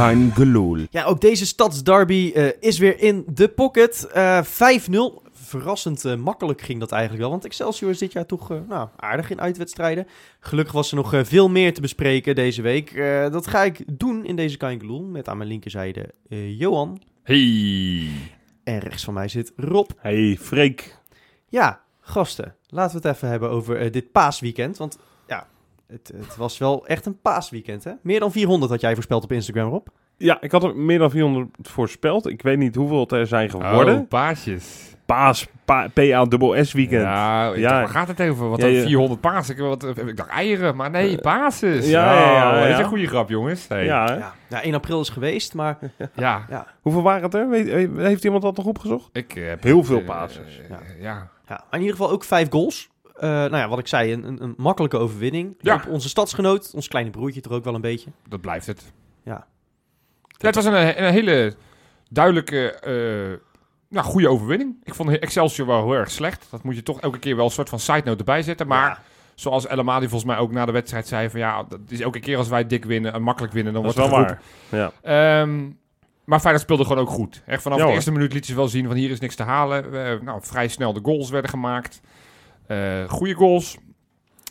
Kein 0.00 0.32
gelul. 0.34 0.76
Ja, 0.90 1.04
ook 1.04 1.20
deze 1.20 1.46
stadsderby 1.46 2.32
eh, 2.34 2.48
is 2.60 2.78
weer 2.78 3.00
in 3.00 3.24
de 3.34 3.48
pocket. 3.48 4.06
Eh 4.06 4.44
5-0. 4.44 4.48
Verrassend 5.32 6.04
eh, 6.04 6.16
makkelijk 6.16 6.60
ging 6.60 6.80
dat 6.80 6.92
eigenlijk 6.92 7.22
wel. 7.22 7.30
Want 7.30 7.44
Excelsior 7.44 7.90
is 7.90 7.98
dit 7.98 8.12
jaar 8.12 8.26
toch 8.26 8.50
eh, 8.50 8.56
nou, 8.68 8.88
aardig 8.96 9.30
in 9.30 9.40
uitwedstrijden. 9.40 10.06
Gelukkig 10.40 10.74
was 10.74 10.90
er 10.90 10.96
nog 10.96 11.14
eh, 11.14 11.24
veel 11.24 11.48
meer 11.48 11.74
te 11.74 11.80
bespreken 11.80 12.34
deze 12.34 12.62
week. 12.62 12.90
Eh, 12.90 13.30
dat 13.30 13.46
ga 13.46 13.62
ik 13.62 13.98
doen 13.98 14.24
in 14.24 14.36
deze 14.36 14.56
Kaingeloel. 14.56 15.02
Met 15.02 15.28
aan 15.28 15.36
mijn 15.36 15.48
linkerzijde 15.48 16.10
eh, 16.28 16.58
Johan. 16.58 17.02
Hey. 17.22 18.08
En 18.64 18.78
rechts 18.78 19.04
van 19.04 19.14
mij 19.14 19.28
zit 19.28 19.52
Rob. 19.56 19.90
Hey, 19.96 20.36
Freek. 20.40 20.96
Ja, 21.48 21.80
gasten. 22.00 22.54
Laten 22.68 23.00
we 23.00 23.08
het 23.08 23.16
even 23.16 23.28
hebben 23.28 23.50
over 23.50 23.76
eh, 23.76 23.92
dit 23.92 24.12
paasweekend. 24.12 24.76
Want 24.76 24.98
ja, 25.26 25.46
het, 25.90 26.12
het 26.16 26.36
was 26.36 26.58
wel 26.58 26.86
echt 26.86 27.06
een 27.06 27.20
paasweekend 27.20 27.84
hè. 27.84 27.92
Meer 28.02 28.20
dan 28.20 28.32
400 28.32 28.70
had 28.70 28.80
jij 28.80 28.94
voorspeld 28.94 29.24
op 29.24 29.32
Instagram 29.32 29.70
Rob. 29.70 29.86
Ja, 30.16 30.40
ik 30.40 30.52
had 30.52 30.64
er 30.64 30.76
meer 30.76 30.98
dan 30.98 31.10
400 31.10 31.48
voorspeld. 31.62 32.26
Ik 32.26 32.42
weet 32.42 32.58
niet 32.58 32.74
hoeveel 32.74 33.00
het 33.00 33.12
er 33.12 33.26
zijn 33.26 33.50
geworden. 33.50 33.98
Oh, 33.98 34.08
paasjes. 34.08 34.88
Paas, 35.06 35.46
pa, 35.64 35.88
PA-dubbel-S 35.94 36.72
weekend. 36.72 37.02
Ja, 37.02 37.48
ik 37.50 37.56
Ja. 37.58 37.68
dacht, 37.68 37.92
waar 37.92 38.04
gaat 38.06 38.18
het 38.18 38.28
over? 38.30 38.48
Wat 38.48 38.60
Ja, 38.60 38.66
ja. 38.66 38.82
400 38.82 39.20
paas? 39.20 39.48
Ik, 39.48 39.58
wat, 39.58 39.84
ik 39.98 40.16
dacht 40.16 40.28
eieren, 40.28 40.76
maar 40.76 40.90
nee, 40.90 41.18
pases. 41.20 41.88
ja, 41.88 42.12
ja, 42.14 42.32
ja, 42.32 42.48
Oh, 42.48 42.54
Dat 42.58 42.64
is 42.64 42.70
ja. 42.70 42.78
een 42.78 42.84
goede 42.84 43.06
grap, 43.06 43.28
jongens. 43.28 43.68
Hey. 43.68 43.84
Ja? 43.84 44.06
Ja, 44.12 44.34
ja 44.48 44.62
1 44.62 44.74
april 44.74 45.00
is 45.00 45.08
geweest, 45.08 45.54
maar 45.54 45.78
Ja. 46.14 46.44
ja, 46.48 46.66
Hoeveel 46.80 47.02
waren 47.02 47.22
het 47.22 47.34
er? 47.34 47.48
Weet, 47.48 47.88
heeft 47.96 48.24
iemand 48.24 48.42
dat 48.42 48.56
nog 48.56 48.66
opgezocht? 48.66 49.08
Ik 49.12 49.32
heb 49.32 49.62
Heel 49.62 49.84
veel 49.84 50.00
eh, 50.00 50.08
eh, 50.08 50.28
Ja. 50.68 50.78
ja. 51.00 51.28
Ja, 51.48 51.56
maar 51.56 51.64
in 51.80 51.80
ieder 51.80 51.96
geval 51.96 52.10
ook 52.12 52.24
vijf 52.24 52.50
goals. 52.50 52.90
Eh, 53.20 53.28
nou 53.28 53.56
ja, 53.56 53.68
wat 53.68 53.78
ik 53.78 53.86
zei, 53.86 54.12
een, 54.12 54.24
een, 54.24 54.42
een 54.42 54.54
makkelijke 54.56 54.96
overwinning. 54.96 55.54
Ja. 55.60 55.74
Op 55.74 55.86
onze 55.86 56.08
stadsgenoot, 56.08 56.70
ons 56.74 56.88
kleine 56.88 57.10
broertje 57.10 57.40
er 57.40 57.52
ook 57.52 57.64
wel 57.64 57.74
een 57.74 57.80
beetje. 57.80 58.10
dat 58.28 58.40
blijft 58.40 58.66
het. 58.66 58.92
Ja. 59.24 59.46
Ja, 60.38 60.46
het 60.46 60.54
was 60.54 60.64
een, 60.64 61.04
een 61.04 61.12
hele 61.12 61.54
duidelijke, 62.10 62.72
eh, 62.72 63.38
nou, 63.88 64.06
goede 64.06 64.28
overwinning. 64.28 64.76
Ik 64.84 64.94
vond 64.94 65.18
Excelsior 65.18 65.66
wel 65.66 65.82
heel 65.84 65.92
erg 65.94 66.10
slecht. 66.10 66.46
Dat 66.50 66.62
moet 66.62 66.74
je 66.76 66.82
toch 66.82 67.00
elke 67.00 67.18
keer 67.18 67.36
wel 67.36 67.44
een 67.44 67.50
soort 67.50 67.68
van 67.68 67.78
side 67.78 68.02
note 68.04 68.18
erbij 68.18 68.42
zetten. 68.42 68.66
Maar 68.66 68.88
Ja. 68.88 68.98
zoals 69.34 69.66
El 69.66 69.78
Amadi 69.78 70.08
volgens 70.08 70.30
mij 70.30 70.38
ook 70.40 70.52
na 70.52 70.66
de 70.66 70.72
wedstrijd 70.72 71.08
zei 71.08 71.30
van 71.30 71.40
ja, 71.40 71.62
dat 71.68 71.80
is 71.88 72.00
elke 72.00 72.20
keer 72.20 72.36
als 72.36 72.48
wij 72.48 72.66
dik 72.66 72.84
winnen 72.84 73.12
en 73.12 73.22
makkelijk 73.22 73.52
winnen, 73.52 73.72
dan 73.72 73.82
Dat 73.82 73.94
wordt 73.94 74.10
wel 74.10 74.18
er 74.24 74.40
waar. 74.70 74.92
Ehm, 75.42 75.68
maar 76.24 76.38
Feyenoord 76.40 76.64
speelde 76.64 76.84
gewoon 76.84 76.98
ook 77.02 77.08
goed. 77.10 77.42
Echt 77.46 77.62
vanaf 77.62 77.78
Ja, 77.78 77.86
de 77.86 77.92
eerste 77.92 78.12
minuut 78.12 78.32
liet 78.32 78.46
ze 78.46 78.54
wel 78.54 78.68
zien 78.68 78.86
van 78.86 78.96
hier 78.96 79.10
is 79.10 79.20
niks 79.20 79.34
te 79.34 79.42
halen. 79.42 79.90
We- 79.90 80.18
nou, 80.22 80.40
vrij 80.42 80.68
snel 80.68 80.92
de 80.92 81.00
goals 81.02 81.30
werden 81.30 81.50
gemaakt. 81.50 82.00
Eh 82.70 83.08
goede 83.08 83.34
goals. 83.34 83.76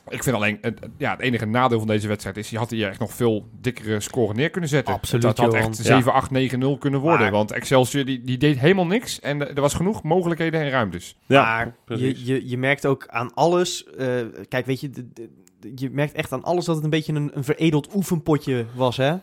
Ik 0.10 0.24
vind 0.24 0.36
alleen, 0.36 0.58
het, 0.62 0.80
ja, 0.98 1.12
het 1.12 1.20
enige 1.20 1.46
nadeel 1.46 1.78
van 1.80 1.88
deze 1.88 2.08
wedstrijd 2.08 2.38
is, 2.38 2.50
je 2.50 2.58
had 2.58 2.70
hier 2.70 2.88
echt 2.90 3.00
nog 3.00 3.14
veel 3.14 3.48
dikkere 3.62 4.00
scoren 4.00 4.36
neer 4.36 4.50
kunnen 4.50 4.70
zetten. 4.70 4.94
Absoluut, 4.94 5.24
Dat 5.24 5.38
had 5.38 5.54
echt 5.54 5.76
7, 5.76 6.14
8, 6.14 6.32
9-0 6.32 6.78
kunnen 6.80 7.00
worden. 7.00 7.20
Maar- 7.22 7.32
Want 7.32 7.52
Excelsior 7.52 8.06
die, 8.06 8.22
die 8.22 8.38
deed 8.38 8.60
helemaal 8.60 8.86
niks. 8.86 9.20
En 9.20 9.56
er 9.56 9.62
was 9.62 9.74
genoeg 9.74 10.04
mogelijkheden 10.04 10.62
en 10.62 10.70
ruimtes. 10.70 11.16
Ja, 11.26 11.44
maar 11.44 11.76
precies. 11.86 12.20
je, 12.26 12.34
je, 12.34 12.50
je 12.50 12.58
merkt 12.58 12.86
ook 12.86 13.08
aan 13.08 13.34
alles... 13.34 13.86
eh, 13.86 14.08
kijk, 14.48 14.66
weet 14.66 14.80
je, 14.82 14.90
de- 14.90 15.14
de- 15.14 15.30
de- 15.60 15.72
je 15.76 15.90
merkt 15.90 16.14
echt 16.14 16.32
aan 16.32 16.44
alles 16.44 16.66
dat 16.66 16.76
het 16.76 16.84
een 16.84 16.90
beetje 16.90 17.14
een, 17.14 17.32
een 17.34 17.44
veredeld 17.44 17.96
oefenpotje 17.96 18.66
was, 18.76 18.98
hè? 18.98 19.14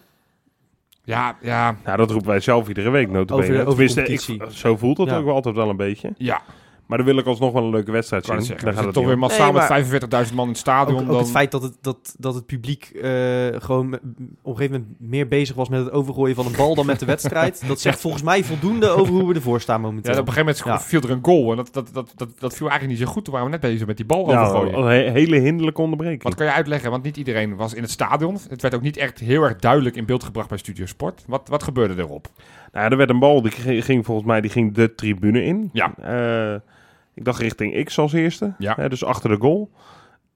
Ja, 1.05 1.37
ja, 1.43 1.77
Nou, 1.85 1.97
dat 1.97 2.11
roepen 2.11 2.29
wij 2.29 2.41
zelf 2.41 2.69
iedere 2.69 2.91
week, 2.91 3.11
notabene. 3.11 3.37
Over 3.43 3.53
de- 3.55 3.61
over 3.61 3.69
Tenminste, 3.71 4.01
competitie. 4.03 4.35
ik, 4.45 4.51
zo 4.51 4.77
voelt 4.77 4.99
het 4.99 5.09
Ja. 5.09 5.17
ook 5.17 5.25
wel 5.25 5.35
altijd 5.35 5.55
wel 5.57 5.69
een 5.71 5.77
beetje. 5.77 6.13
ja. 6.17 6.43
Maar 6.87 6.99
dan 6.99 7.07
wil 7.07 7.19
ik 7.19 7.27
alsnog 7.27 7.53
wel 7.53 7.63
een 7.65 7.71
leuke 7.71 7.91
wedstrijd 7.93 8.25
zien. 8.25 8.43
zeggen. 8.43 8.57
Daar 8.65 8.75
We 8.75 8.81
gaat 8.81 8.85
zitten 8.85 8.85
het 8.85 8.95
toch 8.95 9.05
weer 9.07 9.19
massaal 9.19 9.53
Nee, 9.79 10.01
met 10.21 10.29
45.000 10.31 10.35
man 10.35 10.45
in 10.45 10.51
het 10.51 10.59
stadion. 10.61 10.97
Ook, 10.97 11.03
ook 11.03 11.09
dan... 11.09 11.19
het 11.19 11.31
feit 11.31 11.51
dat 11.51 11.63
het, 11.63 11.77
dat, 11.81 12.15
dat 12.19 12.35
het 12.35 12.47
publiek 12.47 12.85
eh, 12.85 13.11
gewoon 13.59 13.89
me- 13.89 13.97
op 14.43 14.53
een 14.53 14.57
gegeven 14.57 14.71
moment 14.81 15.11
meer 15.11 15.29
bezig 15.29 15.55
was 15.57 15.69
met 15.69 15.85
het 15.85 15.93
overgooien 15.93 16.35
van 16.35 16.47
een 16.47 16.57
bal 16.57 16.75
dan 16.75 16.87
met 16.87 16.99
de 17.01 17.07
wedstrijd. 17.07 17.63
Dat 17.69 17.81
zegt 17.81 18.01
volgens 18.01 18.23
mij 18.23 18.45
voldoende 18.45 18.89
over 18.89 19.15
hoe 19.15 19.29
we 19.29 19.35
ervoor 19.35 19.61
staan 19.61 19.81
momenteel. 19.81 20.13
Ja, 20.15 20.21
op 20.21 20.27
een 20.27 20.33
gegeven 20.33 20.55
moment 20.65 20.83
Ja. 20.83 20.89
viel 20.89 21.01
er 21.01 21.11
een 21.11 21.25
goal. 21.25 21.51
En 21.51 21.57
dat, 21.57 21.69
dat, 21.73 21.89
dat, 21.93 22.13
dat, 22.17 22.29
dat 22.39 22.55
viel 22.55 22.69
eigenlijk 22.69 22.99
niet 22.99 23.09
zo 23.09 23.13
goed. 23.15 23.25
Toen 23.25 23.33
waren 23.35 23.51
we 23.51 23.57
net 23.59 23.71
bezig 23.71 23.87
met 23.87 23.97
die 23.97 24.07
bal 24.07 24.31
Ja, 24.31 24.43
overgooien. 24.47 24.79
een 24.79 24.87
he- 24.87 25.11
hele 25.11 25.37
hinderlijke 25.39 25.81
onderbreking. 25.81 26.23
Wat 26.23 26.35
kan 26.35 26.47
je 26.47 26.53
uitleggen? 26.53 26.91
Want 26.91 27.03
niet 27.03 27.17
iedereen 27.17 27.57
was 27.57 27.75
in 27.75 27.83
het 27.83 27.91
stadion. 27.91 28.39
Het 28.49 28.63
werd 28.63 28.75
ook 28.75 28.83
niet 28.83 28.97
echt 28.97 29.19
heel 29.19 29.43
erg 29.43 29.57
duidelijk 29.57 29.97
in 29.97 30.05
beeld 30.07 30.25
gebracht 30.25 30.49
bij 30.49 30.59
Studio 30.59 30.87
Sport. 30.87 31.25
Wat, 31.27 31.49
wat 31.49 31.63
gebeurde 31.63 32.03
erop? 32.03 32.27
Nou, 32.73 32.91
er 32.91 32.97
werd 32.97 33.11
een 33.11 33.19
bal, 33.19 33.43
die 33.43 33.51
ging, 33.51 33.85
ging 33.85 34.05
volgens 34.05 34.27
mij 34.27 34.41
die 34.41 34.51
ging 34.51 34.75
de 34.75 34.95
tribune 34.95 35.45
in. 35.45 35.71
Ja. 35.73 35.95
Eh, 35.99 36.61
ik 37.17 37.25
dacht 37.25 37.41
richting 37.41 37.85
X 37.85 37.99
als 37.99 38.13
eerste. 38.13 38.55
Ja. 38.59 38.75
Hè, 38.77 38.89
dus 38.89 39.05
achter 39.05 39.31
de 39.31 39.37
goal. 39.37 39.71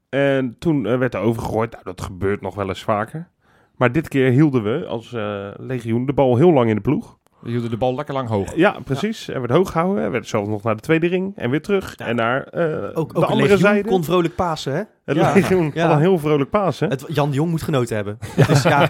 En 0.09 0.59
toen 0.59 0.87
eh, 0.87 0.99
werd 0.99 1.15
er 1.15 1.21
overgegooid. 1.21 1.71
Nou, 1.71 1.85
dat 1.85 2.01
gebeurt 2.01 2.41
nog 2.41 2.55
wel 2.55 2.69
eens 2.69 2.83
vaker. 2.83 3.29
Maar 3.77 3.93
dit 3.93 4.09
keer 4.09 4.31
hielden 4.31 4.63
we 4.63 4.87
als 4.87 5.13
eh, 5.13 5.51
legioen 5.57 6.07
de 6.07 6.13
bal 6.13 6.37
heel 6.37 6.53
lang 6.53 6.69
in 6.69 6.75
de 6.75 6.81
ploeg. 6.81 7.19
We 7.43 7.51
hielden 7.51 7.71
de 7.71 7.77
bal 7.77 7.95
lekker 7.95 8.15
lang 8.15 8.29
hoog. 8.29 8.55
Ja, 8.57 8.77
precies. 8.85 9.29
Er 9.29 9.41
werd 9.41 9.53
hoog 9.53 9.71
gehouden. 9.73 10.05
Er 10.05 10.11
werd 10.11 10.29
zelfs 10.29 10.49
nog 10.49 10.63
naar 10.63 10.75
de 10.77 10.81
tweede 10.83 11.07
ring 11.07 11.33
en 11.37 11.51
weer 11.51 11.63
terug. 11.63 11.93
Ja. 11.97 12.07
En 12.07 12.17
naar 12.17 12.43
eh, 12.43 12.83
ook 12.85 12.97
ook 12.99 13.15
de 13.15 13.21
andere 13.27 13.41
legioen 13.41 13.59
zijde. 13.59 13.89
kon 13.89 14.05
vrolijk 14.05 14.35
pasen, 14.35 14.73
hè? 14.73 14.83
Het 15.05 15.17
Ja. 15.17 15.33
legioen 15.33 15.71
Ja. 15.75 15.87
had 15.87 15.95
een 15.95 16.01
heel 16.01 16.19
vrolijk 16.19 16.51
paas, 16.51 16.81
hè? 16.81 16.87
Het, 16.87 17.05
Jan 17.09 17.29
de 17.31 17.35
Jong 17.37 17.51
moet 17.51 17.63
genoten 17.63 17.97
hebben. 17.97 18.19
Dus 18.47 18.63
ja, 18.63 18.89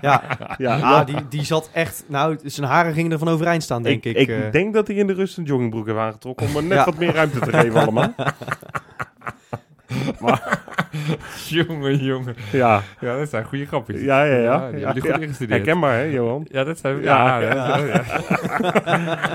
ja, 0.00 0.22
Ja, 0.58 0.78
Ah, 0.80 1.06
die, 1.06 1.16
die 1.28 1.44
zat 1.44 1.70
echt... 1.72 2.04
Nou, 2.06 2.38
zijn 2.44 2.66
haren 2.68 2.92
gingen 2.92 3.12
ervan 3.12 3.28
overeind 3.28 3.62
staan, 3.62 3.82
denk 3.82 4.04
ik. 4.04 4.16
ik, 4.16 4.28
eh. 4.28 4.52
denk 4.52 4.74
dat 4.74 4.86
hij 4.86 4.96
in 4.96 5.06
de 5.06 5.12
rust 5.12 5.36
een 5.38 5.44
joggingbroek 5.44 5.86
heeft 5.86 5.98
aangetrokken 5.98 6.46
om 6.46 6.56
er 6.56 6.62
net 6.62 6.78
Ja. 6.78 6.84
wat 6.84 6.98
meer 6.98 7.14
ruimte 7.14 7.38
te 7.40 7.52
geven 7.52 7.80
allemaal. 7.80 8.14
jongen, 11.48 11.96
jongen. 11.96 12.34
Ja, 12.52 12.82
Ja, 13.00 13.16
dat 13.16 13.28
zijn 13.28 13.44
goede 13.44 13.66
grapjes. 13.66 14.00
ja, 14.00 14.24
ja. 14.24 14.36
ja. 14.36 14.70
die 14.70 14.84
hebben 14.84 14.94
ja, 14.94 15.00
goed 15.00 15.04
ja. 15.04 15.18
ingestudeerd. 15.18 15.64
Herkenbaar, 15.64 15.94
hè, 15.94 16.02
Johan? 16.02 16.46
Ja, 16.50 16.64
dat 16.64 16.78
zijn... 16.78 17.02
Ja, 17.02 17.40
Ja, 17.40 17.78
ja, 17.78 18.02
ja. 18.84 19.18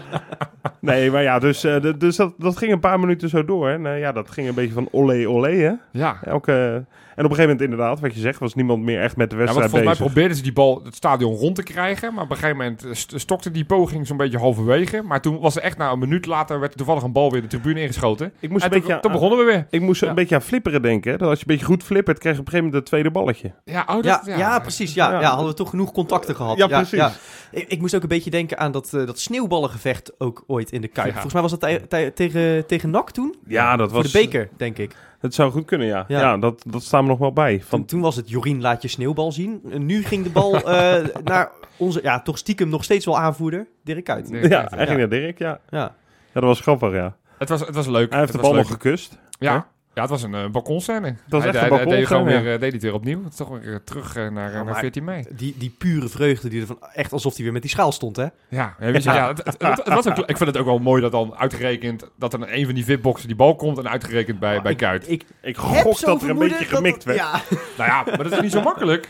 Nee, 0.85 1.11
maar 1.11 1.21
ja, 1.21 1.39
dus, 1.39 1.63
eh, 1.63 1.93
dus 1.97 2.15
dat, 2.15 2.33
dat 2.37 2.57
ging 2.57 2.71
een 2.71 2.79
paar 2.79 2.99
minuten 2.99 3.29
zo 3.29 3.45
door. 3.45 3.69
Hè. 3.69 3.77
Nou, 3.77 3.97
ja, 3.97 4.11
dat 4.11 4.31
ging 4.31 4.47
een 4.47 4.53
beetje 4.53 4.73
van 4.73 4.87
olé 4.91 5.27
olé, 5.27 5.55
hè. 5.55 5.71
Ja. 5.91 6.17
Elke, 6.23 6.85
en 7.15 7.25
op 7.25 7.29
een 7.31 7.35
gegeven 7.35 7.41
moment 7.43 7.61
inderdaad, 7.61 7.99
wat 7.99 8.13
je 8.13 8.19
zegt, 8.19 8.39
was 8.39 8.53
niemand 8.55 8.83
meer 8.83 9.01
echt 9.01 9.15
met 9.17 9.29
de 9.29 9.35
Ja, 9.35 9.43
want 9.43 9.55
wedstrijd 9.57 9.69
volgens 9.69 9.83
mij 9.83 9.91
bezig. 9.91 10.05
probeerden 10.13 10.37
ze 10.37 10.43
die 10.43 10.53
bal 10.53 10.81
het 10.83 10.95
stadion 10.95 11.35
rond 11.35 11.55
te 11.55 11.63
krijgen. 11.63 12.13
Maar 12.13 12.23
op 12.23 12.29
een 12.29 12.35
gegeven 12.35 12.57
moment 12.57 12.83
eh, 12.85 12.93
st- 12.93 13.13
stokte 13.15 13.51
die 13.51 13.65
poging 13.65 14.07
zo'n 14.07 14.17
beetje 14.17 14.37
halverwege. 14.37 15.01
Maar 15.01 15.21
toen 15.21 15.39
was 15.39 15.55
er 15.55 15.61
echt, 15.61 15.77
nou 15.77 15.93
een 15.93 15.99
minuut 15.99 16.25
later, 16.25 16.59
werd 16.59 16.71
er 16.71 16.77
toevallig 16.77 17.03
een 17.03 17.11
bal 17.11 17.31
weer 17.31 17.41
de 17.41 17.47
tribune 17.47 17.81
ingeschoten. 17.81 18.33
ik 18.39 18.49
moest, 18.49 18.63
En 18.65 18.71
een 18.73 18.77
toen, 18.79 18.87
beetje, 18.87 19.01
toen 19.01 19.11
aan, 19.11 19.17
begonnen 19.19 19.45
we 19.45 19.51
weer. 19.51 19.67
ik 19.69 19.81
moest 19.81 20.01
Ja. 20.01 20.09
een 20.09 20.15
beetje 20.15 20.35
aan 20.35 20.41
flipperen 20.41 20.81
denken. 20.81 21.11
Hè. 21.11 21.17
Dat 21.17 21.29
als 21.29 21.39
je 21.39 21.45
een 21.47 21.51
beetje 21.51 21.71
goed 21.71 21.83
flippert, 21.83 22.19
krijg 22.19 22.35
je 22.35 22.41
op 22.41 22.47
een 22.47 22.51
gegeven 22.53 22.71
moment 22.73 22.73
het 22.75 22.85
tweede 22.85 23.11
balletje. 23.11 23.51
Ja, 23.65 23.95
oh, 23.97 24.03
ja, 24.03 24.21
dat, 24.25 24.37
ja. 24.37 24.59
precies. 24.59 24.93
Ja, 24.93 25.11
Ja. 25.11 25.19
ja. 25.21 25.27
hadden 25.29 25.47
we 25.47 25.53
toch 25.53 25.69
genoeg 25.69 25.91
contacten 25.91 26.35
gehad. 26.35 26.57
Ja, 26.57 26.67
precies. 26.67 27.03
Ik, 27.51 27.67
ik 27.67 27.79
moest 27.81 27.95
ook 27.95 28.01
een 28.01 28.07
beetje 28.07 28.29
denken 28.29 28.57
aan 28.57 28.71
dat, 28.71 28.93
eh, 28.93 29.05
dat 29.05 29.19
sneeuwballengevecht 29.19 30.11
ook 30.19 30.43
ooit 30.47 30.71
in 30.71 30.81
de 30.81 30.87
Kuip. 30.87 31.05
Ja. 31.07 31.11
Volgens 31.13 31.33
mij 31.33 31.41
was 31.41 31.51
dat 31.59 31.89
tegen, 32.15 32.65
tegen 32.65 32.89
NAC 32.89 33.11
toen? 33.11 33.35
Ja, 33.47 33.75
dat 33.75 33.91
Voor 33.91 34.01
was... 34.01 34.11
de 34.11 34.17
beker, 34.19 34.49
denk 34.57 34.77
ik. 34.77 34.95
Het 35.25 35.33
zou 35.33 35.51
goed 35.51 35.65
kunnen, 35.65 35.87
ja. 35.87 36.05
Ja, 36.07 36.19
Ja. 36.19 36.37
dat, 36.37 36.63
dat 36.67 36.83
staan 36.83 37.03
we 37.03 37.09
nog 37.09 37.17
wel 37.19 37.33
bij. 37.33 37.61
Van, 37.67 37.85
toen 37.85 38.01
was 38.01 38.15
het 38.15 38.29
Jorien 38.29 38.61
laat 38.61 38.81
je 38.81 38.87
sneeuwbal 38.87 39.31
zien. 39.31 39.61
En 39.71 39.85
nu 39.85 40.03
ging 40.03 40.23
de 40.23 40.29
bal 40.29 40.55
eh, 40.71 41.03
naar 41.23 41.51
onze, 41.77 41.99
ja, 42.03 42.21
toch 42.21 42.37
stiekem 42.37 42.69
nog 42.69 42.83
steeds 42.83 43.05
wel 43.05 43.17
aanvoerder, 43.19 43.67
Dirk 43.83 44.03
Kuyt. 44.03 44.29
Nee. 44.29 44.49
ja, 44.49 44.65
hij 44.69 44.79
Ja. 44.79 44.85
ging 44.85 44.97
naar 44.97 45.09
Dirk, 45.09 45.37
ja. 45.39 45.59
Ja. 45.69 45.77
Ja, 45.79 46.41
dat 46.41 46.43
was 46.43 46.59
grappig, 46.61 46.93
ja. 46.93 47.15
Het 47.37 47.49
was, 47.49 47.59
het 47.59 47.75
was 47.75 47.87
leuk. 47.87 48.09
Hij 48.09 48.19
heeft 48.19 48.31
de 48.31 48.37
Het 48.37 48.47
was 48.47 48.55
bal 48.55 48.61
nog 48.61 48.69
leuk. 48.71 48.81
gekust. 48.81 49.17
Ja. 49.39 49.67
Ja, 49.95 50.01
het 50.01 50.09
was 50.09 50.23
een 50.23 50.33
uh, 50.33 50.47
balkonscène. 50.49 51.15
was 51.27 51.43
Hij- 51.43 51.51
echt 51.51 51.59
hij- 51.59 51.69
een 51.69 51.75
hij 51.75 51.85
deed 51.97 52.07
gewoon 52.07 52.23
weer, 52.23 52.37
eh, 52.37 52.43
deed 52.43 52.59
hij 52.59 52.69
het 52.69 52.81
weer 52.81 52.93
opnieuw. 52.93 53.23
Het 53.23 53.31
is 53.31 53.37
toch 53.37 53.49
weer 53.49 53.73
eh, 53.73 53.79
terug 53.83 54.15
eh, 54.15 54.27
naar, 54.29 54.45
eh, 54.47 54.49
Ja, 54.51 54.55
naar 54.55 54.65
maar- 54.65 54.79
14 54.79 55.03
mei. 55.03 55.25
Die, 55.29 55.55
die 55.57 55.75
pure 55.77 56.07
vreugde, 56.09 56.49
die 56.49 56.61
ervan, 56.61 56.77
echt 56.93 57.11
alsof 57.11 57.33
hij 57.35 57.43
weer 57.43 57.53
met 57.53 57.61
die 57.61 57.71
schaal 57.71 57.91
stond, 57.91 58.15
hè? 58.15 58.23
Ja, 58.23 58.31
ja, 58.49 58.75
weet 58.91 59.03
je, 59.03 59.11
ja. 59.11 59.27
het, 59.27 59.37
het, 59.37 59.55
het- 59.61 59.77
het 59.85 59.93
was 59.93 60.07
ook, 60.07 60.17
ik 60.17 60.37
vind 60.37 60.49
het 60.49 60.57
ook 60.57 60.65
wel 60.65 60.79
mooi 60.79 61.01
dat 61.01 61.11
dan 61.11 61.35
uitgerekend 61.35 62.09
dat 62.17 62.33
er 62.33 62.53
een 62.53 62.65
van 62.65 62.73
die 62.73 62.85
VIP-boxen 62.85 63.27
die 63.27 63.35
bal 63.35 63.55
komt 63.55 63.77
en 63.77 63.89
uitgerekend 63.89 64.39
bij, 64.39 64.61
bij 64.61 64.71
ik, 64.71 64.77
Kuit. 64.77 65.09
Ik 65.11 65.21
Ik 65.41 65.55
heb 65.55 65.83
gok 65.85 65.99
dat 65.99 66.21
er 66.23 66.29
een 66.29 66.37
beetje 66.37 66.57
dat 66.57 66.67
gemikt 66.77 67.03
werd. 67.03 67.17
Ja. 67.19 67.31
Nou 67.77 67.89
ja, 67.89 68.03
maar 68.05 68.23
dat 68.23 68.31
is 68.31 68.41
niet 68.41 68.51
zo 68.51 68.61
makkelijk. 68.61 69.07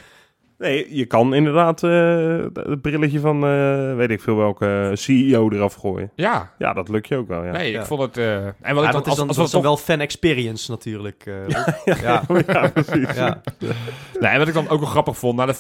Nee, 0.57 0.96
je 0.96 1.06
kan 1.06 1.34
inderdaad 1.34 1.84
eh, 1.84 2.38
het 2.54 2.81
brilletje 2.81 3.19
van 3.19 3.46
eh, 3.46 3.96
weet 3.96 4.10
ik 4.10 4.22
veel 4.22 4.36
welke 4.36 4.92
CEO 4.94 5.50
eraf 5.50 5.74
gooien. 5.74 6.12
Ja, 6.16 6.52
Ja, 6.57 6.74
dat 6.74 6.90
lukt 6.90 7.07
je 7.07 7.16
ook 7.18 7.28
wel, 7.28 7.44
ja. 7.46 7.52
nee, 7.52 7.68
ik 7.69 7.74
Ja. 7.75 7.86
vond 7.86 8.02
het... 8.02 8.18
eh, 8.18 8.36
en 8.36 8.46
wat 8.46 8.56
Ja, 8.62 8.69
ik 8.69 8.75
dan, 8.75 8.92
dat 8.92 9.02
is 9.02 9.07
als, 9.07 9.18
dan, 9.18 9.28
als 9.28 9.36
dat 9.38 9.52
dan 9.52 9.62
toch- 9.62 9.63
wel 9.63 9.78
fan 9.78 10.00
experience 10.00 10.72
natuurlijk. 10.72 11.24
eh, 11.25 11.48
ja. 12.04 12.22
ja, 12.48 12.68
precies. 12.74 13.16
Ja. 13.16 13.42
Nee, 14.19 14.31
en 14.31 14.40
wat 14.40 14.48
ik 14.48 14.54
dan 14.54 14.69
ook 14.69 14.80
wel 14.80 14.90
grappig 14.90 15.18
vond, 15.18 15.36
na 15.38 15.46
de 15.46 15.56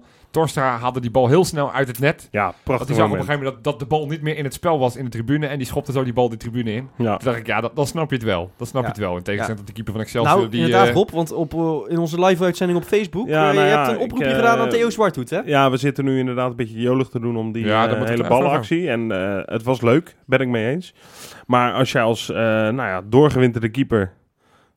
5-0... 0.00 0.04
Torstra 0.32 0.78
haalde 0.78 1.00
die 1.00 1.10
bal 1.10 1.28
heel 1.28 1.44
snel 1.44 1.72
uit 1.72 1.88
het 1.88 1.98
net. 1.98 2.28
Ja, 2.30 2.44
Want 2.44 2.54
prachtig 2.62 2.86
hij 2.86 2.96
zag 2.96 3.04
op 3.06 3.12
een 3.12 3.18
gegeven 3.18 3.38
moment 3.42 3.54
dat, 3.64 3.72
dat 3.72 3.80
de 3.80 3.86
bal 3.86 4.06
niet 4.06 4.22
meer 4.22 4.36
in 4.36 4.44
het 4.44 4.54
spel 4.54 4.78
was 4.78 4.96
in 4.96 5.04
de 5.04 5.10
tribune. 5.10 5.46
En 5.46 5.58
die 5.58 5.66
schopte 5.66 5.92
zo 5.92 6.04
die 6.04 6.12
bal 6.12 6.28
de 6.28 6.36
tribune 6.36 6.72
in. 6.72 6.88
Ja. 6.98 7.16
Toen 7.16 7.26
dacht 7.28 7.38
ik, 7.38 7.46
ja, 7.46 7.60
dat, 7.60 7.76
dan 7.76 7.86
snap 7.86 8.10
je 8.10 8.16
het 8.16 8.24
wel. 8.24 8.50
Dan 8.56 8.66
snap 8.66 8.82
Ja. 8.82 8.88
je 8.88 8.94
het 8.94 9.02
wel. 9.02 9.16
In 9.16 9.22
tegenstelling 9.22 9.58
tot 9.58 9.66
de 9.66 9.72
keeper 9.72 9.92
van 9.92 10.02
Excelsior. 10.02 10.36
Nou, 10.36 10.48
die, 10.50 10.60
inderdaad, 10.60 10.88
eh, 10.88 10.94
Rob, 10.94 11.10
want 11.10 11.32
op, 11.32 11.54
eh, 11.54 11.92
in 11.92 11.98
onze 11.98 12.24
live-uitzending 12.24 12.78
op 12.78 12.84
Facebook... 12.84 13.28
Ja, 13.28 13.48
eh, 13.48 13.54
nou 13.54 13.66
je 13.66 13.72
ja, 13.72 13.76
hebt 13.76 13.88
een 13.88 13.94
ik, 13.94 14.02
oproepje 14.02 14.34
gedaan 14.34 14.58
aan 14.58 14.68
Theo 14.68 14.90
Zwarthoed, 14.90 15.30
hè? 15.30 15.40
ja, 15.44 15.70
we 15.70 15.76
zitten 15.76 16.04
nu 16.04 16.18
inderdaad 16.18 16.50
een 16.50 16.56
beetje 16.56 16.80
jolig 16.80 17.08
te 17.08 17.20
doen 17.20 17.36
om 17.36 17.52
die 17.52 17.64
Ja, 17.66 17.86
dat 17.86 17.98
moet 17.98 18.08
ik 18.08 18.16
hele 18.16 18.28
balactie. 18.28 18.88
En 18.88 19.12
eh, 19.12 19.40
het 19.44 19.62
was 19.62 19.80
leuk, 19.80 20.16
ben 20.26 20.40
ik 20.40 20.48
mee 20.48 20.70
eens. 20.70 20.94
Maar 21.46 21.72
als 21.72 21.92
jij 21.92 22.02
als 22.02 22.30
eh, 22.30 22.36
nou 22.36 22.76
ja, 22.76 23.02
doorgewinterde 23.08 23.68
keeper 23.68 24.12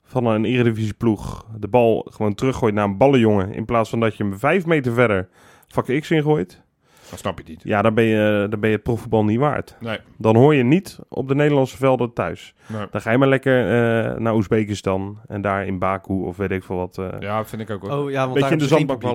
van 0.06 0.26
een 0.26 0.46
eredivisieploeg 0.46 1.46
de 1.60 1.68
bal 1.68 2.08
gewoon 2.12 2.36
teruggooit 2.36 2.74
naar 2.74 2.86
een 2.86 2.98
ballenjongen... 2.98 3.54
in 3.54 3.66
plaats 3.66 3.90
van 3.90 4.00
dat 4.00 4.18
je 4.18 4.24
hem 4.24 4.40
vijf 4.40 4.66
meter 4.66 4.94
verder 4.94 5.28
vak 5.68 6.00
X 6.00 6.12
ingooit... 6.12 6.64
Dan 7.10 7.18
snap 7.18 7.34
je 7.38 7.44
het 7.44 7.52
niet. 7.52 7.62
Ja, 7.64 7.82
dan 7.82 7.94
ben 7.94 8.04
je, 8.04 8.48
dan 8.50 8.60
ben 8.60 8.70
je 8.70 8.76
het 8.76 8.84
profvoetbal 8.84 9.24
niet 9.26 9.40
waard. 9.40 9.76
Nee. 9.80 9.98
Dan 10.18 10.36
hoor 10.36 10.56
je 10.56 10.64
niet 10.64 11.00
op 11.08 11.28
de 11.28 11.36
Nederlandse 11.36 11.78
velden 11.78 12.14
thuis. 12.14 12.54
nee. 12.68 12.88
Dan 12.92 13.02
ga 13.02 13.12
je 13.12 13.18
maar 13.18 13.28
lekker 13.28 13.62
eh, 13.62 14.18
naar 14.18 14.34
Oezbekistan 14.36 15.20
en 15.28 15.42
daar 15.42 15.66
in 15.66 15.80
Baku 15.80 16.14
of 16.14 16.38
weet 16.38 16.52
ik 16.52 16.64
veel 16.64 16.76
wat. 16.76 16.98
eh 16.98 17.08
Ja, 17.20 17.46
vind 17.46 17.62
ik 17.62 17.70
ook 17.70 17.88
wel. 17.88 18.04
Oh 18.04 18.12
ja, 18.12 18.20
want 18.20 18.34
beetje 18.34 18.42
daar 18.42 18.52
in 18.52 18.58
de 18.58 18.68
zandbak. 18.68 19.02
Nee, 19.02 19.14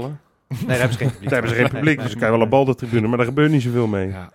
daar 0.67 0.79
hebben 0.79 0.93
ze 0.93 0.99
geen 0.99 1.11
publiek. 1.11 1.29
Daar 1.31 1.33
hebben 1.33 1.51
ze 1.51 1.57
geen 1.57 1.69
publiek, 1.71 1.97
dus 2.03 2.11
dan 2.11 2.19
kan 2.19 2.29
je 2.29 2.35
wel 2.35 2.45
een 2.45 2.51
bal 2.51 2.65
de 2.65 2.75
tribune, 2.75 3.09
maar 3.09 3.17
daar 3.17 3.27
gebeurt 3.27 3.51
niet 3.51 3.63
zoveel 3.63 3.87
mee. 3.87 4.09
Ja. 4.09 4.31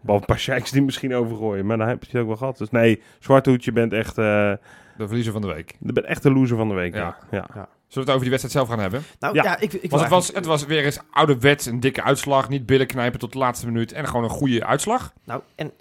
Behalve 0.00 0.22
een 0.22 0.34
paar 0.34 0.38
sheiks 0.38 0.70
die 0.70 0.82
misschien 0.82 1.14
overgooien, 1.14 1.66
maar 1.66 1.78
dan 1.78 1.88
heb 1.88 2.04
je 2.04 2.10
het 2.10 2.20
ook 2.20 2.26
wel 2.26 2.36
gehad. 2.36 2.58
Dus 2.58 2.70
nee, 2.70 3.02
Zwarte 3.18 3.50
Hoedje 3.50 3.72
bent 3.72 3.92
echt, 3.92 4.18
eh, 4.18 4.52
De 5.00 5.06
verliezer 5.06 5.32
van 5.32 5.42
de 5.42 5.54
week. 5.54 5.74
je 5.80 5.92
bent 5.92 6.06
echt 6.06 6.22
de 6.22 6.32
loser 6.32 6.56
van 6.56 6.68
de 6.68 6.74
week. 6.74 6.94
Ja. 6.94 7.16
Ja. 7.30 7.36
Ja. 7.36 7.46
Zullen 7.54 7.68
we 7.88 8.00
het 8.00 8.08
over 8.08 8.20
die 8.20 8.30
wedstrijd 8.30 8.52
zelf 8.54 8.68
gaan 8.68 8.78
hebben? 8.78 9.02
Nou 9.18 9.34
Ja. 9.34 9.42
ja, 9.42 9.60
ik, 9.60 9.72
ik 9.72 9.90
Want 9.90 10.02
het 10.02 10.10
was, 10.10 10.28
het 10.32 10.46
was 10.46 10.66
weer 10.66 10.84
eens 10.84 10.98
ouderwets, 11.10 11.66
een 11.66 11.80
dikke 11.80 12.02
uitslag. 12.02 12.48
Niet 12.48 12.66
billen 12.66 12.86
knijpen 12.86 13.18
tot 13.18 13.32
de 13.32 13.38
laatste 13.38 13.66
minuut. 13.66 13.92
En 13.92 14.06
gewoon 14.06 14.24
een 14.24 14.30
goede 14.30 14.64
uitslag. 14.64 15.12
Nou, 15.24 15.42
en 15.54 15.72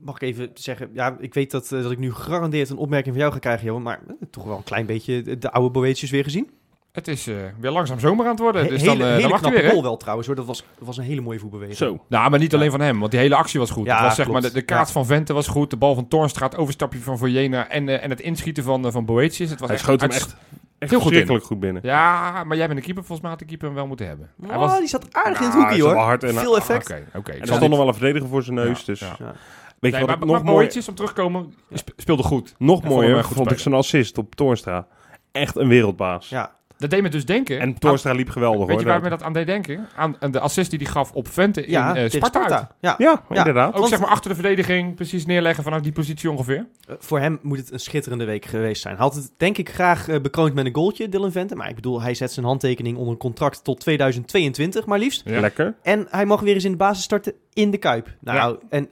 mag 0.00 0.14
ik 0.14 0.22
even 0.22 0.50
zeggen, 0.54 0.90
ja, 0.92 1.16
ik 1.20 1.34
weet 1.34 1.50
dat, 1.50 1.72
eh, 1.72 1.82
dat 1.82 1.90
ik 1.90 1.98
nu 1.98 2.12
gegarandeerd 2.12 2.70
een 2.70 2.76
opmerking 2.76 3.14
van 3.14 3.22
jou 3.22 3.32
ga 3.32 3.38
krijgen, 3.38 3.66
Johan, 3.66 3.82
maar 3.82 4.00
eh, 4.08 4.14
toch 4.30 4.44
wel 4.44 4.56
een 4.56 4.64
klein 4.64 4.86
beetje 4.86 5.22
de, 5.22 5.38
de 5.38 5.50
oude 5.50 5.70
Boetjes 5.70 6.10
weer 6.10 6.24
gezien. 6.24 6.50
Het 6.96 7.08
is 7.08 7.26
eh, 7.26 7.34
weer 7.60 7.70
langzaam 7.70 7.98
zomer 8.00 8.24
aan 8.24 8.30
het 8.30 8.40
worden. 8.40 8.62
He- 8.62 8.68
dus 8.68 8.80
hele 8.82 8.92
dan, 8.98 9.00
eh, 9.06 9.06
hele 9.08 9.20
dan 9.20 9.30
mag 9.30 9.40
hij 9.40 9.48
knappe 9.50 9.60
weer, 9.66 9.70
goal 9.70 9.82
wel 9.82 9.96
trouwens 9.96 10.26
hoor, 10.26 10.36
dat 10.36 10.46
was, 10.46 10.64
dat 10.78 10.86
was 10.86 10.96
een 10.96 11.04
hele 11.04 11.20
mooie 11.20 11.38
voetbeweging. 11.38 11.76
Zo. 11.76 12.04
Nou, 12.08 12.30
maar 12.30 12.38
niet 12.38 12.54
alleen 12.54 12.70
van 12.70 12.80
hem, 12.80 12.98
want 12.98 13.10
die 13.10 13.20
hele 13.20 13.34
actie 13.34 13.60
was 13.60 13.70
goed. 13.70 13.86
Ja, 13.86 13.94
het 13.96 14.02
was, 14.04 14.14
zeg 14.14 14.28
maar, 14.28 14.40
de, 14.40 14.62
Ja. 14.66 14.86
van 14.86 15.06
Vente 15.06 15.32
was 15.32 15.46
goed, 15.46 15.70
de 15.70 15.76
bal 15.76 15.94
van 15.94 16.08
Toornstra, 16.08 16.46
het 16.46 16.56
overstapje 16.56 16.98
van 16.98 17.18
Vojena 17.18 17.68
en, 17.68 17.88
eh, 17.88 18.04
en 18.04 18.10
het 18.10 18.20
inschieten 18.20 18.64
van, 18.64 18.86
uh, 18.86 18.92
van 18.92 19.04
Boetius. 19.04 19.50
Het 19.50 19.60
was 19.60 19.68
Hij 19.68 19.76
echt, 19.76 19.86
schoot 19.86 20.00
hem 20.00 20.10
echt, 20.10 20.36
echt 20.78 20.90
heel 20.90 20.98
goed 20.98 21.08
verschrikkelijk 21.08 21.44
goed 21.44 21.60
binnen. 21.60 21.82
Ja, 21.84 22.44
maar 22.44 22.56
jij 22.56 22.66
bent 22.66 22.78
de 22.78 22.84
keeper, 22.84 23.04
volgens 23.04 23.20
mij 23.20 23.30
had 23.30 23.38
de 23.38 23.44
keeper 23.46 23.66
hem 23.66 23.76
wel 23.76 23.86
moeten 23.86 24.06
hebben. 24.06 24.30
Hij 24.46 24.56
Oh, 24.56 24.60
was... 24.62 24.78
die 24.78 24.88
zat 24.88 25.06
aardig 25.12 25.38
in 25.40 25.44
het 25.46 25.54
hoekje 25.54 25.82
hoor. 25.82 25.94
hard 25.94 26.24
en- 26.24 26.34
Veel 26.34 26.56
effect. 26.56 26.90
Oké, 26.90 27.04
oké. 27.14 27.30
Er 27.32 27.46
zal 27.46 27.56
stond 27.56 27.70
nog 27.70 27.78
wel 27.78 27.88
een 27.88 27.94
verdediger 27.94 28.28
voor 28.28 28.42
zijn 28.42 28.56
neus, 28.56 28.78
Ja, 28.78 28.84
dus 28.86 29.00
weet 29.00 29.92
je 29.92 29.96
Nee, 29.98 30.06
wat 30.06 30.18
nog 30.18 30.28
maar 30.28 30.44
mooi, 30.44 30.64
Boetius, 30.64 30.88
om 30.88 30.94
terugkomen, 30.94 31.54
sp- 31.72 31.92
speelde 31.96 32.22
goed. 32.22 32.54
nog 32.58 32.82
mooier 32.84 33.16
een 33.16 33.24
goed 33.24 33.36
vond 33.36 33.50
ik 33.50 33.58
zijn 33.58 33.74
assist 33.74 34.18
op 34.18 34.34
Toornstra. 34.34 34.86
Echt 35.32 35.56
een 35.56 35.68
wereldbaas. 35.68 36.28
Ja, 36.28 36.54
Dat 36.78 36.90
deed 36.90 37.02
me 37.02 37.08
dus 37.08 37.24
denken... 37.24 37.60
En 37.60 37.78
Toornstra 37.78 38.12
liep 38.12 38.28
geweldig 38.28 38.58
Weet 38.60 38.68
hoor. 38.68 38.80
je 38.80 38.86
waar 38.86 39.00
me 39.02 39.08
dat 39.08 39.22
aan 39.22 39.32
deed 39.32 39.46
denken? 39.46 39.88
Aan, 39.96 40.16
aan 40.20 40.30
de 40.30 40.40
assist 40.40 40.70
die 40.70 40.78
hij 40.78 40.88
gaf 40.88 41.12
op 41.12 41.28
Vente 41.28 41.64
in 41.64 41.70
ja 41.70 41.88
eh, 41.88 41.94
tegen 41.94 42.10
Sparta. 42.10 42.38
Sparta. 42.46 42.74
Ja. 42.80 42.94
Ja, 42.98 43.22
Ja. 43.28 43.36
inderdaad. 43.38 43.74
Ook 43.74 43.88
zeg 43.88 44.00
maar 44.00 44.08
achter 44.08 44.28
de 44.30 44.34
verdediging, 44.36 44.94
precies 44.94 45.26
neerleggen 45.26 45.64
vanuit 45.64 45.82
die 45.82 45.92
positie 45.92 46.30
ongeveer. 46.30 46.66
Eh, 46.88 46.94
voor 46.98 47.18
hem 47.20 47.38
moet 47.42 47.58
het 47.58 47.72
een 47.72 47.80
schitterende 47.80 48.24
week 48.24 48.44
geweest 48.44 48.82
zijn. 48.82 48.94
Hij 48.96 49.04
had 49.04 49.14
het 49.14 49.30
denk 49.36 49.58
ik 49.58 49.70
graag 49.70 50.08
eh, 50.08 50.20
bekroond 50.20 50.54
met 50.54 50.66
een 50.66 50.74
goaltje, 50.74 51.08
Dylan 51.08 51.32
Vente. 51.32 51.54
Maar 51.54 51.68
ik 51.68 51.74
bedoel, 51.74 52.00
hij 52.02 52.14
zet 52.14 52.32
zijn 52.32 52.46
handtekening 52.46 52.96
onder 52.96 53.12
een 53.12 53.18
contract 53.18 53.64
tot 53.64 53.80
2022 53.80 54.86
maar 54.86 54.98
liefst. 54.98 55.22
Ja. 55.24 55.40
Lekker. 55.40 55.74
En 55.82 56.06
hij 56.10 56.26
mag 56.26 56.40
weer 56.40 56.54
eens 56.54 56.64
in 56.64 56.70
de 56.70 56.76
basis 56.76 57.04
starten 57.04 57.32
in 57.52 57.70
de 57.70 57.78
Kuip. 57.78 58.14
Nou, 58.20 58.58
en 58.68 58.88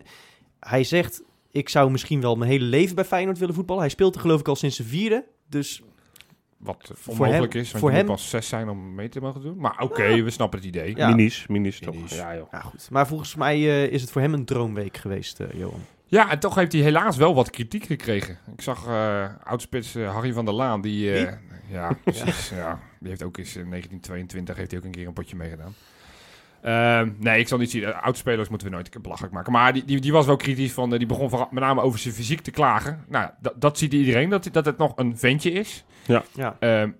hij 0.60 0.84
zegt, 0.84 1.22
ik 1.50 1.68
zou 1.68 1.90
misschien 1.90 2.20
wel 2.20 2.36
mijn 2.36 2.50
hele 2.50 2.64
leven 2.64 2.94
bij 2.94 3.04
Feyenoord 3.04 3.38
willen 3.38 3.54
voetballen. 3.54 3.82
Hij 3.82 3.90
speelt 3.90 4.14
er 4.14 4.20
geloof 4.20 4.40
ik 4.40 4.48
al 4.48 4.56
sinds 4.56 4.76
zijn 4.76 4.88
vierde. 4.88 5.24
Dus 5.48 5.82
Wat 6.64 6.92
onmogelijk 7.06 7.52
hem- 7.52 7.62
is, 7.62 7.68
want 7.68 7.80
voor 7.82 7.90
je 7.90 7.96
hem- 7.96 8.06
moet 8.06 8.14
pas 8.14 8.28
zes 8.30 8.48
zijn 8.48 8.68
om 8.68 8.94
mee 8.94 9.08
te 9.08 9.20
mogen 9.20 9.40
doen. 9.42 9.56
Maar 9.58 9.80
oké, 9.80 10.22
we 10.22 10.30
snappen 10.30 10.58
het 10.58 10.68
idee. 10.68 10.96
Ja. 10.96 11.08
Minis, 11.08 11.46
minis 11.48 11.78
toch. 11.78 11.94
Minis. 11.94 12.14
Ja, 12.16 12.34
joh. 12.36 12.46
ja, 12.50 12.60
goed. 12.60 12.88
Maar 12.90 13.06
volgens 13.06 13.34
mij 13.34 13.54
eh, 13.56 13.92
is 13.92 14.00
het 14.00 14.10
voor 14.10 14.20
hem 14.20 14.32
een 14.34 14.44
droomweek 14.44 14.96
geweest, 14.96 15.40
eh, 15.40 15.46
Johan. 15.58 15.80
Ja, 16.06 16.30
en 16.30 16.38
toch 16.38 16.54
heeft 16.54 16.72
hij 16.72 16.80
helaas 16.80 17.16
wel 17.16 17.34
wat 17.34 17.50
kritiek 17.50 17.84
gekregen. 17.84 18.38
Ik 18.56 18.60
zag 18.62 18.86
eh 18.86 19.24
oudspits 19.44 19.94
Harry 19.94 20.32
van 20.32 20.44
der 20.44 20.54
Laan, 20.54 20.80
die... 20.80 21.12
eh, 21.12 21.32
ja, 21.70 21.96
precies. 22.04 22.48
ja. 22.48 22.80
Die 23.00 23.08
heeft 23.08 23.22
ook 23.22 23.36
eens 23.38 23.56
in 23.56 23.68
1922 23.70 24.56
heeft 24.56 24.70
hij 24.70 24.78
ook 24.80 24.86
een 24.86 24.90
keer 24.92 25.06
een 25.06 25.12
potje 25.12 25.36
meegedaan. 25.36 25.74
Ehm, 26.64 27.10
nee, 27.18 27.38
ik 27.40 27.48
zal 27.48 27.58
niet 27.58 27.70
zien. 27.70 27.84
Eh, 27.84 28.02
Oudspelers 28.02 28.48
moeten 28.48 28.66
we 28.68 28.74
nooit 28.74 29.02
belachelijk 29.02 29.32
maken. 29.34 29.52
Maar 29.52 29.72
die, 29.72 29.84
die, 29.84 30.00
die 30.00 30.12
was 30.12 30.26
wel 30.26 30.36
kritisch. 30.36 30.72
Van, 30.72 30.92
eh, 30.92 30.98
die 30.98 31.06
begon 31.06 31.28
vooral 31.28 31.48
met 31.50 31.62
name 31.62 31.80
over 31.80 31.98
zijn 31.98 32.14
fysiek 32.14 32.40
te 32.40 32.50
klagen. 32.50 33.04
Nou, 33.08 33.30
dat, 33.40 33.52
dat 33.56 33.78
ziet 33.78 33.92
iedereen, 33.92 34.28
dat, 34.28 34.48
dat 34.52 34.64
het 34.64 34.78
nog 34.78 34.92
een 34.96 35.18
ventje 35.18 35.50
is. 35.50 35.84
Ja, 36.06 36.56
Ehm, 36.58 36.90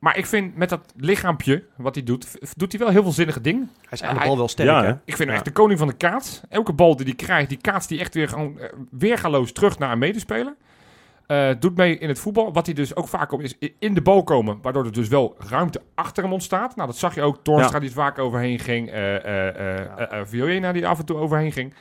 maar 0.00 0.16
ik 0.18 0.26
vind 0.26 0.56
met 0.56 0.68
dat 0.68 0.92
lichaampje, 0.96 1.64
wat 1.76 1.94
hij 1.94 2.04
doet, 2.04 2.26
doet 2.56 2.72
hij 2.72 2.80
wel 2.80 2.90
heel 2.90 3.02
veel 3.02 3.12
zinnige 3.12 3.40
dingen. 3.40 3.70
hij 3.80 3.88
is 3.90 4.02
aan 4.02 4.12
de 4.14 4.18
hij- 4.18 4.28
bal 4.28 4.36
wel 4.36 4.48
sterk, 4.48 4.68
Ja, 4.68 4.82
hè? 4.84 4.90
Ik 4.90 4.98
vind 5.04 5.18
hem 5.18 5.28
Ja. 5.28 5.34
echt 5.34 5.44
de 5.44 5.50
koning 5.52 5.78
van 5.78 5.88
de 5.88 5.94
kaats. 5.96 6.40
Elke 6.48 6.72
bal 6.72 6.96
die 6.96 7.06
hij 7.06 7.14
krijgt, 7.14 7.48
die 7.48 7.58
kaats 7.58 7.86
die 7.86 7.98
echt 8.00 8.14
weer 8.14 8.28
gewoon 8.28 8.58
eh, 8.58 8.72
weergaloos 8.90 9.52
terug 9.52 9.78
naar 9.78 9.92
een 9.92 9.98
medespeler. 9.98 10.54
Eh, 11.26 11.50
doet 11.58 11.76
mee 11.76 11.98
in 11.98 12.08
het 12.08 12.18
voetbal. 12.18 12.52
Wat 12.52 12.66
hij 12.66 12.74
dus 12.74 12.96
ook 12.96 13.08
vaak 13.08 13.32
op 13.32 13.40
is 13.40 13.54
in 13.78 13.94
de 13.94 14.02
bal 14.02 14.22
komen, 14.22 14.58
waardoor 14.62 14.84
er 14.84 14.92
dus 14.92 15.08
wel 15.08 15.36
ruimte 15.48 15.80
achter 15.94 16.22
hem 16.22 16.32
ontstaat. 16.32 16.76
Nou, 16.76 16.88
dat 16.88 16.98
zag 16.98 17.14
je 17.14 17.22
ook. 17.22 17.38
Toornstra 17.42 17.74
Ja. 17.74 17.80
die 17.80 17.88
er 17.88 17.94
vaak 17.94 18.18
overheen 18.18 18.58
ging. 18.58 18.90
eh 18.90 19.14
eh 19.24 20.20
eh 20.20 20.26
Vioena 20.26 20.72
die 20.72 20.86
af 20.86 20.98
en 20.98 21.04
toe 21.04 21.16
overheen 21.16 21.52
ging. 21.52 21.74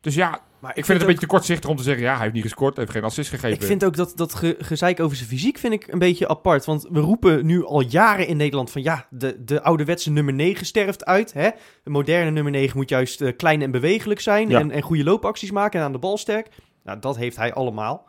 Dus 0.00 0.14
ja, 0.14 0.40
Maar 0.58 0.70
ik 0.76 0.84
vind 0.84 0.86
het 0.98 1.00
een 1.00 1.06
beetje 1.06 1.20
te 1.20 1.32
kortzichtig 1.32 1.70
om 1.70 1.76
te 1.76 1.82
zeggen... 1.82 2.02
ja, 2.04 2.12
hij 2.12 2.20
heeft 2.22 2.34
niet 2.34 2.42
gescoord, 2.42 2.76
heeft 2.76 2.90
geen 2.90 3.04
assist 3.04 3.30
gegeven. 3.30 3.56
Ik 3.60 3.62
vind 3.62 3.84
ook 3.84 3.96
dat, 3.96 4.12
dat 4.16 4.34
ge- 4.34 4.56
gezeik 4.58 5.00
over 5.00 5.16
zijn 5.16 5.28
fysiek 5.28 5.58
vind 5.58 5.72
ik 5.72 5.86
een 5.92 5.98
beetje 5.98 6.28
apart. 6.28 6.64
Want 6.64 6.86
we 6.90 7.00
roepen 7.00 7.46
nu 7.46 7.64
al 7.64 7.80
jaren 7.80 8.26
in 8.26 8.36
Nederland 8.36 8.70
van 8.70 8.82
ja, 8.82 9.06
de, 9.10 9.44
de 9.44 9.62
ouderwetse 9.62 10.10
nummer 10.10 10.34
9 10.34 10.66
sterft 10.66 11.04
uit. 11.04 11.32
Hè? 11.32 11.50
De 11.82 11.90
moderne 11.90 12.30
nummer 12.30 12.52
9 12.52 12.76
moet 12.76 12.88
juist 12.88 13.36
klein 13.36 13.62
en 13.62 13.70
bewegelijk 13.70 14.20
zijn 14.20 14.48
Ja. 14.48 14.60
en, 14.60 14.70
en 14.70 14.82
goede 14.82 15.04
loopacties 15.04 15.50
maken 15.50 15.80
en 15.80 15.86
aan 15.86 15.92
de 15.92 15.98
bal 15.98 16.18
sterk. 16.18 16.48
Nou, 16.84 16.98
dat 16.98 17.16
heeft 17.16 17.36
hij 17.36 17.52
allemaal. 17.52 18.06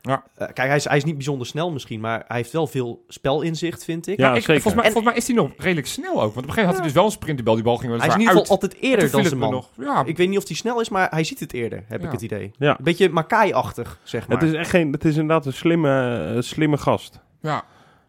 Ja. 0.00 0.22
Eh, 0.34 0.46
kijk, 0.46 0.68
hij 0.68 0.76
is, 0.76 0.84
hij 0.84 0.96
is 0.96 1.04
niet 1.04 1.14
bijzonder 1.14 1.46
snel 1.46 1.70
misschien, 1.70 2.00
maar 2.00 2.24
hij 2.28 2.36
heeft 2.36 2.52
wel 2.52 2.66
veel 2.66 3.04
spelinzicht, 3.08 3.84
vind 3.84 4.06
ik. 4.06 4.18
Ja, 4.18 4.34
ik, 4.34 4.42
zeker. 4.42 4.52
Volgens 4.62 4.74
mij, 4.74 4.84
En- 4.84 4.92
volgens 4.92 5.12
mij 5.12 5.22
is 5.22 5.26
hij 5.26 5.36
nog 5.36 5.50
redelijk 5.56 5.86
snel 5.86 6.12
ook. 6.12 6.18
Want 6.18 6.28
op 6.28 6.36
een 6.36 6.42
gegeven 6.42 6.54
moment 6.54 6.66
had 6.66 6.76
hij 6.76 6.84
dus 6.86 6.92
wel 6.92 7.04
een 7.04 7.10
sprint. 7.10 7.36
Die 7.36 7.44
bal 7.46 7.54
die 7.54 7.64
bal 7.64 7.76
ging 7.76 7.88
wel 7.90 7.98
hij 7.98 8.08
is 8.08 8.14
in 8.14 8.20
ieder 8.20 8.34
geval 8.36 8.52
uit. 8.52 8.62
altijd 8.62 8.82
eerder 8.82 9.10
dan 9.10 9.20
zijn 9.20 9.24
het 9.24 9.38
man. 9.42 9.50
nog. 9.50 9.70
Ja, 9.78 10.02
Ik 10.04 10.16
weet 10.16 10.28
niet 10.28 10.38
of 10.38 10.46
hij 10.46 10.56
snel 10.56 10.80
is, 10.80 10.88
maar 10.88 11.06
hij 11.10 11.24
ziet 11.24 11.40
het 11.40 11.52
eerder, 11.52 11.84
heb 11.88 12.00
Ja. 12.00 12.06
ik 12.06 12.12
het 12.12 12.22
idee. 12.22 12.50
Ja. 12.58 12.70
Een 12.70 12.84
beetje 12.84 13.08
Makai-achtig, 13.08 13.98
zeg 14.02 14.28
maar. 14.28 14.38
Het 14.38 14.48
is 14.48 14.54
echt 14.54 14.70
geen, 14.70 14.92
het 14.92 15.04
is 15.04 15.16
inderdaad 15.16 15.46
een 15.46 15.52
slimme, 15.52 16.18
eh, 16.34 16.42
slimme 16.42 16.76
gast. 16.78 17.20
ja. 17.42 17.64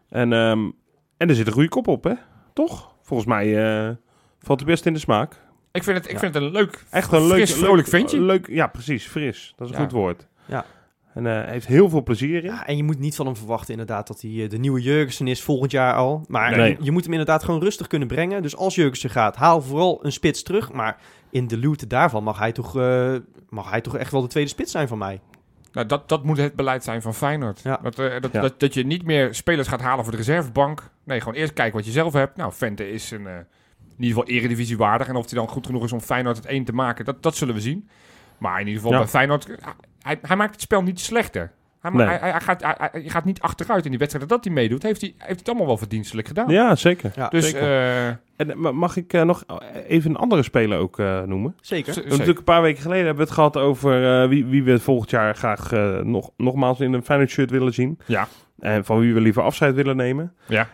En, 0.08 0.32
ehm, 0.32 0.70
en 1.16 1.28
er 1.28 1.34
zit 1.34 1.46
een 1.46 1.52
goede 1.52 1.68
kop 1.68 1.86
op, 1.88 2.04
hè? 2.04 2.12
Toch? 2.52 2.94
Volgens 3.02 3.28
mij 3.28 3.46
eh, 3.88 3.94
valt 4.40 4.60
hij 4.60 4.68
best 4.68 4.86
in 4.86 4.92
de 4.92 4.98
smaak. 4.98 5.32
Ik 5.72 5.82
vind 5.82 5.96
het, 5.96 6.06
ik 6.06 6.12
Ja. 6.12 6.18
vind 6.18 6.34
het 6.34 6.42
een 6.42 6.50
leuk, 6.50 6.84
Echt 6.90 7.12
een 7.12 7.26
leuk, 7.26 7.36
fris, 7.36 7.52
vrolijk 7.52 7.76
leuk, 7.76 7.86
ventje. 8.00 8.20
Leuk, 8.20 8.46
ja, 8.48 8.66
precies. 8.66 9.06
Fris. 9.06 9.52
Dat 9.56 9.66
is 9.68 9.72
een 9.74 9.80
Ja. 9.80 9.84
goed 9.88 9.94
woord. 9.96 10.26
Ja. 10.46 10.64
En 11.14 11.26
eh, 11.26 11.32
hij 11.32 11.50
heeft 11.50 11.66
heel 11.66 11.88
veel 11.88 12.02
plezier 12.02 12.44
in. 12.44 12.50
Ja, 12.50 12.66
en 12.66 12.76
je 12.76 12.82
moet 12.84 12.98
niet 12.98 13.16
van 13.16 13.26
hem 13.26 13.36
verwachten 13.36 13.70
inderdaad 13.70 14.06
dat 14.06 14.20
hij 14.20 14.30
eh, 14.30 14.48
de 14.48 14.58
nieuwe 14.58 14.80
Jurgensen 14.80 15.26
is 15.28 15.42
volgend 15.42 15.70
jaar 15.70 15.94
al. 15.94 16.24
Maar 16.28 16.56
Nee. 16.56 16.70
je, 16.70 16.84
je 16.84 16.90
moet 16.90 17.02
hem 17.02 17.12
inderdaad 17.12 17.44
gewoon 17.44 17.60
rustig 17.62 17.86
kunnen 17.86 18.08
brengen. 18.08 18.42
Dus 18.42 18.56
als 18.56 18.74
Jurgensen 18.74 19.10
gaat, 19.10 19.36
haal 19.36 19.62
vooral 19.62 20.04
een 20.04 20.12
spits 20.12 20.42
terug. 20.42 20.72
Maar 20.72 20.96
in 21.30 21.46
de 21.48 21.56
luwte 21.56 21.86
daarvan 21.86 22.24
mag 22.24 22.38
hij 22.38 22.52
toch, 22.52 22.76
eh, 22.78 23.14
mag 23.48 23.70
hij 23.70 23.80
toch 23.80 23.96
echt 23.96 24.12
wel 24.12 24.20
de 24.22 24.26
tweede 24.28 24.50
spits 24.50 24.72
zijn 24.72 24.88
van 24.88 24.98
mij. 24.98 25.20
Nou, 25.72 25.86
dat, 25.86 26.08
dat 26.08 26.24
moet 26.24 26.36
het 26.36 26.54
beleid 26.54 26.84
zijn 26.84 27.02
van 27.02 27.14
Feyenoord. 27.14 27.60
Ja. 27.60 27.78
Dat, 27.82 27.98
eh, 27.98 28.20
dat, 28.20 28.32
Ja. 28.32 28.40
dat, 28.40 28.60
dat 28.60 28.74
je 28.74 28.86
niet 28.86 29.04
meer 29.04 29.34
spelers 29.34 29.68
gaat 29.68 29.80
halen 29.80 30.02
voor 30.04 30.12
de 30.12 30.18
reservebank. 30.18 30.90
Nee, 31.04 31.18
gewoon 31.20 31.34
eerst 31.34 31.52
kijken 31.52 31.76
wat 31.76 31.86
je 31.86 31.92
zelf 31.92 32.12
hebt. 32.12 32.36
Nou, 32.36 32.52
Vente 32.52 32.90
is 32.92 33.10
een, 33.10 33.26
eh, 33.26 33.32
in 33.34 34.06
ieder 34.06 34.16
geval 34.22 34.24
eredivisie 34.36 34.76
waardig. 34.76 35.08
En 35.08 35.16
of 35.16 35.30
hij 35.30 35.38
dan 35.38 35.48
goed 35.48 35.66
genoeg 35.66 35.84
is 35.84 35.92
om 35.92 36.00
Feyenoord 36.00 36.36
het 36.36 36.46
één 36.46 36.64
te 36.64 36.72
maken, 36.72 37.04
dat, 37.04 37.22
dat 37.22 37.36
zullen 37.36 37.54
we 37.54 37.60
zien. 37.60 37.88
Maar 38.38 38.60
in 38.60 38.66
ieder 38.66 38.74
geval 38.82 38.92
Ja. 38.92 38.98
bij 38.98 39.08
Feyenoord, 39.08 39.46
hij, 40.02 40.18
hij 40.22 40.36
maakt 40.36 40.52
het 40.52 40.60
spel 40.60 40.82
niet 40.82 41.00
slechter. 41.00 41.50
Hij, 41.80 41.90
Nee. 41.90 42.06
hij, 42.06 42.30
hij 42.30 42.40
gaat, 42.40 42.62
hij, 42.62 42.74
hij 42.92 43.02
gaat 43.06 43.24
niet 43.24 43.40
achteruit 43.40 43.84
in 43.84 43.90
die 43.90 43.98
wedstrijden 43.98 44.30
dat 44.36 44.44
hij 44.44 44.52
meedoet. 44.54 44.82
Heeft 44.82 45.00
hij, 45.00 45.10
heeft 45.10 45.26
hij 45.28 45.36
het 45.38 45.48
allemaal 45.48 45.66
wel 45.66 45.76
verdienstelijk 45.76 46.26
gedaan. 46.28 46.48
Ja, 46.48 46.74
zeker. 46.76 47.12
Ja, 47.14 47.28
dus 47.28 47.44
zeker. 47.44 47.62
eh, 47.62 48.06
En 48.08 48.18
eh, 48.36 48.54
ma- 48.54 48.72
mag 48.72 48.96
ik 48.96 49.12
eh, 49.12 49.22
nog 49.22 49.44
even 49.86 50.10
een 50.10 50.16
andere 50.16 50.42
speler 50.42 50.78
ook 50.78 50.98
eh, 50.98 51.22
noemen? 51.22 51.56
zeker. 51.60 51.92
z- 51.92 51.94
zeker. 51.96 52.10
natuurlijk 52.10 52.38
een 52.38 52.44
paar 52.44 52.62
weken 52.62 52.82
geleden 52.82 53.04
hebben 53.06 53.22
we 53.22 53.28
het 53.28 53.38
gehad 53.38 53.56
over 53.56 54.22
eh, 54.22 54.28
wie, 54.28 54.44
wie 54.46 54.62
we 54.62 54.78
volgend 54.78 55.10
jaar 55.10 55.34
graag 55.36 55.72
eh, 55.72 55.98
nog, 56.00 56.30
nogmaals 56.36 56.80
in 56.80 56.92
een 56.92 57.04
Feyenoord 57.04 57.30
shirt 57.30 57.50
willen 57.50 57.74
zien. 57.74 57.98
Ja. 58.06 58.28
En 58.58 58.84
van 58.84 58.98
wie 59.00 59.14
we 59.14 59.20
liever 59.20 59.42
afscheid 59.42 59.74
willen 59.74 59.96
nemen. 59.96 60.32
Ja. 60.46 60.68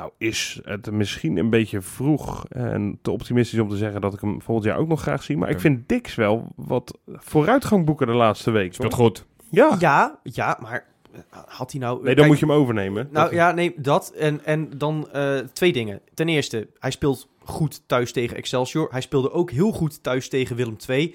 Nou 0.00 0.12
is 0.18 0.60
het 0.64 0.90
misschien 0.90 1.36
een 1.36 1.50
beetje 1.50 1.80
vroeg 1.80 2.46
en 2.48 2.98
te 3.02 3.10
optimistisch 3.10 3.58
om 3.58 3.68
te 3.68 3.76
zeggen 3.76 4.00
dat 4.00 4.14
ik 4.14 4.20
hem 4.20 4.42
volgend 4.42 4.66
jaar 4.66 4.78
ook 4.78 4.88
nog 4.88 5.00
graag 5.00 5.22
zie. 5.22 5.36
Maar 5.36 5.50
ik 5.50 5.60
vind 5.60 5.88
Dix 5.88 6.14
wel 6.14 6.52
wat 6.56 6.98
vooruitgang 7.06 7.84
boeken 7.84 8.06
de 8.06 8.12
laatste 8.12 8.50
week. 8.50 8.74
Speelt 8.74 8.92
hoor. 8.92 9.06
goed. 9.06 9.24
Ja. 9.50 9.76
Ja, 9.78 10.18
ja, 10.22 10.58
maar 10.62 10.86
eh, 11.12 11.20
had 11.46 11.70
hij 11.72 11.80
nou... 11.80 11.94
Nee, 11.96 12.04
dan 12.04 12.14
kijk, 12.14 12.26
moet 12.26 12.38
je 12.38 12.46
hem 12.46 12.54
overnemen. 12.54 13.08
Nou 13.10 13.24
Dat- 13.24 13.34
ja, 13.34 13.52
nee, 13.52 13.74
dat. 13.76 14.10
En, 14.10 14.44
en 14.44 14.70
dan 14.76 15.10
eh, 15.12 15.38
twee 15.38 15.72
dingen. 15.72 16.00
Ten 16.14 16.28
eerste, 16.28 16.68
hij 16.78 16.90
speelt 16.90 17.28
goed 17.44 17.82
thuis 17.86 18.12
tegen 18.12 18.36
Excelsior. 18.36 18.88
Hij 18.90 19.00
speelde 19.00 19.32
ook 19.32 19.50
heel 19.50 19.72
goed 19.72 20.02
thuis 20.02 20.28
tegen 20.28 20.56
Willem 20.56 20.76
II. 20.88 21.14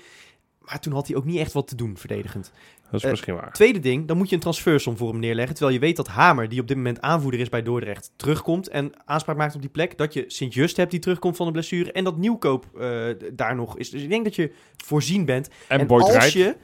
Maar 0.59 0.79
toen 0.79 0.93
had 0.93 1.07
hij 1.07 1.15
ook 1.15 1.25
niet 1.25 1.39
echt 1.39 1.53
wat 1.53 1.67
te 1.67 1.75
doen, 1.75 1.97
verdedigend. 1.97 2.51
Dat 2.91 2.93
is 2.93 3.03
eh, 3.03 3.09
misschien 3.09 3.35
waar. 3.35 3.53
Tweede 3.53 3.79
ding, 3.79 4.07
dan 4.07 4.17
moet 4.17 4.29
je 4.29 4.35
een 4.35 4.41
transfersom 4.41 4.97
voor 4.97 5.09
hem 5.09 5.19
neerleggen. 5.19 5.55
Terwijl 5.55 5.75
je 5.75 5.81
weet 5.81 5.95
dat 5.95 6.07
Hamer, 6.07 6.49
die 6.49 6.61
op 6.61 6.67
dit 6.67 6.77
moment 6.77 7.01
aanvoerder 7.01 7.39
is 7.39 7.49
bij 7.49 7.63
Dordrecht, 7.63 8.11
terugkomt 8.15 8.67
en 8.67 8.91
aanspraak 9.05 9.37
maakt 9.37 9.55
op 9.55 9.61
die 9.61 9.69
plek. 9.69 9.97
Dat 9.97 10.13
je 10.13 10.23
Sint-Just 10.27 10.77
hebt 10.77 10.91
die 10.91 10.99
terugkomt 10.99 11.35
van 11.35 11.45
de 11.45 11.51
blessure. 11.51 11.91
En 11.91 12.03
dat 12.03 12.17
Nieuwkoop 12.17 12.65
eh, 12.79 13.05
daar 13.33 13.55
nog 13.55 13.77
is. 13.77 13.89
Dus 13.89 14.01
ik 14.01 14.09
denk 14.09 14.23
dat 14.23 14.35
je 14.35 14.51
voorzien 14.85 15.25
bent. 15.25 15.49
En, 15.67 15.87
Boyd 15.87 16.15
als 16.15 16.33
je, 16.33 16.43
Reed. 16.43 16.55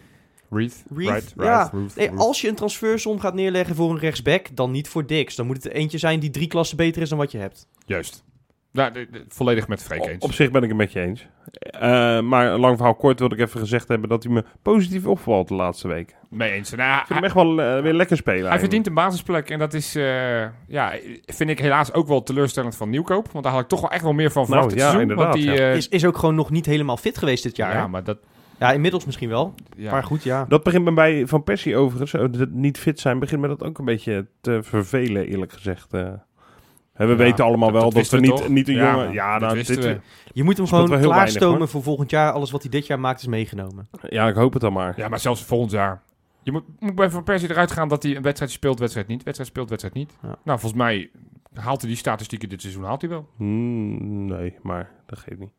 Reed, 0.50 0.84
Wright, 0.90 1.34
ja. 1.38 1.72
Nee, 1.96 2.12
als 2.12 2.42
je 2.42 2.48
een 2.48 2.56
transfersom 2.56 3.20
gaat 3.20 3.34
neerleggen 3.34 3.76
voor 3.76 3.90
een 3.90 4.00
rechtsback, 4.00 4.56
dan 4.56 4.72
niet 4.72 4.88
voor 4.88 5.06
Dix. 5.06 5.36
Dan 5.36 5.46
moet 5.46 5.64
het 5.64 5.74
eentje 5.74 5.98
zijn 5.98 6.20
die 6.20 6.30
drie 6.30 6.48
klassen 6.48 6.78
beter 6.78 7.02
is 7.02 7.10
dan 7.10 7.18
wat 7.18 7.32
je 7.32 7.38
hebt. 7.38 7.68
Juist. 7.86 8.24
Nou, 8.74 8.92
de- 8.92 9.08
de- 9.12 9.26
volledig 9.28 9.68
met 9.68 9.84
Freek 9.84 10.02
Op, 10.02 10.08
eens. 10.08 10.24
op 10.24 10.32
zich 10.34 10.52
ben 10.52 10.62
ik 10.64 10.68
het 10.70 10.78
met 10.78 10.92
je 10.92 11.00
eens. 11.00 11.28
Eh, 11.62 12.20
maar 12.22 12.58
lang 12.58 12.76
verhaal 12.76 12.96
kort 12.96 13.20
wilde 13.20 13.36
ik 13.36 13.42
even 13.42 13.60
gezegd 13.60 13.88
hebben 13.88 14.10
dat 14.10 14.24
hij 14.24 14.34
me 14.34 14.44
positief 14.62 15.06
opvalt 15.06 15.48
de 15.48 15.54
laatste 15.54 15.88
week. 15.88 16.10
Ik 16.10 16.16
Mee 16.30 16.52
eens. 16.52 16.72
Nou, 16.72 16.96
vind 16.96 17.08
hem 17.08 17.18
hij, 17.18 17.26
echt 17.26 17.34
wel 17.36 17.62
eh, 17.62 17.82
weer 17.82 17.94
lekker 17.94 18.18
spelen. 18.18 18.40
hij 18.42 18.50
eigenlijk. 18.50 18.60
verdient 18.60 18.88
een 18.88 18.94
basisplek 18.94 19.50
en 19.50 19.60
dat 19.60 19.74
is, 19.74 19.96
eh, 19.96 20.42
ja, 20.68 20.94
vind 21.26 21.50
ik 21.50 21.60
helaas 21.60 21.94
ook 21.94 22.08
wel 22.08 22.24
teleurstellend 22.24 22.76
van 22.76 22.90
Nieuwkoop. 22.90 23.32
Want 23.32 23.44
daar 23.44 23.54
had 23.54 23.62
ik 23.62 23.68
toch 23.68 23.82
wel 23.82 23.92
echt 23.92 24.04
wel 24.04 24.14
meer 24.14 24.32
van 24.32 24.46
verwacht 24.46 24.66
Nou, 24.68 24.76
dit 24.76 24.84
ja, 24.86 24.92
seizoen. 24.92 25.16
Want 25.16 25.36
inderdaad, 25.36 25.56
die, 25.58 25.66
ja. 25.66 25.72
Is, 25.72 25.88
is 25.90 26.06
ook 26.06 26.18
gewoon 26.18 26.36
nog 26.36 26.50
niet 26.50 26.66
helemaal 26.66 26.98
fit 26.98 27.18
geweest 27.18 27.44
dit 27.44 27.56
jaar. 27.56 27.74
ja, 27.74 27.88
maar 27.88 28.04
dat... 28.04 28.18
ja 28.60 28.72
inmiddels 28.72 29.06
misschien 29.06 29.30
wel. 29.30 29.54
Ja. 29.76 29.92
Maar 29.92 30.04
goed, 30.04 30.24
ja. 30.24 30.46
Dat 30.48 30.64
begint 30.64 30.84
me 30.84 30.94
bij 30.94 31.28
Van 31.28 31.44
Persie 31.44 31.76
overigens. 31.76 32.12
dat 32.38 32.50
niet 32.50 32.78
fit 32.80 33.00
zijn 33.00 33.20
begint 33.20 33.42
me 33.42 33.48
dat 33.48 33.64
ook 33.64 33.78
een 33.80 33.86
beetje 33.86 34.28
te 34.42 34.60
vervelen, 34.64 35.28
eerlijk 35.28 35.52
gezegd. 35.52 35.92
We 37.08 37.12
Ja, 37.12 37.18
weten 37.18 37.46
allemaal 37.46 37.72
dat- 37.72 37.82
wel 37.82 37.92
dat 37.92 38.10
we 38.10 38.20
niet, 38.20 38.30
toch? 38.30 38.48
niet 38.50 38.68
een 38.68 38.74
Ja, 38.76 38.92
jongen... 38.92 39.12
Ja, 39.14 39.32
dat 39.40 39.54
nou, 39.54 39.64
dit, 39.64 39.84
we. 39.84 40.00
Je 40.34 40.44
moet 40.44 40.58
hem 40.58 40.68
gewoon 40.68 40.90
weinig, 40.90 41.10
klaarstomen 41.12 41.70
voor 41.70 41.84
volgend 41.84 42.10
jaar. 42.10 42.32
Alles 42.32 42.52
wat 42.52 42.62
hij 42.62 42.72
dit 42.72 42.88
jaar 42.88 43.00
maakt 43.00 43.20
is 43.22 43.28
meegenomen. 43.28 43.88
ja, 44.10 44.28
ik 44.28 44.36
hoop 44.36 44.54
het 44.54 44.62
dan 44.62 44.74
maar. 44.74 44.94
Ja, 44.98 45.08
maar 45.08 45.20
zelfs 45.20 45.44
volgend 45.44 45.72
jaar. 45.72 46.02
Je 46.44 46.52
moet, 46.52 46.64
moet 46.80 46.96
bij 46.96 47.10
Van 47.10 47.24
Persie 47.24 47.50
eruit 47.50 47.72
gaan 47.72 47.88
dat 47.88 48.04
hij 48.04 48.16
een 48.16 48.22
wedstrijd 48.22 48.52
speelt, 48.52 48.80
wedstrijd 48.80 49.08
niet. 49.08 49.24
Wedstrijd 49.24 49.50
speelt, 49.50 49.70
wedstrijd 49.70 49.96
niet. 49.96 50.18
Ja. 50.22 50.28
Nou, 50.44 50.60
volgens 50.60 50.82
mij 50.82 51.10
haalt 51.54 51.80
hij 51.82 51.90
die 51.90 52.00
statistieken 52.00 52.50
dit 52.50 52.62
seizoen 52.62 52.84
haalt 52.84 53.02
hij 53.02 53.10
wel. 53.10 53.28
Hmm, 53.38 54.26
nee, 54.26 54.56
maar 54.62 54.90
dat 55.06 55.20
geeft 55.20 55.40
niet. 55.40 55.52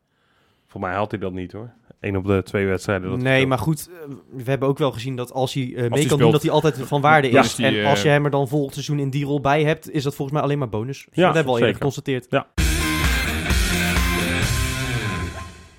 Voor 0.73 0.81
mij 0.81 0.93
haalt 0.93 1.11
hij 1.11 1.21
dat 1.21 1.33
niet 1.33 1.53
hoor. 1.53 1.71
Eén 2.01 2.17
op 2.17 2.27
de 2.27 2.43
twee 2.43 2.67
wedstrijden. 2.67 3.11
Dat 3.11 3.19
nee, 3.19 3.47
maar 3.47 3.59
goed. 3.59 3.89
eh, 3.91 4.15
we 4.31 4.51
hebben 4.51 4.69
ook 4.69 4.79
wel 4.79 4.93
gezien 4.93 5.17
dat 5.17 5.33
als 5.33 5.55
hij 5.55 5.63
eh, 5.63 5.75
mee 5.75 5.89
kan 5.89 6.01
speelt. 6.01 6.21
doen, 6.21 6.31
dat 6.31 6.43
hij 6.43 6.51
altijd 6.51 6.77
van 6.79 7.01
waarde 7.01 7.29
is. 7.29 7.55
die, 7.55 7.67
en 7.67 7.81
eh, 7.81 7.89
als 7.91 8.03
je 8.03 8.09
hem 8.09 8.25
er 8.25 8.31
dan 8.31 8.49
volgend 8.49 8.73
seizoen 8.73 8.99
in 8.99 9.11
die 9.11 9.25
rol 9.25 9.41
bij 9.41 9.65
hebt, 9.65 9.91
is 9.91 10.03
dat 10.03 10.15
volgens 10.15 10.37
mij 10.37 10.47
alleen 10.47 10.59
maar 10.59 10.69
bonus. 10.69 11.05
Dus 11.05 11.15
Ja, 11.17 11.27
dat 11.27 11.35
hebben 11.35 11.45
we 11.53 11.59
al 11.59 11.59
eerder 11.59 11.75
geconstateerd. 11.77 12.27
Ja. 12.31 12.47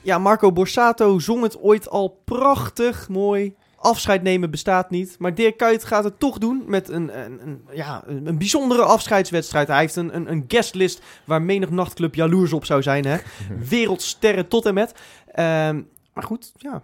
Ja, 0.01 0.17
Marco 0.17 0.51
Borsato 0.51 1.19
zong 1.19 1.43
het 1.43 1.61
ooit 1.61 1.89
al 1.89 2.21
prachtig 2.25 3.09
mooi. 3.09 3.55
Afscheid 3.83 4.23
nemen 4.23 4.51
bestaat 4.51 4.89
niet. 4.89 5.15
Maar 5.19 5.35
Dirk 5.35 5.57
Kuyt 5.57 5.83
gaat 5.83 6.03
het 6.03 6.19
toch 6.19 6.37
doen 6.37 6.63
met 6.67 6.89
een, 6.89 7.19
een, 7.19 7.47
een, 7.47 7.61
ja, 7.71 8.03
een, 8.05 8.37
bijzondere 8.37 8.83
afscheidswedstrijd. 8.83 9.67
Hij 9.67 9.79
heeft 9.79 9.95
een, 9.95 10.15
een, 10.15 10.31
een 10.31 10.45
guestlist 10.47 11.01
waar 11.25 11.41
menig 11.41 11.69
nachtclub 11.69 12.15
jaloers 12.15 12.53
op 12.53 12.65
zou 12.65 12.81
zijn. 12.81 13.05
Hè? 13.05 13.17
Wereldsterren 13.69 14.47
tot 14.47 14.65
en 14.65 14.73
met. 14.73 14.93
Ehm, 15.27 15.81
maar 16.13 16.23
goed, 16.23 16.51
ja. 16.55 16.83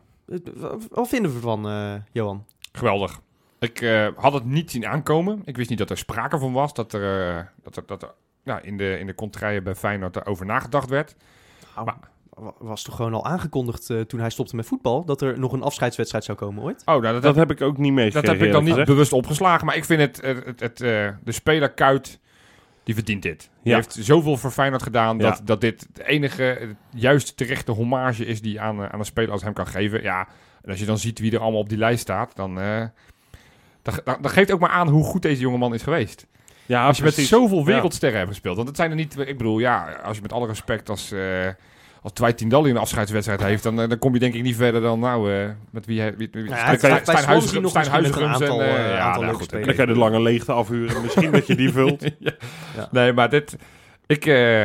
Wat 0.89 1.07
vinden 1.07 1.31
we 1.31 1.37
ervan, 1.37 1.67
eh, 1.67 1.93
Johan? 2.11 2.45
Geweldig. 2.71 3.21
Ik 3.59 3.81
eh, 3.81 4.07
had 4.15 4.33
het 4.33 4.45
niet 4.45 4.71
zien 4.71 4.87
aankomen. 4.87 5.41
Ik 5.45 5.57
wist 5.57 5.69
niet 5.69 5.79
dat 5.79 5.89
er 5.89 5.97
sprake 5.97 6.39
van 6.39 6.53
was. 6.53 6.73
Dat 6.73 6.93
er, 6.93 7.37
eh, 7.37 7.43
dat 7.63 7.75
er, 7.75 7.83
dat 7.85 8.03
er 8.03 8.13
ja, 8.43 8.61
in, 8.61 8.77
de, 8.77 8.99
in 8.99 9.05
de 9.05 9.15
contraien 9.15 9.63
bij 9.63 9.75
Feyenoord 9.75 10.15
erover 10.15 10.45
nagedacht 10.45 10.89
werd. 10.89 11.15
Maar, 11.85 11.97
was 12.59 12.83
toch 12.83 12.95
gewoon 12.95 13.13
al 13.13 13.25
aangekondigd 13.25 13.89
eh, 13.89 13.99
toen 14.01 14.19
hij 14.19 14.29
stopte 14.29 14.55
met 14.55 14.65
voetbal... 14.65 15.05
dat 15.05 15.21
er 15.21 15.39
nog 15.39 15.51
een 15.51 15.61
afscheidswedstrijd 15.61 16.23
zou 16.23 16.37
komen 16.37 16.63
ooit? 16.63 16.79
Oh, 16.81 16.85
nou, 16.85 17.01
dat, 17.01 17.13
Dat 17.13 17.23
dat, 17.23 17.35
heb 17.35 17.51
ik 17.51 17.61
ook 17.61 17.77
niet 17.77 17.93
meegekregen. 17.93 18.29
heb 18.37 18.41
ik 18.47 18.51
dan 18.51 18.63
niet 18.63 18.85
bewust 18.85 19.13
opgeslagen. 19.13 19.65
Maar 19.65 19.75
ik 19.75 19.85
vind 19.85 19.99
het, 20.01 20.21
het, 20.21 20.45
het, 20.45 20.59
het, 20.59 20.81
eh, 20.81 21.07
de 21.23 21.31
speler 21.31 21.69
Kuit, 21.71 22.19
die 22.83 22.93
verdient 22.95 23.21
dit. 23.23 23.39
Die 23.63 23.71
Ja. 23.71 23.75
heeft 23.75 23.97
zoveel 23.99 24.37
voor 24.37 24.51
Feyenoord 24.51 24.83
gedaan... 24.83 25.17
Dat, 25.17 25.37
Ja. 25.37 25.43
dat 25.45 25.61
dit 25.61 25.87
de 25.93 26.07
enige 26.07 26.75
juist 26.89 27.37
terechte 27.37 27.71
hommage 27.71 28.25
is 28.25 28.41
die 28.41 28.61
aan, 28.61 28.83
eh, 28.83 28.89
aan 28.89 28.99
een 28.99 29.05
speler 29.05 29.31
als 29.31 29.43
hem 29.43 29.53
kan 29.53 29.67
geven. 29.67 30.01
Ja, 30.01 30.27
en 30.63 30.69
als 30.69 30.79
je 30.79 30.85
dan 30.85 30.97
ziet 30.97 31.19
wie 31.19 31.31
er 31.31 31.39
allemaal 31.39 31.59
op 31.61 31.69
die 31.69 31.77
lijst 31.77 32.01
staat... 32.01 32.35
dan, 32.35 32.59
eh 32.59 32.83
dat, 33.81 34.01
dat, 34.05 34.17
dat 34.23 34.31
geeft 34.31 34.51
ook 34.51 34.59
maar 34.59 34.69
aan 34.69 34.87
hoe 34.87 35.03
goed 35.03 35.21
deze 35.21 35.41
jongeman 35.41 35.73
is 35.73 35.83
geweest. 35.83 36.27
Ja, 36.65 36.85
Als 36.85 36.97
je 36.97 37.03
met 37.03 37.13
zoveel 37.13 37.57
Ja. 37.57 37.63
wereldsterren 37.63 38.17
hebt 38.17 38.29
gespeeld. 38.31 38.55
Want 38.55 38.67
het 38.67 38.77
zijn 38.77 38.89
er 38.89 38.95
niet... 38.95 39.17
Ik 39.17 39.37
bedoel, 39.37 39.59
ja, 39.59 39.91
als 40.03 40.15
je 40.15 40.21
met 40.21 40.33
alle 40.33 40.47
respect 40.47 40.89
als... 40.89 41.11
eh 41.11 41.47
als 42.01 42.11
Dwight 42.13 42.37
Tindalli 42.37 42.69
een 42.69 42.77
afscheidswedstrijd 42.77 43.41
heeft, 43.41 43.63
dan, 43.63 43.81
eh, 43.81 43.89
dan 43.89 43.99
kom 43.99 44.13
je 44.13 44.19
denk 44.19 44.33
ik 44.33 44.43
niet 44.43 44.55
verder 44.55 44.81
dan 44.81 44.99
nou 44.99 45.33
eh, 45.33 45.49
met 45.71 45.85
wie 45.85 45.99
hij... 45.99 46.15
Wie, 46.17 46.29
wie, 46.31 46.43
Nou 46.43 46.55
ja, 46.55 46.77
Stijn- 46.77 46.93
nog 47.61 47.73
een 47.75 47.87
Huisgrums 47.87 48.17
en, 48.17 48.27
aantal, 48.27 48.61
eh, 48.61 48.89
ja, 48.89 48.99
aantal 48.99 49.21
nou 49.23 49.35
goed. 49.35 49.49
Dan 49.49 49.61
kan 49.61 49.75
je 49.75 49.85
de 49.85 49.95
lange 49.99 50.21
leegte 50.21 50.51
afhuren. 50.51 51.01
Misschien 51.01 51.31
dat 51.31 51.47
je 51.47 51.55
die 51.55 51.71
vult. 51.71 52.05
Nee, 52.91 53.13
maar 53.13 53.29
dit... 53.29 53.55
Ik, 54.07 54.25
eh, 54.25 54.63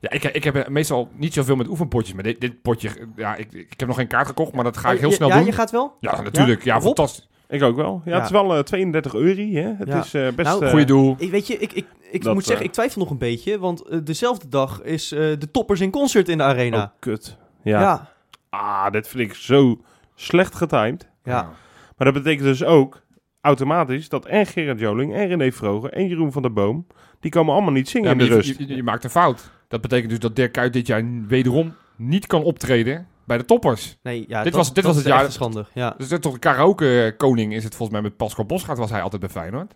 ja, 0.00 0.10
ik, 0.10 0.24
ik 0.24 0.44
heb 0.44 0.68
meestal 0.68 1.10
niet 1.16 1.34
zoveel 1.34 1.56
met 1.56 1.68
oefenpotjes. 1.68 2.14
Maar 2.14 2.22
dit, 2.24 2.40
dit 2.40 2.62
potje... 2.62 2.90
Ja, 3.16 3.34
ik, 3.36 3.52
ik 3.52 3.74
heb 3.76 3.88
nog 3.88 3.96
geen 3.96 4.06
kaart 4.06 4.26
gekocht, 4.26 4.52
maar 4.52 4.64
dat 4.64 4.76
ga 4.76 4.88
ik 4.88 4.94
Oh, 4.94 5.00
heel 5.00 5.08
je- 5.08 5.14
snel 5.14 5.28
ja, 5.28 5.36
doen. 5.36 5.46
je 5.46 5.52
gaat 5.52 5.70
wel? 5.70 5.96
Ja, 6.00 6.20
natuurlijk. 6.20 6.64
Ja, 6.64 6.74
Rob? 6.74 6.82
fantastisch. 6.84 7.28
Ik 7.48 7.62
ook 7.62 7.76
wel. 7.76 8.02
Ja, 8.04 8.10
Ja. 8.10 8.16
het 8.16 8.24
is 8.24 8.30
wel 8.30 8.54
eh, 8.56 8.62
32 8.62 9.14
euro. 9.14 9.40
Hè? 9.42 9.72
Het 9.78 9.88
Ja. 9.88 9.98
is 9.98 10.14
eh, 10.14 10.22
best... 10.34 10.48
Nou, 10.48 10.64
eh, 10.64 10.70
Goeie 10.70 10.86
doel. 10.86 11.14
Ik, 11.18 11.30
weet 11.30 11.46
je, 11.46 11.54
ik, 11.58 11.72
ik, 11.72 11.86
ik 12.10 12.22
Dat, 12.22 12.34
moet 12.34 12.42
zeggen, 12.44 12.62
eh, 12.62 12.68
ik 12.68 12.72
twijfel 12.74 13.00
nog 13.00 13.10
een 13.10 13.18
beetje. 13.18 13.58
Want 13.58 13.82
eh, 13.82 13.98
dezelfde 14.04 14.48
dag 14.48 14.82
is 14.82 15.12
eh, 15.12 15.20
de 15.20 15.50
toppers 15.50 15.80
in 15.80 15.90
concert 15.90 16.28
in 16.28 16.38
de 16.38 16.44
arena. 16.44 16.82
Oh, 16.82 16.88
kut. 17.00 17.36
Ja. 17.62 17.80
ja. 17.80 18.10
Ah, 18.50 18.90
dit 18.92 19.08
vind 19.08 19.28
ik 19.30 19.34
zo 19.34 19.80
slecht 20.14 20.54
getimed. 20.54 21.08
ja. 21.24 21.50
Maar 21.96 22.12
dat 22.12 22.22
betekent 22.22 22.44
dus 22.46 22.64
ook 22.64 23.02
automatisch 23.40 24.08
dat 24.08 24.24
en 24.26 24.46
Gerard 24.46 24.80
Joling 24.80 25.14
en 25.14 25.26
René 25.28 25.52
Vroger 25.52 25.92
en 25.92 26.06
Jeroen 26.08 26.32
van 26.32 26.42
der 26.42 26.52
Boom... 26.52 26.86
die 27.20 27.30
komen 27.30 27.52
allemaal 27.54 27.72
niet 27.72 27.88
zingen 27.88 28.06
Ja, 28.06 28.12
in 28.12 28.18
de 28.18 28.24
je, 28.24 28.30
rust. 28.34 28.58
je, 28.58 28.68
je- 28.68 28.74
je 28.76 28.82
maakt 28.82 29.04
een 29.04 29.10
fout. 29.10 29.50
Dat 29.68 29.80
betekent 29.80 30.10
dus 30.10 30.18
dat 30.18 30.36
Dirk 30.36 30.52
Kuyt 30.52 30.72
dit 30.72 30.86
jaar 30.86 31.04
wederom 31.28 31.74
niet 31.96 32.26
kan 32.26 32.42
optreden 32.42 33.06
bij 33.26 33.38
de 33.38 33.44
toppers. 33.44 33.98
Nee, 34.02 34.24
ja, 34.28 34.42
Dit 34.42 34.44
dat- 34.52 34.54
was- 34.60 34.66
dit 34.74 34.84
dat 34.84 34.84
was 34.84 34.96
het 34.96 35.06
jaar- 35.12 35.32
schande. 35.32 35.66
Ja. 35.72 35.94
Dus 35.98 36.08
dat 36.08 36.18
is 36.18 36.24
toch 36.24 36.32
de 36.32 36.38
karaoke-koning 36.38 37.54
is 37.54 37.64
het 37.64 37.74
volgens 37.74 37.98
mij 38.00 38.08
met 38.08 38.16
Pascal 38.16 38.44
Bosgaard 38.44 38.78
was 38.78 38.90
hij 38.90 39.02
altijd 39.02 39.20
bij 39.20 39.30
Feyenoord. 39.30 39.72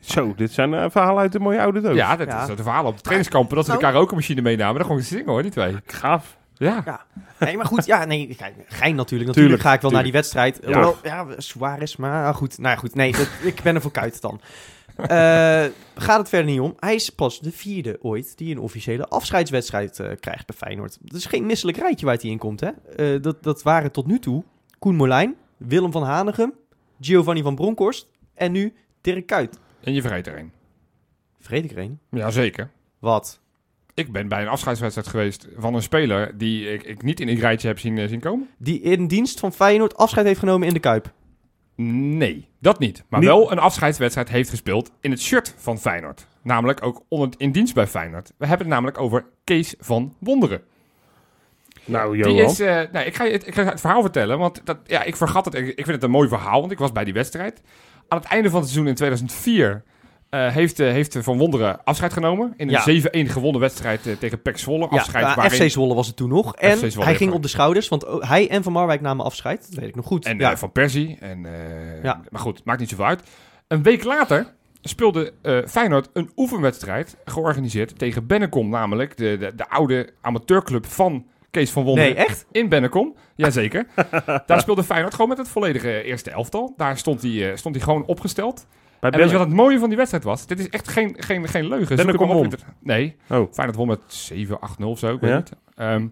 Zo, 0.00 0.34
dit 0.36 0.52
zijn 0.52 0.74
eh, 0.74 0.84
verhalen 0.90 1.20
uit 1.22 1.32
de 1.32 1.38
mooie 1.40 1.60
oude 1.60 1.80
doos. 1.80 1.96
Ja, 1.96 2.16
dat 2.16 2.26
Ja. 2.26 2.42
is 2.42 2.48
het 2.48 2.60
verhaal 2.60 2.84
op 2.84 2.96
de 2.96 3.02
trainingskampen. 3.02 3.56
Dat 3.56 3.64
ze 3.64 3.70
de 3.72 3.78
Nou- 3.78 3.88
karaoke-machine 3.92 4.40
meenamen. 4.40 4.74
Dan 4.76 4.86
gewoon 4.86 5.00
zingen 5.02 5.26
hoor, 5.28 5.42
die 5.42 5.50
twee. 5.50 5.76
Gaaf. 5.86 6.37
Ja. 6.58 7.06
Nee, 7.38 7.56
maar 7.56 7.66
goed, 7.66 7.86
ja, 7.86 8.04
nee, 8.04 8.34
kijk, 8.34 8.54
gein 8.66 8.94
natuurlijk. 8.94 9.30
Natuurlijk 9.30 9.60
ga 9.60 9.72
ik 9.72 9.80
wel 9.80 9.90
naar 9.90 10.02
die 10.02 10.12
wedstrijd. 10.12 10.58
Ja. 10.66 10.80
Ja, 10.80 10.94
ja 11.02 11.26
Suarez, 11.40 11.96
maar 11.96 12.26
ah, 12.26 12.34
goed. 12.34 12.58
Nou 12.58 12.74
ja, 12.74 12.80
goed, 12.80 12.94
nee, 12.94 13.12
dat- 13.12 13.30
ik 13.42 13.62
ben 13.62 13.74
er 13.74 13.80
voor 13.80 13.90
kuit 13.90 14.20
dan. 14.20 14.40
Eh, 14.96 15.06
gaat 15.94 16.18
het 16.18 16.28
verder 16.28 16.50
niet 16.50 16.60
om. 16.60 16.74
Hij 16.78 16.94
is 16.94 17.10
pas 17.10 17.40
de 17.40 17.52
vierde 17.52 17.98
ooit 18.02 18.38
die 18.38 18.54
een 18.54 18.60
officiële 18.60 19.06
afscheidswedstrijd 19.08 20.00
eh, 20.00 20.10
krijgt 20.20 20.46
bij 20.46 20.56
Feyenoord. 20.56 20.98
Dat 21.00 21.16
is 21.18 21.26
geen 21.26 21.46
misselijk 21.46 21.78
rijtje 21.78 22.06
waar 22.06 22.16
hij 22.20 22.30
in 22.30 22.38
komt, 22.38 22.60
hè. 22.60 22.68
Eh, 22.96 23.22
dat, 23.22 23.42
dat 23.42 23.62
waren 23.62 23.92
tot 23.92 24.06
nu 24.06 24.18
toe 24.18 24.44
Koen 24.78 24.94
Molijn, 24.96 25.36
Willem 25.56 25.92
van 25.92 26.02
Hanegem, 26.02 26.52
Giovanni 27.00 27.42
van 27.42 27.54
Bronckhorst 27.54 28.08
en 28.34 28.52
nu 28.52 28.74
Dirk 29.00 29.26
Kuyt. 29.26 29.58
En 29.80 29.92
je 29.94 30.00
vergeet 30.00 30.26
er 30.26 30.38
een. 30.38 30.52
Vergeet 31.40 31.64
ik 31.64 31.70
er 31.70 31.78
een? 31.78 31.98
Jazeker. 32.10 32.70
Wat? 32.98 33.40
Ik 33.98 34.12
ben 34.12 34.28
bij 34.28 34.42
een 34.42 34.48
afscheidswedstrijd 34.48 35.08
geweest 35.08 35.48
van 35.56 35.74
een 35.74 35.82
speler 35.82 36.38
die 36.38 36.72
ik, 36.72 36.82
ik 36.82 37.02
niet 37.02 37.20
in 37.20 37.28
een 37.28 37.38
rijtje 37.38 37.68
heb 37.68 37.78
zien, 37.78 37.98
eh, 37.98 38.08
zien 38.08 38.20
komen. 38.20 38.48
Die 38.58 38.80
in 38.80 39.06
dienst 39.06 39.40
van 39.40 39.52
Feyenoord 39.52 39.96
afscheid 39.96 40.26
heeft 40.26 40.38
genomen 40.38 40.68
in 40.68 40.74
de 40.74 40.80
Kuip. 40.80 41.12
Nee, 41.76 42.48
dat 42.60 42.78
niet. 42.78 43.04
Maar 43.08 43.20
Niet- 43.20 43.28
wel 43.28 43.52
een 43.52 43.58
afscheidswedstrijd 43.58 44.28
heeft 44.28 44.50
gespeeld 44.50 44.90
in 45.00 45.10
het 45.10 45.20
shirt 45.20 45.54
van 45.56 45.78
Feyenoord. 45.78 46.26
Namelijk 46.42 46.84
ook 46.84 47.02
onder, 47.08 47.30
in 47.36 47.52
dienst 47.52 47.74
bij 47.74 47.86
Feyenoord. 47.86 48.32
We 48.36 48.46
hebben 48.46 48.66
het 48.66 48.74
namelijk 48.74 49.00
over 49.00 49.24
Kees 49.44 49.74
van 49.78 50.14
Wonderen. 50.18 50.60
Nou, 51.84 52.12
Die 52.16 52.24
Johan. 52.34 52.50
is, 52.50 52.60
eh, 52.60 52.80
nou, 52.92 53.06
ik, 53.06 53.14
ga 53.14 53.24
je 53.24 53.32
het, 53.32 53.46
ik 53.46 53.54
ga 53.54 53.64
het 53.64 53.80
verhaal 53.80 54.02
vertellen, 54.02 54.38
want 54.38 54.60
dat, 54.64 54.78
ja, 54.86 55.02
ik 55.02 55.16
vergat 55.16 55.44
het. 55.44 55.54
Ik, 55.54 55.66
ik 55.66 55.74
vind 55.74 55.86
het 55.88 56.02
een 56.02 56.10
mooi 56.10 56.28
verhaal, 56.28 56.60
want 56.60 56.72
ik 56.72 56.78
was 56.78 56.92
bij 56.92 57.04
die 57.04 57.12
wedstrijd. 57.14 57.62
Aan 58.08 58.18
het 58.18 58.26
einde 58.28 58.50
van 58.50 58.60
het 58.60 58.68
seizoen 58.68 58.88
in 58.88 58.94
2004 58.94 59.82
eh, 60.30 60.52
heeft, 60.52 60.80
eh, 60.80 60.90
heeft 60.90 61.16
Van 61.20 61.38
Wonderen 61.38 61.84
afscheid 61.84 62.12
genomen. 62.12 62.54
In 62.56 62.66
een 62.66 62.72
Ja. 62.72 62.82
7-1 63.26 63.28
gewonnen 63.28 63.60
wedstrijd 63.60 64.06
eh, 64.06 64.12
tegen 64.16 64.42
PEC 64.42 64.58
Zwolle. 64.58 64.86
Afscheid 64.86 65.24
ja, 65.26 65.34
waarin... 65.34 65.60
FC 65.60 65.70
Zwolle 65.70 65.94
was 65.94 66.06
het 66.06 66.16
toen 66.16 66.28
nog. 66.28 66.56
En 66.56 66.78
hij 66.98 67.14
ging 67.14 67.32
op 67.32 67.42
de 67.42 67.48
schouders, 67.48 67.88
want 67.88 68.06
ook 68.06 68.24
hij 68.24 68.48
en 68.48 68.62
Van 68.62 68.72
Marwijk 68.72 69.00
namen 69.00 69.24
afscheid. 69.24 69.66
Dat 69.70 69.80
weet 69.80 69.88
ik 69.88 69.94
nog 69.94 70.06
goed. 70.06 70.24
En 70.24 70.38
ja. 70.38 70.56
Van 70.56 70.72
Persie. 70.72 71.16
En, 71.20 71.46
Ja. 72.02 72.20
Maar 72.30 72.40
goed, 72.40 72.64
maakt 72.64 72.80
niet 72.80 72.88
zoveel 72.88 73.04
uit. 73.04 73.22
Een 73.68 73.82
week 73.82 74.04
later 74.04 74.54
speelde 74.82 75.32
Feyenoord 75.68 76.08
een 76.12 76.30
oefenwedstrijd 76.36 77.16
georganiseerd 77.24 77.98
tegen 77.98 78.26
Bennekom. 78.26 78.68
Namelijk 78.68 79.16
de, 79.16 79.36
de, 79.38 79.52
de 79.54 79.68
oude 79.68 80.10
amateurclub 80.20 80.86
van 80.86 81.26
Kees 81.50 81.70
van 81.70 81.84
Wonderen. 81.84 82.14
nee, 82.14 82.24
echt? 82.24 82.46
In 82.52 82.68
Bennekom, 82.68 83.14
jazeker. 83.34 83.86
Daar 84.46 84.60
speelde 84.60 84.84
Feyenoord 84.84 85.14
gewoon 85.14 85.28
met 85.28 85.38
het 85.38 85.48
volledige 85.48 86.02
eerste 86.02 86.30
elftal. 86.30 86.74
Daar 86.76 86.98
stond 86.98 87.22
hij, 87.22 87.56
stond 87.56 87.74
hij 87.74 87.84
gewoon 87.84 88.04
opgesteld. 88.06 88.66
Bij 89.00 89.10
En 89.10 89.18
weet 89.18 89.30
je 89.30 89.36
wat 89.36 89.46
het 89.46 89.56
mooie 89.56 89.78
van 89.78 89.88
die 89.88 89.96
wedstrijd 89.96 90.24
was? 90.24 90.46
Dit 90.46 90.58
is 90.58 90.68
echt 90.68 90.88
geen, 90.88 91.14
geen, 91.18 91.48
geen 91.48 91.68
leugen. 91.68 91.98
Zoek 91.98 92.20
op 92.20 92.54
Nee, 92.80 93.16
Oh, 93.28 93.52
Feyenoord 93.52 93.76
won 93.78 93.86
met 93.86 94.30
7-8-0 94.80 94.84
of 94.84 94.98
zo, 94.98 95.14
ik 95.14 95.20
weet 95.20 95.30
Ja? 95.30 95.36
niet. 95.36 95.52
Ehm, 95.74 96.08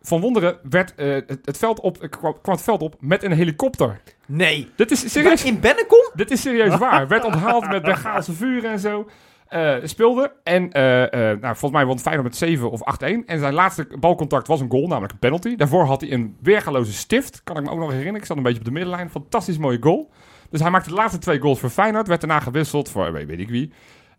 van 0.00 0.20
Wonderen 0.20 0.58
werd, 0.62 0.94
eh, 0.94 1.12
het, 1.12 1.38
het 1.44 1.58
veld 1.58 1.80
op, 1.80 2.06
kwam, 2.10 2.34
kwam 2.42 2.54
het 2.54 2.64
veld 2.64 2.82
op 2.82 2.96
met 3.00 3.22
een 3.22 3.32
helikopter. 3.32 4.00
Nee. 4.26 4.70
Dit 4.76 4.90
is 4.90 5.12
serieus, 5.12 5.44
In 5.44 5.60
Bennekom? 5.60 6.10
dit 6.14 6.30
is 6.30 6.40
serieus 6.40 6.76
waar. 6.86 7.08
Werd 7.08 7.24
onthaald 7.24 7.68
met 7.68 7.82
Bengaalse 7.82 8.32
vuren 8.32 8.70
en 8.70 8.78
zo. 8.78 9.08
Eh, 9.48 9.74
speelde. 9.82 10.32
En 10.42 10.72
eh, 10.72 11.02
eh, 11.02 11.10
nou, 11.40 11.56
volgens 11.56 11.70
mij 11.72 11.84
won 11.86 11.98
Feyenoord 11.98 12.26
met 12.28 12.36
7 12.36 12.70
of 12.70 12.82
8-1. 12.84 13.26
En 13.26 13.38
zijn 13.38 13.54
laatste 13.54 13.86
balcontact 14.00 14.46
was 14.46 14.60
een 14.60 14.70
goal, 14.70 14.86
namelijk 14.86 15.12
een 15.12 15.18
penalty. 15.18 15.56
Daarvoor 15.56 15.84
had 15.84 16.00
hij 16.00 16.12
een 16.12 16.36
weergaloze 16.42 16.92
stift. 16.92 17.40
Kan 17.44 17.56
ik 17.56 17.62
me 17.64 17.70
ook 17.70 17.78
nog 17.78 17.88
herinneren. 17.88 18.20
Ik 18.20 18.26
zat 18.26 18.36
een 18.36 18.42
beetje 18.42 18.58
op 18.58 18.64
de 18.64 18.70
middenlijn. 18.70 19.10
Fantastisch 19.10 19.58
mooie 19.58 19.78
goal. 19.80 20.10
Dus 20.52 20.60
hij 20.60 20.70
maakte 20.70 20.88
de 20.88 20.94
laatste 20.94 21.18
twee 21.18 21.38
goals 21.40 21.58
voor 21.60 21.70
Feyenoord. 21.70 22.06
Werd 22.06 22.20
daarna 22.20 22.40
gewisseld 22.40 22.88
voor 22.88 23.12
weet, 23.12 23.38
ik 23.38 23.48
wie. 23.48 23.72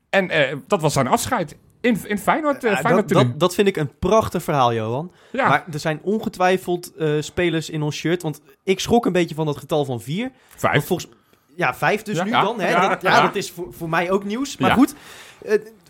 En 0.09 0.29
eh, 0.29 0.57
dat 0.67 0.81
was 0.81 0.93
zijn 0.93 1.07
afscheid. 1.07 1.55
In, 1.81 1.97
in 2.03 2.17
Feyenoord, 2.17 2.63
eh, 2.63 2.77
Feyenoord 2.77 2.95
dat, 2.95 3.07
tenue. 3.07 3.23
dat, 3.31 3.39
dat 3.39 3.53
vind 3.53 3.67
ik 3.67 3.75
een 3.77 3.97
prachtig 3.99 4.43
verhaal, 4.43 4.73
Johan. 4.73 5.11
ja, 5.31 5.47
Maar 5.47 5.65
er 5.71 5.79
zijn 5.79 5.99
ongetwijfeld 6.01 6.95
eh, 6.95 7.13
spelers 7.19 7.69
in 7.69 7.81
ons 7.81 7.95
shirt. 7.95 8.21
Want 8.21 8.41
ik 8.63 8.79
schrok 8.79 9.05
een 9.05 9.11
beetje 9.11 9.35
van 9.35 9.45
dat 9.45 9.57
getal 9.57 9.85
van 9.85 10.01
vier. 10.01 10.31
Vijf. 10.55 10.85
volgens, 10.85 11.11
ja, 11.55 11.75
vijf 11.75 12.01
dus 12.01 12.17
Ja, 12.17 12.23
nu 12.23 12.29
ja, 12.29 12.41
dan. 12.41 12.59
Hè? 12.59 12.69
ja, 12.69 12.89
dat, 12.89 13.01
ja, 13.01 13.15
ja. 13.15 13.21
dat 13.21 13.35
is 13.35 13.51
voor, 13.51 13.73
voor 13.73 13.89
mij 13.89 14.11
ook 14.11 14.23
nieuws. 14.23 14.57
Maar 14.57 14.71
goed, 14.71 14.95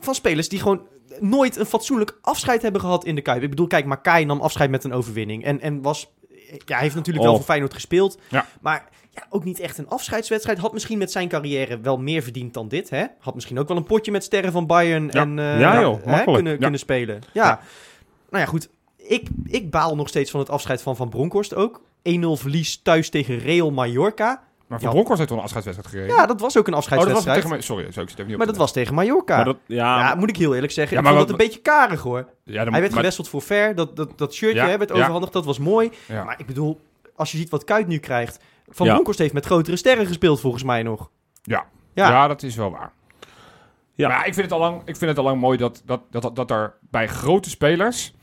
van 0.01 0.15
spelers 0.15 0.49
die 0.49 0.59
gewoon 0.59 0.81
nooit 1.19 1.55
een 1.57 1.65
fatsoenlijk 1.65 2.17
afscheid 2.21 2.61
hebben 2.61 2.81
gehad 2.81 3.05
in 3.05 3.15
de 3.15 3.21
Kuip. 3.21 3.43
Ik 3.43 3.49
bedoel, 3.49 3.67
kijk, 3.67 3.85
Makai 3.85 4.25
nam 4.25 4.41
afscheid 4.41 4.69
met 4.69 4.83
een 4.83 4.93
overwinning. 4.93 5.43
En, 5.43 5.61
en 5.61 5.81
was, 5.81 6.11
ja, 6.49 6.57
hij 6.65 6.81
heeft 6.81 6.95
natuurlijk 6.95 7.23
wel 7.23 7.33
Oh. 7.33 7.39
voor 7.39 7.47
Feyenoord 7.47 7.73
gespeeld. 7.73 8.17
Ja. 8.29 8.45
Maar 8.61 8.89
ja, 9.13 9.23
ook 9.29 9.43
niet 9.43 9.59
echt 9.59 9.77
een 9.77 9.87
afscheidswedstrijd. 9.89 10.57
Had 10.57 10.73
misschien 10.73 10.97
met 10.97 11.11
zijn 11.11 11.27
carrière 11.27 11.79
wel 11.79 11.97
meer 11.97 12.21
verdiend 12.23 12.53
dan 12.53 12.67
dit. 12.67 12.89
Hè? 12.89 13.03
Had 13.19 13.33
misschien 13.35 13.59
ook 13.59 13.67
wel 13.67 13.77
een 13.77 13.83
potje 13.83 14.11
met 14.11 14.23
sterren 14.23 14.51
van 14.51 14.67
Bayern 14.67 15.05
Ja. 15.11 15.21
en, 15.21 15.39
eh, 15.39 15.59
Ja, 15.59 15.81
joh, 15.81 16.03
hè, 16.03 16.09
makkelijk. 16.11 16.33
kunnen, 16.43 16.59
kunnen 16.59 16.79
spelen. 16.79 17.21
Ja. 17.33 17.59
Nou 18.29 18.43
ja, 18.43 18.49
goed. 18.49 18.69
Ik, 18.97 19.27
ik 19.45 19.69
baal 19.71 19.95
nog 19.95 20.07
steeds 20.07 20.31
van 20.31 20.39
het 20.39 20.49
afscheid 20.49 20.81
van 20.81 20.95
Van 20.95 21.09
Bronckhorst 21.09 21.55
ook. 21.55 21.81
1-0 22.03 22.37
verlies 22.37 22.81
thuis 22.81 23.09
tegen 23.09 23.37
Real 23.39 23.71
Mallorca. 23.71 24.43
Maar 24.67 24.79
Van. 24.79 24.89
Bronckhorst 24.89 25.17
heeft 25.17 25.29
toch 25.29 25.37
een 25.39 25.43
afscheidswedstrijd 25.43 25.95
gekregen? 25.95 26.21
Ja, 26.21 26.27
dat 26.27 26.41
was 26.41 26.57
ook 26.57 26.67
een 26.67 26.73
oh, 26.73 26.79
dat 26.79 26.89
was 26.89 26.99
afscheidswedstrijd. 26.99 27.35
tegen 27.37 27.49
mij. 27.49 27.61
Sorry, 27.61 27.91
zo, 27.91 28.01
ik 28.01 28.09
zit 28.09 28.17
even 28.19 28.23
niet 28.23 28.31
op 28.33 28.37
maar 28.37 28.47
dat 28.47 28.57
was 28.57 28.71
tegen 28.73 28.93
Mallorca. 28.93 29.43
Dat, 29.43 29.57
ja, 29.67 29.99
ja, 29.99 30.15
moet 30.15 30.29
ik 30.29 30.37
heel 30.37 30.53
eerlijk 30.55 30.73
zeggen. 30.73 30.93
Ja, 30.93 30.99
ik 31.03 31.05
maar 31.07 31.15
vond 31.17 31.29
dat 31.29 31.39
een 31.39 31.45
beetje 31.45 31.61
karig 31.61 32.01
hoor. 32.01 32.27
Ja, 32.43 32.63
dan- 32.63 32.71
Hij 32.71 32.71
werd 32.71 32.81
maar- 32.83 32.91
gewisseld 32.99 33.29
voor 33.29 33.41
Ver. 33.41 33.75
Dat, 33.75 33.95
dat, 33.95 34.17
dat 34.17 34.33
shirtje 34.33 34.77
werd 34.77 34.89
ja. 34.89 34.95
overhandigd. 34.95 35.33
Dat 35.33 35.45
was 35.45 35.59
mooi. 35.59 35.91
Maar 36.07 36.35
ik 36.39 36.45
bedoel, 36.45 36.79
als 37.23 37.31
je 37.31 37.37
ziet 37.37 37.49
wat 37.49 37.63
Kuit 37.63 37.87
nu 37.87 37.97
krijgt. 37.97 38.39
Van 38.67 38.85
Ja. 38.85 38.91
Bronckhorst 38.91 39.19
heeft 39.19 39.33
met 39.33 39.45
grotere 39.45 39.75
sterren 39.75 40.05
gespeeld 40.05 40.39
volgens 40.39 40.63
mij 40.63 40.83
nog. 40.83 41.09
Ja. 41.43 41.65
Ja. 41.93 42.09
Ja. 42.09 42.27
dat 42.27 42.43
is 42.43 42.55
wel 42.55 42.71
waar. 42.71 42.91
Ja. 43.93 44.07
Maar 44.07 44.17
ja, 44.17 44.23
ik 44.23 44.33
vind 44.33 44.45
het 44.45 44.53
al 44.53 44.59
lang, 44.59 44.77
ik 44.85 44.95
vind 44.95 45.09
het 45.09 45.17
al 45.17 45.23
lang 45.23 45.39
mooi 45.41 45.57
dat, 45.57 45.81
dat, 45.85 46.01
dat, 46.09 46.35
dat 46.35 46.51
er 46.51 46.73
bij 46.89 47.07
grote 47.07 47.49
spelers, 47.49 48.13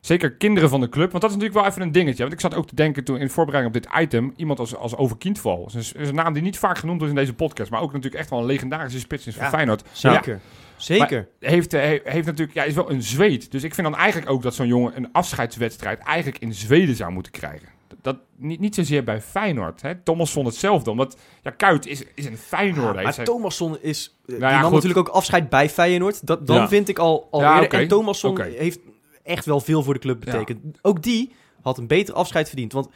zeker 0.00 0.32
kinderen 0.32 0.68
van 0.68 0.80
de 0.80 0.88
club, 0.88 1.10
want 1.10 1.22
dat 1.22 1.30
is 1.30 1.36
natuurlijk 1.36 1.62
wel 1.64 1.70
even 1.70 1.82
een 1.82 1.92
dingetje. 1.92 2.22
Want 2.22 2.32
ik 2.34 2.40
zat 2.40 2.54
ook 2.54 2.66
te 2.66 2.74
denken 2.74 3.04
toen 3.04 3.16
in 3.16 3.30
voorbereiding 3.30 3.76
op 3.76 3.82
dit 3.82 3.92
item, 4.02 4.32
iemand 4.36 4.58
als, 4.58 4.76
als 4.76 4.96
Over 4.96 5.16
Kindval. 5.18 5.64
Dat 5.64 5.74
is, 5.74 5.94
een- 5.94 6.00
is 6.00 6.08
een 6.08 6.14
naam 6.14 6.32
die 6.32 6.42
niet 6.42 6.58
vaak 6.58 6.78
genoemd 6.78 6.98
wordt 6.98 7.14
in 7.14 7.20
deze 7.20 7.34
podcast, 7.34 7.70
maar 7.70 7.80
ook 7.80 7.92
natuurlijk 7.92 8.20
echt 8.20 8.30
wel 8.30 8.38
een 8.38 8.44
legendarische 8.46 8.98
spits 8.98 9.26
is 9.26 9.34
Ja. 9.34 9.40
voor 9.40 9.50
Feyenoord. 9.50 9.82
Zeker. 9.92 10.40
Zeker. 10.76 11.28
Heeft, 11.40 11.72
eh, 11.74 11.80
he- 11.82 12.00
heeft 12.04 12.26
natuurlijk, 12.26 12.56
ja, 12.56 12.62
is 12.62 12.74
wel 12.74 12.90
een 12.90 13.02
Zweed. 13.02 13.50
Dus 13.50 13.62
ik 13.62 13.74
vind 13.74 13.86
dan 13.86 13.96
eigenlijk 13.96 14.30
ook 14.30 14.42
dat 14.42 14.54
zo'n 14.54 14.66
jongen 14.66 14.96
een 14.96 15.12
afscheidswedstrijd 15.12 15.98
eigenlijk 15.98 16.38
in 16.38 16.54
Zweden 16.54 16.94
zou 16.96 17.12
moeten 17.12 17.32
krijgen. 17.32 17.68
Dat, 18.04 18.16
niet, 18.36 18.60
niet 18.60 18.74
zozeer 18.74 19.04
bij 19.04 19.20
Feyenoord. 19.20 19.82
Hè. 19.82 19.94
Thomas 20.02 20.32
vond 20.32 20.46
hetzelfde, 20.46 20.90
omdat 20.90 21.16
ja, 21.42 21.50
Kuit 21.50 21.86
is, 21.86 22.02
is 22.14 22.24
een 22.24 22.36
Feyenoord. 22.38 23.02
maar 23.02 23.24
Thomasson 23.24 23.76
is... 23.80 24.18
eh, 24.26 24.38
ja, 24.38 24.50
nam 24.50 24.62
goed. 24.62 24.72
natuurlijk 24.72 24.98
ook 25.08 25.14
afscheid 25.14 25.48
bij 25.48 25.70
Feyenoord. 25.70 26.26
Dat, 26.26 26.46
dan 26.46 26.56
Ja. 26.56 26.68
vind 26.68 26.88
ik 26.88 26.98
al, 26.98 27.28
al 27.30 27.40
Ja. 27.40 27.68
En 27.68 27.88
Thomasson 27.88 28.40
heeft 28.40 28.78
echt 29.22 29.44
wel 29.44 29.60
veel 29.60 29.82
voor 29.82 29.94
de 29.94 30.00
club 30.00 30.24
Ja. 30.24 30.32
betekend. 30.32 30.78
Ook 30.82 31.02
die 31.02 31.32
had 31.62 31.78
een 31.78 31.86
beter 31.86 32.14
afscheid 32.14 32.46
verdiend. 32.48 32.72
Want 32.72 32.88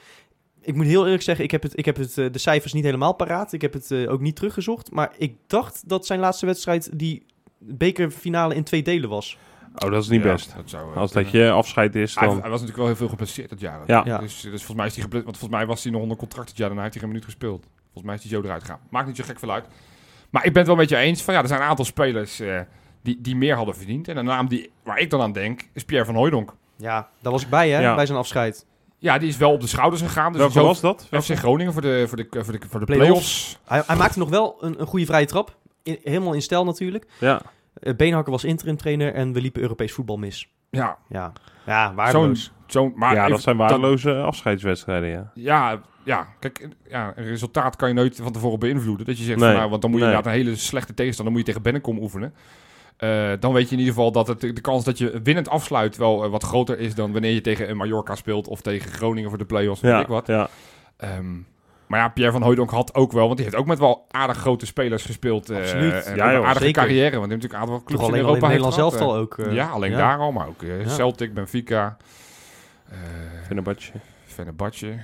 ik 0.61 0.75
moet 0.75 0.87
heel 0.87 1.05
eerlijk 1.05 1.23
zeggen, 1.23 1.45
ik 1.45 1.51
heb, 1.51 1.63
het, 1.63 1.79
ik 1.79 1.85
heb 1.85 1.97
het, 1.97 2.19
eh, 2.19 2.27
de 2.33 2.39
cijfers 2.39 2.73
niet 2.73 2.85
helemaal 2.85 3.13
paraat. 3.15 3.53
Ik 3.53 3.63
heb 3.63 3.73
het 3.73 3.91
eh, 3.91 4.11
ook 4.13 4.21
niet 4.21 4.37
teruggezocht. 4.37 4.91
Maar 4.91 5.13
ik 5.19 5.37
dacht 5.47 5.89
dat 5.89 6.07
zijn 6.07 6.21
laatste 6.21 6.47
wedstrijd 6.47 6.91
die 6.99 7.27
bekerfinale 7.59 8.55
in 8.55 8.65
twee 8.65 8.83
delen 8.83 9.09
was. 9.09 9.39
Oh, 9.75 9.91
dat 9.91 10.03
is 10.03 10.09
niet 10.09 10.23
Ja, 10.23 10.33
best. 10.33 10.53
Dat 10.57 10.71
zou, 10.71 10.93
eh, 10.93 10.97
Als 11.01 11.13
dat 11.13 11.31
je 11.31 11.51
afscheid 11.51 11.95
is, 11.95 12.15
Hij, 12.15 12.29
dan... 12.29 12.41
hij 12.41 12.51
was 12.51 12.61
natuurlijk 12.61 12.77
wel 12.79 12.87
heel 12.87 12.97
veel 12.97 13.09
geblesseerd 13.09 13.49
dat 13.51 13.61
jaar. 13.61 13.81
Ja. 13.87 14.03
Ja. 14.05 14.19
Dus, 14.19 14.41
dus 14.41 14.51
volgens 14.51 14.75
mij 14.77 14.87
is 14.87 14.93
hij 14.95 15.03
geblesseerd. 15.03 15.25
Want 15.25 15.37
volgens 15.39 15.61
mij 15.61 15.67
was 15.67 15.83
hij 15.83 15.93
nog 15.93 16.03
onder 16.03 16.17
contract 16.17 16.49
dit 16.49 16.57
jaar. 16.57 16.67
Daarna 16.67 16.83
heeft 16.83 16.95
hij 16.95 17.03
geen 17.03 17.13
minuut 17.13 17.27
gespeeld. 17.29 17.67
Volgens 17.83 18.05
mij 18.05 18.15
is 18.15 18.23
hij 18.23 18.31
zo 18.31 18.43
eruit 18.43 18.63
gegaan. 18.63 18.81
Maakt 18.91 19.07
niet 19.07 19.17
zo 19.17 19.25
gek 19.25 19.39
veel 19.39 19.51
uit. 19.53 19.65
Maar 20.31 20.45
ik 20.45 20.49
ben 20.53 20.59
het 20.59 20.67
wel 20.67 20.77
met 20.77 20.89
je 20.89 20.97
eens. 20.97 21.23
Van, 21.23 21.35
ja, 21.35 21.41
er 21.41 21.49
zijn 21.49 21.61
een 21.61 21.67
aantal 21.67 21.85
spelers 21.85 22.41
eh, 22.41 22.61
die, 23.03 23.21
die 23.21 23.37
meer 23.37 23.55
hadden 23.57 23.77
verdiend. 23.77 24.09
En 24.09 24.17
een 24.17 24.25
naam 24.25 24.49
die, 24.49 24.71
waar 24.83 24.99
ik 24.99 25.11
dan 25.11 25.21
aan 25.21 25.33
denk, 25.33 25.69
is 25.73 25.85
Pierre 25.85 26.07
van 26.07 26.15
Hooijdonk. 26.15 26.55
Ja, 26.77 27.09
daar 27.21 27.33
was 27.33 27.43
ik 27.43 27.49
bij, 27.51 27.71
hè, 27.71 27.81
Ja. 27.81 27.95
bij 27.95 28.07
zijn 28.07 28.19
afscheid. 28.19 28.67
Ja, 28.99 29.19
die 29.19 29.29
is 29.29 29.37
wel 29.37 29.53
op 29.53 29.61
de 29.61 29.67
schouders 29.67 30.03
gegaan. 30.03 30.33
Dus 30.33 30.41
Welke 30.41 30.55
zo 30.59 30.65
was 30.65 30.81
dat? 30.81 31.07
FC 31.11 31.35
Groningen 31.37 31.73
voor 31.73 31.83
de, 31.83 32.05
voor 32.09 32.17
de, 32.17 32.27
voor 32.31 32.53
de, 32.53 32.61
voor 32.69 32.81
de 32.81 32.87
Play-offs. 32.87 33.09
play-offs. 33.09 33.59
Hij, 33.65 33.83
hij 33.87 33.97
maakte 33.97 34.19
nog 34.19 34.29
wel 34.29 34.57
een, 34.61 34.81
een 34.81 34.87
goede 34.87 35.07
vrije 35.07 35.27
trap. 35.27 35.57
In- 35.83 35.99
helemaal 36.03 36.33
in 36.33 36.43
stijl 36.43 36.65
natuurlijk. 36.65 37.07
Ja. 37.21 37.41
Eh, 37.81 37.95
Beenhakker 37.97 38.33
was 38.33 38.45
interim 38.45 38.77
trainer 38.77 39.15
en 39.15 39.33
we 39.33 39.41
liepen 39.41 39.63
Europees 39.63 39.93
voetbal 39.93 40.17
mis. 40.17 40.49
Ja, 40.71 40.99
Ja, 41.09 41.33
ja 41.67 41.95
waardeloos. 41.95 42.53
zo'n... 42.67 42.93
Maar 42.97 43.15
ja, 43.15 43.19
even- 43.21 43.31
dat 43.31 43.41
zijn 43.43 43.57
waardeloze 43.57 44.15
afscheidswedstrijden, 44.21 45.09
ja. 45.09 45.31
Ja, 45.35 45.81
ja, 46.05 46.29
kijk, 46.39 46.69
ja, 46.89 47.13
een 47.17 47.25
resultaat 47.25 47.77
kan 47.77 47.89
je 47.89 47.95
nooit 47.95 48.21
van 48.23 48.33
tevoren 48.33 48.59
beïnvloeden. 48.59 49.07
Dat 49.07 49.19
je 49.19 49.25
zegt, 49.25 49.39
Nee, 49.39 49.49
van, 49.49 49.57
nou, 49.59 49.71
want 49.71 49.83
dan 49.83 49.91
moet 49.91 50.01
je 50.01 50.07
nee. 50.07 50.15
inderdaad 50.15 50.39
een 50.41 50.45
hele 50.47 50.57
slechte 50.57 50.95
tegenstander, 50.95 51.25
dan 51.35 51.43
moet 51.45 51.47
je 51.47 51.47
tegen 51.47 51.63
Bennekom 51.73 51.99
oefenen. 52.03 52.35
Eh, 52.97 53.31
dan 53.41 53.53
weet 53.53 53.65
je 53.69 53.73
in 53.75 53.79
ieder 53.79 53.95
geval 53.95 54.13
dat 54.13 54.27
het, 54.27 54.41
de 54.41 54.61
kans 54.61 54.85
dat 54.85 54.99
je 54.99 55.21
winnend 55.23 55.49
afsluit 55.49 55.97
wel 55.97 56.25
eh, 56.25 56.31
wat 56.31 56.43
groter 56.43 56.79
is 56.79 56.95
dan 56.95 57.13
wanneer 57.13 57.33
je 57.33 57.41
tegen 57.41 57.71
een 57.71 57.77
Mallorca 57.77 58.15
speelt 58.15 58.49
of 58.49 58.61
tegen 58.61 58.91
Groningen 58.91 59.29
voor 59.29 59.39
de 59.39 59.45
play-offs, 59.45 59.81
weet 59.81 59.93
Ja, 59.93 60.01
ik 60.01 60.07
wat. 60.07 60.27
ja. 60.27 60.49
Ehm, 60.97 61.35
maar 61.89 62.01
ja, 62.01 62.09
Pierre 62.09 62.33
van 62.33 62.43
Hooijdonk 62.43 62.71
had 62.71 62.95
ook 62.95 63.13
wel, 63.13 63.25
want 63.25 63.37
die 63.37 63.45
heeft 63.47 63.59
ook 63.59 63.67
met 63.67 63.79
wel 63.79 64.07
aardig 64.11 64.37
grote 64.37 64.67
spelers 64.67 65.05
gespeeld. 65.05 65.51
eh, 65.51 65.57
Absoluut. 65.59 66.05
en 66.05 66.17
Ja, 66.17 66.33
joh, 66.33 66.45
aardige 66.47 66.65
zeker. 66.65 66.83
carrière, 66.83 67.19
want 67.19 67.31
hij 67.31 67.31
heeft 67.31 67.43
natuurlijk 67.43 67.53
een 67.53 67.61
aantal 67.61 67.77
Toch 67.77 67.85
clubs 67.87 68.03
in 68.03 68.09
alleen 68.09 68.21
al 68.21 68.27
in 68.29 68.35
Europa 68.35 68.47
Nederland 68.47 68.75
zelf 68.75 68.93
gehad, 68.95 69.09
al 69.09 69.15
eh. 69.15 69.21
ook. 69.21 69.39
eh, 69.39 69.53
ja, 69.55 69.69
alleen 69.69 69.91
ja. 69.91 69.97
daar 69.97 70.19
al, 70.19 70.33
maar 70.33 70.47
ook 70.49 70.63
eh, 70.63 70.81
Ja. 70.83 70.89
Celtic, 70.89 71.35
Benfica, 71.35 71.97
eh 72.91 72.97
Fenerbahce. 73.47 73.93
Fenerbahce. 74.27 74.95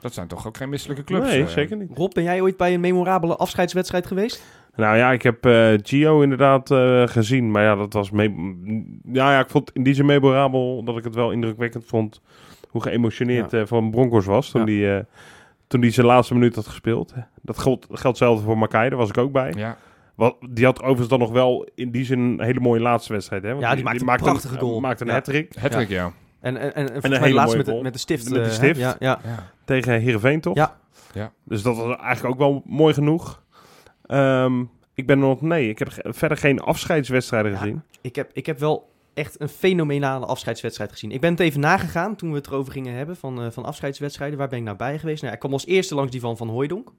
Dat 0.00 0.14
zijn 0.14 0.26
toch 0.26 0.46
ook 0.46 0.56
geen 0.56 0.68
misselijke 0.68 1.04
clubs? 1.04 1.26
Nee, 1.28 1.42
eh. 1.42 1.48
zeker 1.48 1.76
niet. 1.76 1.88
Rob, 1.94 2.12
ben 2.14 2.22
jij 2.24 2.40
ooit 2.40 2.56
bij 2.56 2.74
een 2.74 2.80
memorabele 2.80 3.36
afscheidswedstrijd 3.36 4.06
geweest? 4.06 4.42
Nou 4.76 4.96
ja, 4.96 5.12
ik 5.12 5.22
heb 5.22 5.46
eh, 5.46 5.68
Gio 5.82 6.20
inderdaad 6.22 6.70
eh, 6.70 7.02
gezien. 7.06 7.50
Maar 7.50 7.62
ja, 7.62 7.74
dat 7.76 7.92
was... 7.92 8.10
Me 8.10 8.22
ja, 9.12 9.32
ja, 9.32 9.40
ik 9.40 9.48
vond 9.50 9.70
in 9.72 9.82
die 9.82 9.94
zin 9.94 10.06
memorabel 10.06 10.82
dat 10.84 10.96
ik 10.98 11.04
het 11.04 11.14
wel 11.14 11.30
indrukwekkend 11.30 11.84
vond... 11.86 12.20
hoe 12.68 12.82
geëmotioneerd 12.82 13.52
eh, 13.52 13.62
van 13.64 13.90
Broncos 13.90 14.26
was 14.26 14.50
toen 14.50 14.60
Ja. 14.60 14.66
die... 14.66 15.04
toen 15.72 15.80
die 15.80 15.90
zijn 15.90 16.06
laatste 16.06 16.34
minuut 16.34 16.54
had 16.54 16.66
gespeeld. 16.66 17.12
Dat 17.42 17.58
geldt, 17.58 17.84
geldt 17.86 18.02
hetzelfde 18.02 18.44
voor 18.44 18.58
Makai, 18.58 18.88
daar 18.88 18.98
was 18.98 19.08
ik 19.08 19.18
ook 19.18 19.32
bij. 19.32 19.52
Ja, 19.56 19.76
Wat, 20.14 20.36
die 20.50 20.64
had 20.64 20.80
overigens 20.80 21.08
dan 21.08 21.18
nog 21.18 21.30
wel 21.30 21.68
in 21.74 21.90
die 21.90 22.04
zin 22.04 22.18
een 22.20 22.42
hele 22.42 22.60
mooie 22.60 22.80
laatste 22.80 23.12
wedstrijd. 23.12 23.42
Hè? 23.42 23.48
Want 23.48 23.60
Ja, 23.62 23.74
die 23.74 23.84
maakte 23.84 24.04
een 24.10 24.16
prachtige 24.16 24.58
goal. 24.58 24.80
maakte 24.80 25.02
een 25.02 25.08
Ja. 25.08 25.14
hat-trick 25.14 25.54
Hattrick, 25.56 25.88
ja. 25.88 26.12
En, 26.40 26.56
en, 26.56 26.74
en, 26.74 26.82
volgens 26.86 27.04
een 27.04 27.10
mij 27.10 27.20
hele 27.20 27.34
laatst 27.34 27.46
mooie 27.46 27.56
met 27.56 27.66
de, 27.66 27.70
goal. 27.72 27.82
met 27.82 27.92
de 27.92 27.98
stift. 27.98 28.24
Met 28.30 28.34
de 28.44 28.48
eh, 28.48 28.54
stift. 28.54 28.80
Ja, 28.80 28.96
ja. 28.98 29.18
ja. 29.24 29.50
tegen 29.64 30.00
Heerenveen, 30.00 30.40
toch? 30.40 30.54
Ja. 30.56 30.76
Ja. 31.14 31.32
Dus 31.44 31.62
dat 31.62 31.76
was 31.76 31.96
eigenlijk 31.96 32.34
ook 32.34 32.38
wel 32.40 32.62
mooi 32.66 32.94
genoeg. 32.94 33.42
Ehm, 34.06 34.64
ik 34.94 35.06
ben 35.06 35.18
nog... 35.18 35.40
Nee, 35.40 35.68
ik 35.68 35.78
heb 35.78 35.88
ge- 35.88 36.04
verder 36.12 36.36
geen 36.38 36.60
afscheidswedstrijden 36.60 37.50
Ja. 37.52 37.58
gezien. 37.58 37.82
Ik, 38.00 38.16
heb, 38.16 38.30
ik 38.32 38.46
heb 38.46 38.58
wel 38.58 38.91
echt 39.14 39.40
een 39.40 39.48
fenomenale 39.48 40.26
afscheidswedstrijd 40.26 40.92
gezien. 40.92 41.10
Ik 41.12 41.20
ben 41.20 41.30
het 41.30 41.40
even 41.40 41.60
nagegaan 41.60 42.16
toen 42.16 42.30
we 42.30 42.36
het 42.36 42.46
erover 42.46 42.72
gingen 42.72 42.94
hebben 42.94 43.16
van, 43.16 43.42
eh, 43.42 43.50
van 43.50 43.64
afscheidswedstrijden. 43.64 44.38
Waar 44.38 44.48
ben 44.48 44.58
ik 44.58 44.64
nou 44.64 44.76
bij 44.76 44.98
geweest? 44.98 45.22
Nou, 45.22 45.34
ik 45.34 45.40
kwam 45.40 45.52
als 45.52 45.66
eerste 45.66 45.94
langs 45.94 46.10
die 46.10 46.20
van 46.20 46.36
Van 46.36 46.48
Hooijdonk. 46.48 46.92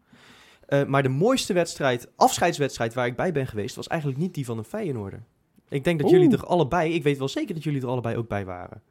Eh, 0.66 0.84
maar 0.84 1.04
de 1.04 1.10
mooiste 1.10 1.54
wedstrijd, 1.54 2.08
afscheidswedstrijd 2.16 2.94
waar 2.94 3.06
ik 3.06 3.16
bij 3.16 3.32
ben 3.32 3.48
geweest, 3.48 3.76
was 3.76 3.88
eigenlijk 3.88 4.22
niet 4.22 4.34
die 4.34 4.46
van 4.46 4.58
een 4.58 4.64
Feyenoorder. 4.64 5.24
Ik 5.70 5.84
denk 5.84 6.00
dat 6.02 6.12
Oeh. 6.12 6.20
jullie 6.20 6.38
er 6.38 6.46
allebei, 6.46 6.94
ik 6.94 7.04
weet 7.04 7.18
wel 7.18 7.28
zeker 7.28 7.54
dat 7.54 7.64
jullie 7.64 7.82
er 7.82 7.88
allebei 7.88 8.18
ook 8.18 8.28
bij 8.28 8.46
waren. 8.46 8.82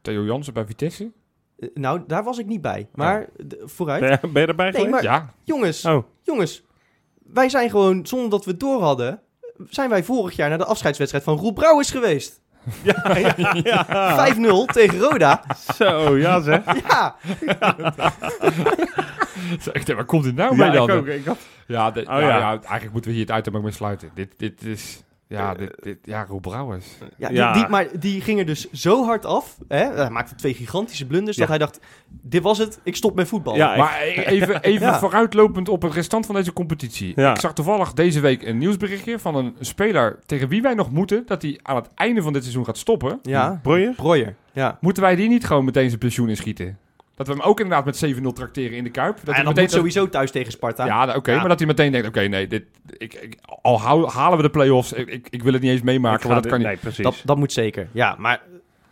Theo 0.00 0.24
Jansen 0.24 0.52
bij 0.54 0.66
Vitesse? 0.66 1.10
Eh, 1.58 1.68
nou, 1.74 2.00
daar 2.06 2.24
was 2.24 2.38
ik 2.38 2.46
niet 2.46 2.60
bij. 2.60 2.88
Maar 2.94 3.28
vooruit. 3.64 4.00
Ben 4.00 4.10
je, 4.22 4.28
ben 4.28 4.42
je 4.42 4.48
erbij 4.48 4.70
Nee, 4.70 4.74
geweest? 4.84 4.90
maar- 4.94 5.02
Ja. 5.02 5.34
Jongens, 5.44 5.84
Oh, 5.84 6.04
jongens. 6.22 6.62
Wij 7.32 7.48
zijn 7.48 7.70
gewoon, 7.70 8.06
zonder 8.06 8.30
dat 8.30 8.44
we 8.44 8.50
het 8.50 8.60
door 8.60 8.80
hadden, 8.82 9.20
zijn 9.70 9.90
wij 9.90 10.04
vorig 10.04 10.36
jaar 10.36 10.48
naar 10.48 10.58
de 10.58 10.64
afscheidswedstrijd 10.64 11.24
van 11.24 11.36
Roel 11.36 11.52
Brouwers 11.52 11.90
geweest. 11.90 12.40
ja, 12.82 13.16
ja, 13.36 13.56
ja. 13.62 14.34
5-0 14.34 14.38
tegen 14.72 14.98
Roda. 14.98 15.42
Zo, 15.76 16.16
ja 16.16 16.40
zeg. 16.40 16.60
Ja, 16.88 17.16
Ik 19.72 19.86
denk, 19.86 19.98
waar 19.98 20.04
komt 20.04 20.24
dit 20.24 20.34
nou 20.34 20.56
Ja, 20.56 20.64
mee 20.64 20.70
dan? 20.76 20.88
ik 20.90 20.94
ook. 20.94 21.06
Ik 21.06 21.24
had... 21.24 21.38
Ja, 21.66 21.90
de- 21.90 22.00
Oh, 22.00 22.06
ja, 22.06 22.20
ja. 22.20 22.38
ja, 22.38 22.50
eigenlijk 22.50 22.92
moeten 22.92 23.10
we 23.10 23.16
hier 23.16 23.26
het 23.26 23.38
item 23.38 23.56
ook 23.56 23.62
mee 23.62 23.72
sluiten. 23.72 24.10
Dit, 24.14 24.32
dit 24.36 24.62
is... 24.64 25.02
Ja, 25.28 25.54
dit, 25.54 25.74
dit, 25.82 25.98
ja, 26.04 26.24
Roel 26.28 26.38
Brouwers. 26.40 26.86
ja, 27.16 27.28
Ja. 27.30 27.52
Die, 27.52 27.62
die- 27.62 27.70
maar 27.70 27.86
die 28.00 28.20
ging 28.20 28.38
er 28.38 28.46
dus 28.46 28.70
zo 28.70 29.04
hard 29.04 29.24
af. 29.26 29.58
Hè? 29.68 29.84
Hij 29.94 30.10
maakte 30.10 30.34
twee 30.34 30.54
gigantische 30.54 31.06
blunders. 31.06 31.36
Ja. 31.36 31.40
Dat 31.42 31.48
hij 31.50 31.58
dacht, 31.58 31.80
dit 32.08 32.42
was 32.42 32.58
het, 32.58 32.80
ik 32.82 32.96
stop 32.96 33.14
met 33.14 33.28
voetbal. 33.28 33.56
Ja, 33.56 33.76
Maar 33.76 34.00
e- 34.02 34.10
even, 34.22 34.62
even 34.72 34.86
Ja. 34.86 34.98
vooruitlopend 34.98 35.68
op 35.68 35.82
het 35.82 35.92
restant 35.92 36.26
van 36.26 36.34
deze 36.34 36.52
competitie. 36.52 37.12
Ja. 37.16 37.30
Ik 37.30 37.40
zag 37.40 37.52
toevallig 37.54 37.92
deze 37.92 38.20
week 38.20 38.42
een 38.42 38.58
nieuwsberichtje 38.58 39.18
van 39.18 39.34
een 39.34 39.54
speler 39.60 40.18
tegen 40.26 40.48
wie 40.48 40.62
wij 40.62 40.74
nog 40.74 40.90
moeten, 40.90 41.22
dat 41.26 41.42
hij 41.42 41.58
aan 41.62 41.76
het 41.76 41.88
einde 41.94 42.22
van 42.22 42.32
dit 42.32 42.42
seizoen 42.42 42.64
gaat 42.64 42.78
stoppen. 42.78 43.18
ja. 43.22 43.60
Breuer? 43.62 43.94
Breuer. 43.94 44.34
Ja. 44.52 44.78
Moeten 44.80 45.02
wij 45.02 45.16
die 45.16 45.28
niet 45.28 45.46
gewoon 45.46 45.64
meteen 45.64 45.88
zijn 45.88 45.98
pensioen 46.00 46.28
inschieten? 46.28 46.78
Dat 47.18 47.26
we 47.26 47.32
hem 47.32 47.42
ook 47.42 47.60
inderdaad 47.60 47.84
met 47.84 48.16
7-0 48.16 48.32
trakteren 48.34 48.76
in 48.76 48.84
de 48.84 48.90
Kuip. 48.90 49.16
Dat 49.16 49.24
en 49.26 49.32
hij 49.34 49.42
dat 49.44 49.46
meteen 49.54 49.62
moet 49.64 49.72
sowieso 49.72 50.08
thuis 50.08 50.30
tegen 50.30 50.52
Sparta. 50.52 50.84
Ja, 50.84 51.04
nou, 51.04 51.18
oké, 51.18 51.30
Ja. 51.30 51.38
maar 51.38 51.48
dat 51.48 51.58
hij 51.58 51.66
meteen 51.68 51.92
denkt, 51.92 52.06
oké, 52.08 52.20
nee, 52.20 52.46
dit, 52.46 52.64
ik, 52.96 53.14
ik, 53.14 53.36
al 53.62 53.80
hou- 53.80 54.08
halen 54.10 54.36
we 54.36 54.42
de 54.42 54.50
play-offs, 54.50 54.92
ik, 54.92 55.08
ik, 55.08 55.26
ik 55.30 55.42
wil 55.42 55.52
het 55.52 55.62
niet 55.62 55.70
eens 55.70 55.82
meemaken, 55.82 56.28
want 56.28 56.42
dat 56.42 56.52
dit- 56.52 56.62
kan 56.62 56.70
niet. 56.72 56.80
Precies. 56.80 57.04
dat, 57.04 57.22
dat 57.24 57.36
moet 57.36 57.52
zeker. 57.52 57.88
Ja, 57.92 58.14
maar 58.18 58.42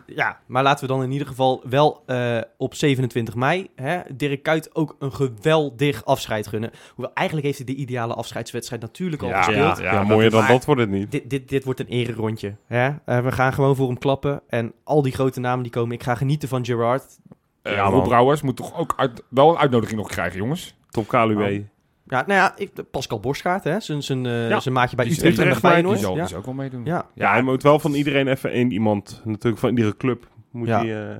ja, 0.07 0.39
maar 0.47 0.63
laten 0.63 0.87
we 0.87 0.93
dan 0.95 1.03
in 1.03 1.11
ieder 1.13 1.27
geval 1.27 1.63
wel 1.69 2.03
eh, 2.07 2.39
op 2.57 2.75
27 2.75 3.35
mei 3.35 3.71
hè, 3.75 4.01
Dirk 4.15 4.43
Kuyt 4.43 4.75
ook 4.75 4.97
een 4.99 5.13
geweldig 5.13 6.05
afscheid 6.05 6.47
gunnen. 6.47 6.71
Hoewel 6.95 7.15
eigenlijk 7.15 7.47
heeft 7.47 7.59
hij 7.59 7.75
de 7.75 7.81
ideale 7.81 8.15
afscheidswedstrijd 8.15 8.83
natuurlijk 8.83 9.23
al 9.23 9.29
Ja, 9.29 9.43
gespeeld. 9.43 9.79
ja, 9.79 9.93
Ja, 9.93 10.03
mooier 10.03 10.31
dan 10.31 10.47
dat 10.47 10.65
wordt 10.65 10.81
het 10.81 10.91
niet. 10.91 11.11
Dit, 11.11 11.31
dit, 11.31 11.49
dit 11.49 11.65
wordt 11.65 11.81
een 11.81 11.87
ererondje. 11.89 12.55
Hè? 12.67 12.91
Eh, 13.05 13.19
we 13.25 13.33
gaan 13.33 13.53
gewoon 13.53 13.77
voor 13.77 13.87
hem 13.87 13.99
klappen. 13.99 14.41
En 14.49 14.73
al 14.85 15.03
die 15.03 15.13
grote 15.13 15.41
namen 15.41 15.63
die 15.63 15.73
komen. 15.73 15.95
Ik 15.95 16.03
ga 16.03 16.15
genieten 16.15 16.49
van 16.49 16.65
Gerard. 16.65 17.19
Eh, 17.67 17.75
Ja, 17.75 17.83
Rob 17.85 17.93
man. 17.95 18.03
Brouwers 18.09 18.43
moet 18.43 18.57
toch 18.57 18.79
ook 18.79 18.95
uit, 18.97 19.23
wel 19.29 19.51
een 19.51 19.57
uitnodiging 19.59 19.99
nog 19.99 20.09
krijgen, 20.09 20.39
jongens. 20.39 20.77
Top 20.89 21.09
Kaluwe. 21.09 21.45
Oh. 21.45 21.65
Ja, 22.09 22.25
nou 22.27 22.33
ja, 22.41 22.53
ik, 22.57 22.71
Pascal 22.91 23.21
Borstgaard, 23.21 23.65
hè? 23.65 23.81
Zijn, 23.81 24.03
zijn, 24.03 24.27
eh, 24.27 24.49
Ja, 24.49 24.61
zijn 24.61 24.75
maatje 24.75 24.97
bij 24.97 25.05
Die 25.05 25.15
is 25.15 25.19
Utrecht 25.23 25.39
en 25.39 25.45
bij 25.45 25.79
Utrecht, 25.79 25.95
Die 25.95 25.97
zal, 26.05 26.17
Ja. 26.17 26.27
zal 26.27 26.39
ook 26.39 26.45
wel 26.45 26.55
meedoen. 26.55 26.85
Ja. 26.85 27.07
Ja, 27.15 27.31
hij 27.33 27.43
moet 27.43 27.63
wel 27.63 27.79
van 27.79 27.93
iedereen 27.95 28.29
even 28.29 28.51
één 28.51 28.71
iemand, 28.73 29.21
natuurlijk 29.25 29.59
van 29.61 29.71
iedere 29.71 29.97
club, 29.97 30.29
moet, 30.51 30.69
hij, 30.69 31.09
eh, 31.11 31.17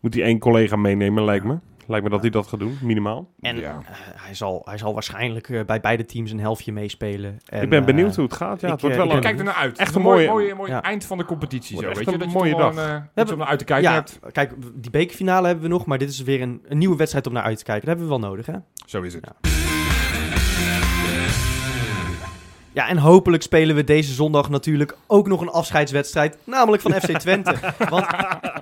moet 0.00 0.14
hij 0.14 0.22
één 0.22 0.38
collega 0.38 0.76
meenemen, 0.76 1.24
lijkt 1.24 1.44
me. 1.44 1.58
Lijkt 1.90 2.04
me 2.04 2.10
dat 2.10 2.20
hij 2.20 2.30
dat 2.30 2.46
gaat 2.46 2.60
doen, 2.60 2.78
minimaal. 2.82 3.28
En 3.40 3.56
Ja. 3.56 3.70
eh, 3.70 3.96
hij, 4.24 4.34
zal, 4.34 4.62
hij 4.64 4.78
zal 4.78 4.92
waarschijnlijk 4.92 5.48
eh, 5.48 5.64
bij 5.64 5.80
beide 5.80 6.04
teams 6.04 6.30
een 6.30 6.40
helftje 6.40 6.72
meespelen. 6.72 7.38
En, 7.46 7.62
ik 7.62 7.70
ben 7.70 7.84
benieuwd 7.84 8.08
eh, 8.10 8.14
hoe 8.14 8.24
het 8.24 8.32
gaat. 8.34 8.60
Ja, 8.60 8.66
ik, 8.66 8.72
het 8.72 8.80
wordt 8.82 8.96
wel 8.96 9.06
ik 9.06 9.12
een... 9.12 9.20
Kijk 9.20 9.38
er 9.38 9.44
naar 9.44 9.54
uit. 9.54 9.78
Echt 9.78 9.90
een 9.90 9.96
een 9.96 10.02
mooi, 10.02 10.26
mooie- 10.26 10.30
mooie, 10.40 10.54
mooie 10.54 10.70
Ja. 10.70 10.82
eind 10.82 11.04
van 11.04 11.18
de 11.18 11.24
competitie. 11.24 11.76
Zo, 11.78 11.82
weet 11.88 11.98
je, 11.98 12.04
dat 12.18 12.30
je 12.30 12.36
mooie 12.38 12.56
wel 12.56 12.72
dag. 12.72 12.86
eh, 13.14 13.22
iets 13.22 13.32
om 13.32 13.38
naar 13.38 13.46
uit 13.46 13.58
te 13.58 13.64
kijken 13.64 13.88
Ja, 13.90 13.94
hebt. 13.94 14.18
kijk, 14.32 14.54
die 14.74 14.90
bekerfinale 14.90 15.46
hebben 15.46 15.64
we 15.64 15.70
nog, 15.70 15.86
maar 15.86 15.98
dit 15.98 16.08
is 16.10 16.22
weer 16.22 16.40
een, 16.42 16.62
een 16.68 16.78
nieuwe 16.78 16.96
wedstrijd 16.96 17.26
om 17.26 17.32
naar 17.32 17.42
uit 17.42 17.58
te 17.58 17.64
kijken. 17.64 17.86
Dat 17.86 17.96
hebben 17.98 18.14
we 18.14 18.20
wel 18.20 18.30
nodig, 18.30 18.46
hè? 18.46 18.54
Zo 18.86 19.02
is 19.02 19.14
het. 19.14 19.69
Ja. 22.72 22.88
En 22.88 22.98
hopelijk 22.98 23.42
spelen 23.42 23.76
we 23.76 23.84
deze 23.84 24.12
zondag 24.12 24.48
natuurlijk 24.48 24.96
ook 25.06 25.28
nog 25.28 25.40
een 25.40 25.48
afscheidswedstrijd, 25.48 26.36
namelijk 26.44 26.82
van 26.82 26.92
FC 26.92 27.18
Twente. 27.18 27.54
Want 27.88 28.06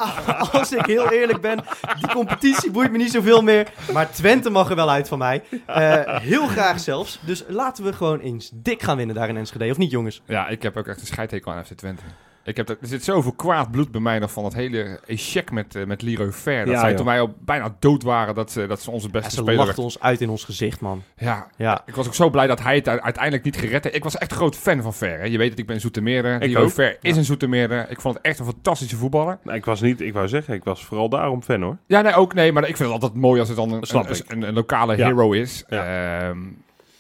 als 0.53 0.73
ik 0.73 0.87
heel 0.87 1.12
eerlijk 1.12 1.40
ben, 1.40 1.64
die 1.99 2.09
competitie 2.09 2.71
boeit 2.71 2.90
me 2.90 2.99
niet 2.99 3.11
zoveel 3.11 3.42
meer, 3.42 3.73
maar 3.92 4.11
Twente 4.11 4.51
mag 4.51 4.71
er 4.71 4.77
wel 4.77 4.90
uit 4.90 5.09
van 5.09 5.18
mij. 5.18 5.42
Eh, 5.66 6.18
heel 6.21 6.47
graag 6.47 6.81
zelfs. 6.81 7.18
Dus 7.21 7.44
laten 7.49 7.85
we 7.85 7.92
gewoon 7.92 8.21
eens 8.21 8.51
dik 8.55 8.83
gaan 8.83 8.97
winnen 8.97 9.14
daar 9.14 9.29
in 9.29 9.37
Enschede, 9.37 9.71
of 9.71 9.77
niet 9.77 9.90
jongens? 9.90 10.23
Ja, 10.25 10.49
ik 10.49 10.62
heb 10.62 10.77
ook 10.77 10.87
echt 10.87 11.01
een 11.01 11.07
scheidhekel 11.07 11.53
aan 11.53 11.64
FC 11.64 11.73
Twente. 11.73 12.03
Ik 12.49 12.57
heb, 12.57 12.67
dat- 12.67 12.77
er 12.81 12.87
zit 12.87 13.05
zoveel 13.05 13.33
kwaad 13.33 13.71
bloed 13.71 13.91
bij 13.91 14.01
mij 14.01 14.19
nog 14.19 14.33
van 14.33 14.45
het 14.45 14.55
hele 14.55 15.01
echec 15.07 15.51
met, 15.51 15.75
eh, 15.75 15.85
met 15.85 16.03
Leroy 16.03 16.33
Fair. 16.33 16.65
Dat 16.65 16.75
Ja, 16.75 16.81
zij 16.81 16.89
joh. 16.89 16.97
toen 16.97 17.07
wij 17.07 17.21
al 17.21 17.35
bijna 17.41 17.77
dood 17.79 18.03
waren 18.03 18.35
dat 18.35 18.51
ze, 18.53 18.67
dat 18.67 18.83
ze 18.83 18.91
onze 18.91 19.07
Ja, 19.07 19.13
beste 19.13 19.31
ze 19.31 19.37
speler 19.37 19.77
ons 19.79 20.01
uit 20.01 20.21
in 20.21 20.29
ons 20.29 20.45
gezicht, 20.45 20.81
man. 20.81 21.03
Ja, 21.17 21.47
Ja, 21.57 21.83
ik 21.87 21.95
was 21.95 22.07
ook 22.07 22.15
zo 22.15 22.31
blij 22.31 22.47
dat 22.47 22.63
hij 22.63 22.75
het 22.75 22.89
uiteindelijk 22.89 23.45
niet 23.45 23.57
gered 23.57 23.85
heeft. 23.85 23.97
Ik 23.97 24.03
was 24.03 24.17
echt 24.19 24.31
een 24.31 24.37
groot 24.37 24.57
fan 24.57 24.83
van 24.83 24.95
Fair. 24.95 25.19
Hè. 25.19 25.25
Je 25.25 25.39
weet 25.39 25.51
dat 25.51 25.59
ik 25.59 25.67
ben 25.67 25.75
een 25.75 25.81
Zoetermeerder. 25.81 26.39
Leroy 26.39 26.65
ook. 26.65 26.71
Fair 26.71 26.97
is 27.01 27.13
Ja. 27.13 27.19
een 27.19 27.25
Zoetermeerder. 27.25 27.91
Ik 27.91 28.01
vond 28.01 28.15
het 28.17 28.25
echt 28.25 28.39
een 28.39 28.45
fantastische 28.45 28.97
voetballer. 28.97 29.39
Nee, 29.43 29.57
ik 29.57 29.65
was 29.65 29.81
niet, 29.81 30.01
ik 30.01 30.13
wou 30.13 30.29
zeggen, 30.29 30.55
ik 30.55 30.65
was 30.65 30.85
vooral 30.85 31.09
daarom 31.09 31.43
fan 31.43 31.63
hoor. 31.63 31.77
Ja, 31.87 32.01
nee, 32.01 32.15
ook 32.15 32.35
nee. 32.35 32.53
Maar 32.53 32.63
ik 32.69 32.77
vind 32.77 32.93
het 32.93 33.03
altijd 33.03 33.21
mooi 33.21 33.41
als 33.41 33.49
het 33.49 33.57
dan 33.57 33.73
een, 33.73 33.81
Dat 33.81 33.91
een, 33.93 34.17
ik. 34.17 34.33
een, 34.33 34.43
een 34.43 34.55
lokale 34.55 34.97
Ja. 34.97 35.07
hero 35.07 35.33
is. 35.33 35.65
Ehm, 35.69 36.39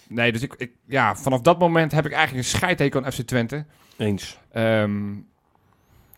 nee, 0.08 0.32
dus 0.32 0.42
ik, 0.42 0.54
ik, 0.56 0.70
ja, 0.86 1.16
vanaf 1.16 1.40
dat 1.40 1.58
moment 1.58 1.92
heb 1.92 2.06
ik 2.06 2.12
eigenlijk 2.12 2.44
een 2.44 2.50
scheidhekel 2.58 3.04
aan 3.04 3.12
FC 3.12 3.20
Twente. 3.20 3.64
Eens. 3.96 4.38
Ehm, 4.52 4.92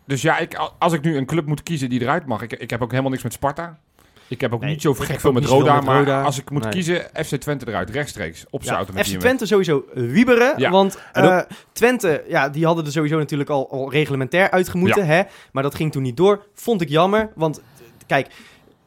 dus 0.05 0.21
ja, 0.21 0.37
ik, 0.37 0.59
als 0.79 0.93
ik 0.93 1.01
nu 1.01 1.17
een 1.17 1.25
club 1.25 1.45
moet 1.45 1.63
kiezen 1.63 1.89
die 1.89 2.01
eruit 2.01 2.25
mag. 2.25 2.41
Ik, 2.41 2.53
ik 2.53 2.69
heb 2.69 2.81
ook 2.81 2.89
helemaal 2.89 3.11
niks 3.11 3.23
met 3.23 3.33
Sparta. 3.33 3.79
Ik 4.27 4.41
heb 4.41 4.53
ook 4.53 4.61
Nee, 4.61 4.69
niet 4.69 4.81
zo 4.81 4.93
gek 4.93 5.19
veel 5.19 5.31
met 5.31 5.45
Roda. 5.45 5.75
met 5.75 5.83
maar 5.85 5.97
Roda. 5.99 6.21
als 6.23 6.39
ik 6.39 6.49
moet 6.49 6.63
Nee. 6.63 6.71
kiezen, 6.71 7.01
FC 7.25 7.35
Twente 7.35 7.67
eruit. 7.67 7.89
Rechtstreeks. 7.89 8.45
Op 8.49 8.63
Ja, 8.63 8.85
met 8.93 9.07
FC 9.07 9.19
Twente 9.19 9.45
sowieso 9.45 9.85
wieberen. 9.93 10.53
Ja. 10.57 10.69
Want 10.69 10.99
eh, 11.13 11.39
Twente, 11.71 12.23
ja, 12.27 12.49
die 12.49 12.65
hadden 12.65 12.85
er 12.85 12.91
sowieso 12.91 13.17
natuurlijk 13.17 13.49
al, 13.49 13.71
al 13.71 13.91
reglementair 13.91 14.51
uitgemoeten. 14.51 15.05
Hè? 15.05 15.21
Maar 15.51 15.63
dat 15.63 15.75
ging 15.75 15.91
toen 15.91 16.01
niet 16.03 16.17
door. 16.17 16.45
Vond 16.53 16.81
ik 16.81 16.89
jammer. 16.89 17.31
Want 17.35 17.61
kijk, 18.07 18.27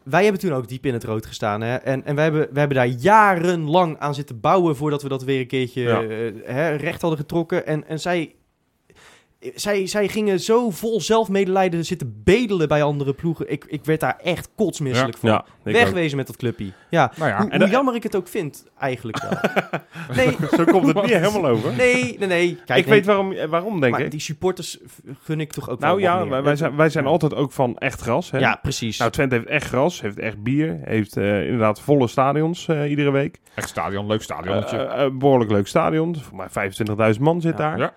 wij 0.03 0.23
hebben 0.23 0.41
toen 0.41 0.53
ook 0.53 0.69
diep 0.69 0.87
in 0.87 0.93
het 0.93 1.05
rood 1.05 1.27
gestaan. 1.27 1.61
Hè? 1.61 1.75
En, 1.77 2.05
en 2.05 2.15
wij, 2.15 2.25
hebben, 2.25 2.41
wij 2.51 2.59
hebben 2.59 2.77
daar 2.77 2.87
jarenlang 2.87 3.99
aan 3.99 4.15
zitten 4.15 4.41
bouwen 4.41 4.77
voordat 4.77 5.03
we 5.03 5.09
dat 5.09 5.25
weer 5.25 5.41
een 5.41 5.47
keertje 5.47 5.83
Ja. 5.83 6.03
eh, 6.03 6.55
hè, 6.55 6.75
recht 6.75 7.01
hadden 7.01 7.19
getrokken. 7.21 7.67
En, 7.67 7.89
en 7.89 8.01
zij, 8.01 8.35
zij, 9.55 9.87
zij 9.87 10.09
gingen 10.09 10.41
zo 10.41 10.71
vol 10.71 11.01
zelfmedelijden 11.01 11.85
zitten 11.85 12.21
bedelen 12.25 12.69
bij 12.69 12.83
andere 12.83 13.13
ploegen. 13.13 13.51
Ik, 13.51 13.65
ik 13.69 13.85
werd 13.85 14.01
daar 14.01 14.19
echt 14.23 14.49
kotsmisselijk 14.57 15.19
van. 15.19 15.29
Ja, 15.31 15.37
ik 15.37 15.45
ook. 15.67 15.73
Wegwezen 15.73 16.17
met 16.17 16.27
dat 16.27 16.37
clubje. 16.37 16.73
Ja, 16.91 17.13
Nou 17.17 17.31
ja, 17.31 17.41
hoe, 17.41 17.51
en 17.51 17.61
hoe 17.61 17.71
jammer 17.71 17.95
ik 17.95 18.03
het 18.03 18.17
ook 18.17 18.29
vind, 18.29 18.67
eigenlijk 18.79 19.21
wel. 19.23 19.31
nee, 20.17 20.37
Zo 20.57 20.65
komt 20.65 20.87
het 20.87 20.97
niet 21.03 21.11
helemaal 21.15 21.47
over. 21.47 21.73
nee, 21.77 22.17
nee, 22.19 22.29
nee. 22.29 22.59
Kijk, 22.65 22.79
ik 22.79 22.87
nee, 22.87 22.95
weet 22.95 23.07
waarom, 23.07 23.35
waarom 23.49 23.81
denk 23.81 23.93
maar 23.93 24.03
ik. 24.03 24.11
die 24.11 24.21
supporters 24.21 24.79
gun 25.23 25.41
ik 25.41 25.53
toch 25.53 25.69
ook 25.71 25.79
Nou 25.81 26.01
wel 26.01 26.11
wat 26.11 26.19
ja, 26.19 26.21
meer. 26.23 26.31
wij, 26.31 26.43
wij 26.43 26.57
zijn, 26.57 26.77
wij 26.77 26.89
zijn 26.89 27.07
altijd 27.07 27.35
ook 27.35 27.53
van 27.53 27.79
echt 27.79 28.01
gras. 28.01 28.31
Hè? 28.31 28.39
Ja, 28.39 28.59
precies. 28.63 28.99
Nou, 28.99 29.11
Twente 29.11 29.35
heeft 29.35 29.47
echt 29.47 29.67
gras, 29.67 30.01
heeft 30.01 30.19
echt 30.19 30.43
bier, 30.43 30.79
heeft 30.85 31.17
eh, 31.17 31.43
inderdaad 31.45 31.81
volle 31.81 32.07
stadions 32.07 32.69
eh, 32.69 32.91
iedere 32.91 33.11
week. 33.11 33.41
echt 33.55 33.69
stadion. 33.69 34.07
Leuk 34.07 34.23
stadionnetje. 34.23 34.77
Eh, 34.77 35.05
eh, 35.05 35.11
behoorlijk 35.13 35.51
leuk 35.51 35.67
stadion. 35.67 36.17
Voor 36.17 36.37
mij 36.37 36.49
25.000 37.15 37.21
man 37.21 37.41
zit 37.41 37.53
Ja. 37.53 37.59
daar. 37.59 37.79
Ja. 37.79 37.93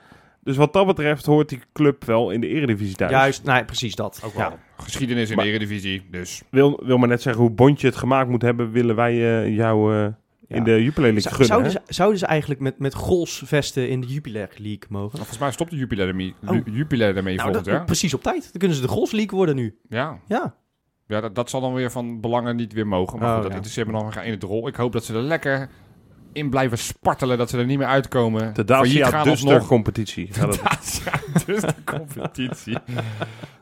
Dus 0.48 0.58
wat 0.58 0.74
dat 0.74 0.86
betreft 0.86 1.26
hoort 1.26 1.50
die 1.50 1.60
club 1.74 2.04
wel 2.06 2.32
in 2.32 2.42
de 2.42 2.48
eredivisie 2.48 2.96
thuis. 2.96 3.12
Juist, 3.12 3.44
nee, 3.44 3.66
precies 3.66 3.96
dat. 3.96 4.22
ook 4.26 4.34
wel. 4.34 4.50
Ja. 4.50 4.58
Geschiedenis 4.78 5.30
in 5.30 5.36
Maar- 5.36 5.46
de 5.46 5.52
Eredivisie. 5.52 6.06
Dus 6.12 6.42
Wil, 6.50 6.80
wil 6.84 6.98
maar 6.98 7.08
net 7.08 7.22
zeggen 7.22 7.42
hoe 7.42 7.52
Bondje 7.52 7.88
het 7.88 7.96
gemaakt 7.96 8.30
moet 8.30 8.42
hebben, 8.42 8.72
willen 8.72 8.96
wij 8.96 9.12
eh, 9.14 9.56
jou 9.56 9.94
eh, 9.96 10.00
Ja. 10.48 10.56
in 10.56 10.64
de 10.64 10.84
Jupiler 10.84 11.12
League 11.14 11.30
gunnen. 11.32 11.48
zouden, 11.48 11.72
ze, 11.72 11.82
zouden 11.88 12.20
ze 12.20 12.26
eigenlijk 12.26 12.60
met, 12.62 12.80
met 12.80 12.94
golsvesten 12.94 13.90
in 13.90 14.02
de 14.02 14.08
Jupiler 14.08 14.50
League 14.58 14.84
mogen? 14.90 15.18
volgens 15.18 15.38
mij 15.38 15.52
stopt 15.52 15.70
de 15.72 15.78
Jupiler 15.78 16.08
ermee, 16.08 16.36
Oh. 16.46 16.58
Jupiler 16.66 17.08
ermee 17.18 17.36
Nou, 17.36 17.46
volgend 17.48 17.66
dat, 17.66 17.74
jaar. 17.76 17.86
precies 17.86 18.14
op 18.14 18.24
tijd. 18.24 18.42
Dan 18.44 18.52
kunnen 18.60 18.78
ze 18.78 18.84
de 18.84 18.88
Golf 18.88 19.12
League 19.12 19.38
worden 19.38 19.56
nu. 19.56 19.78
Ja, 19.90 20.20
Ja. 20.28 20.56
ja 21.08 21.22
dat, 21.22 21.36
dat 21.36 21.50
zal 21.50 21.62
dan 21.62 21.74
weer 21.74 21.92
van 21.92 22.22
belangen 22.22 22.56
niet 22.56 22.74
weer 22.74 22.88
mogen. 22.88 23.20
Maar 23.20 23.28
Oh, 23.28 23.34
goed, 23.34 23.42
dat 23.42 23.52
ja. 23.52 23.58
interesseert 23.58 23.88
me 23.88 23.94
nog 23.94 24.14
geen 24.14 24.24
ene 24.24 24.38
rol. 24.40 24.68
Ik 24.68 24.76
hoop 24.76 24.92
dat 24.92 25.06
ze 25.06 25.14
er 25.14 25.22
lekker 25.22 25.70
in 26.34 26.50
blijven 26.50 26.78
spartelen. 26.78 27.38
Dat 27.38 27.50
ze 27.50 27.58
er 27.58 27.66
niet 27.66 27.78
meer 27.78 27.88
uitkomen. 27.88 28.54
De 28.54 28.64
Dacia 28.64 29.10
gaan 29.10 29.24
Duster 29.24 29.50
alsnog. 29.50 29.68
competitie. 29.68 30.30
Het- 30.34 30.62
Dacia 30.64 31.12
dus 31.46 31.62
de 31.62 31.74
competitie. 31.86 32.78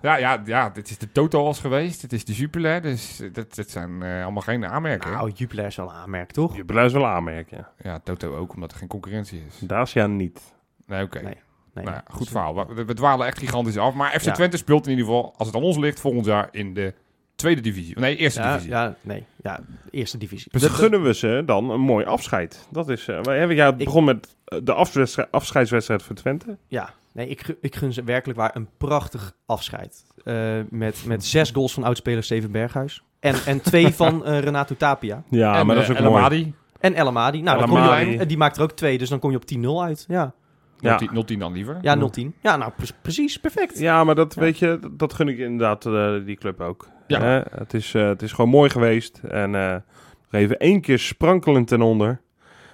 ja, 0.01 0.15
ja, 0.17 0.41
ja, 0.45 0.69
dit 0.69 0.89
is 0.89 0.97
de 0.97 1.11
Toto 1.11 1.43
was 1.43 1.59
geweest. 1.59 2.01
Het 2.01 2.13
is 2.13 2.25
de 2.25 2.33
Jupiler. 2.33 2.81
Dus 2.81 3.21
dit, 3.31 3.55
dit 3.55 3.71
zijn 3.71 4.03
eh, 4.03 4.23
allemaal 4.23 4.41
geen 4.41 4.65
aanmerkingen. 4.65 5.17
Nou, 5.17 5.31
Jupiler 5.35 5.65
is 5.65 5.75
wel 5.75 5.89
een 5.89 5.95
aanmerk, 5.95 6.31
toch? 6.31 6.55
Jupiler 6.55 6.85
is 6.85 6.93
wel 6.93 7.05
aanmerken. 7.07 7.57
ja. 7.57 7.71
Ja, 7.91 7.99
Toto 8.03 8.35
ook, 8.35 8.53
omdat 8.53 8.71
er 8.71 8.77
geen 8.77 8.87
concurrentie 8.87 9.43
is. 9.47 9.59
Dacia 9.59 10.07
niet. 10.07 10.41
Nee, 10.87 11.03
oké. 11.03 11.21
Nee. 11.21 11.37
Nee. 11.73 11.85
Nou, 11.85 11.97
goed 12.11 12.29
verhaal. 12.29 12.67
We, 12.67 12.85
we 12.85 12.93
dwalen 12.93 13.27
echt 13.27 13.37
gigantisch 13.39 13.77
af. 13.77 13.93
Maar 13.93 14.11
FC 14.19 14.25
Ja. 14.25 14.31
Twente 14.31 14.57
speelt 14.57 14.85
in 14.85 14.89
ieder 14.91 15.05
geval, 15.05 15.33
als 15.37 15.47
het 15.47 15.55
aan 15.57 15.63
ons 15.63 15.77
ligt, 15.77 15.99
volgend 15.99 16.25
jaar 16.25 16.47
in 16.51 16.73
de 16.73 16.93
tweede 17.35 17.61
divisie. 17.61 17.99
Nee, 17.99 18.15
eerste 18.15 18.41
Ja, 18.41 18.51
divisie. 18.51 18.71
ja, 18.71 18.95
nee. 19.01 19.25
Ja, 19.43 19.59
eerste 19.91 20.17
divisie. 20.17 20.51
Dus 20.51 20.61
Dat- 20.61 20.71
gunnen 20.71 21.03
we 21.03 21.13
ze 21.13 21.43
dan 21.45 21.69
een 21.69 21.79
mooi 21.81 22.05
afscheid. 22.05 22.67
Dat 22.71 22.89
is, 22.89 23.07
eh, 23.07 23.21
wij 23.23 23.37
hebben, 23.37 23.55
ja, 23.55 23.65
het 23.71 23.79
Ik- 23.79 23.85
begon 23.85 24.03
met 24.03 24.35
eh, 24.45 24.59
de 24.63 24.73
afscheidswedstrijd, 24.73 25.31
afscheidswedstrijd 25.31 26.03
voor 26.03 26.15
Twente. 26.15 26.57
Ja, 26.67 26.89
nee, 27.13 27.27
ik, 27.27 27.55
ik 27.61 27.75
gun 27.75 27.93
ze 27.93 28.03
werkelijk 28.03 28.39
waar 28.39 28.55
een 28.55 28.67
prachtig 28.77 29.35
afscheid. 29.45 30.05
Eh, 30.23 30.53
met, 30.69 31.03
met 31.05 31.25
zes 31.25 31.51
goals 31.51 31.73
van 31.73 31.83
oudspeler 31.83 32.23
Steven 32.23 32.51
Berghuis. 32.51 33.03
En, 33.19 33.35
en 33.45 33.61
twee 33.61 33.93
van 34.01 34.23
Renato 34.25 34.75
Tapia. 34.75 35.23
Ja, 35.29 35.59
en, 35.59 35.65
maar 35.65 35.75
dat 35.75 35.83
is 35.83 35.89
ook 35.89 35.97
El 35.97 36.11
mooi. 36.11 36.53
En 36.79 36.93
El 36.93 37.07
Amadi. 37.07 37.41
Nou, 37.41 37.59
dan 37.59 37.77
El 37.77 37.95
je, 37.97 38.25
die 38.25 38.37
maakt 38.37 38.57
er 38.57 38.63
ook 38.63 38.71
twee, 38.71 38.97
dus 38.97 39.09
dan 39.09 39.19
kom 39.19 39.31
je 39.31 39.37
op 39.37 39.45
10-0 39.45 39.83
uit. 39.83 40.05
Ja, 40.07 40.33
Ja. 40.79 40.97
0-10 40.99 41.13
0-10 41.13 41.39
dan 41.39 41.53
liever. 41.53 41.77
ja 41.81 41.95
0-10. 41.95 42.33
Ja, 42.41 42.55
nou, 42.57 42.71
pre- 42.77 42.85
precies, 43.01 43.39
perfect. 43.39 43.79
Ja, 43.79 44.03
maar 44.03 44.15
dat 44.15 44.33
Ja. 44.35 44.41
weet 44.41 44.59
je, 44.59 44.79
dat- 44.91 45.13
gun 45.13 45.27
ik 45.27 45.37
inderdaad 45.37 45.81
die 46.25 46.35
club 46.35 46.61
ook. 46.61 46.87
Ja. 47.07 47.43
Het, 47.57 47.73
is, 47.73 47.93
eh, 47.93 48.07
het 48.07 48.21
is 48.21 48.31
gewoon 48.31 48.49
mooi 48.51 48.69
geweest. 48.69 49.21
En 49.29 49.55
eh, 49.55 49.71
nog 49.71 50.41
even 50.41 50.59
één 50.59 50.81
keer 50.81 50.99
sprankelend 50.99 51.67
ten 51.67 51.81
onder. 51.81 52.21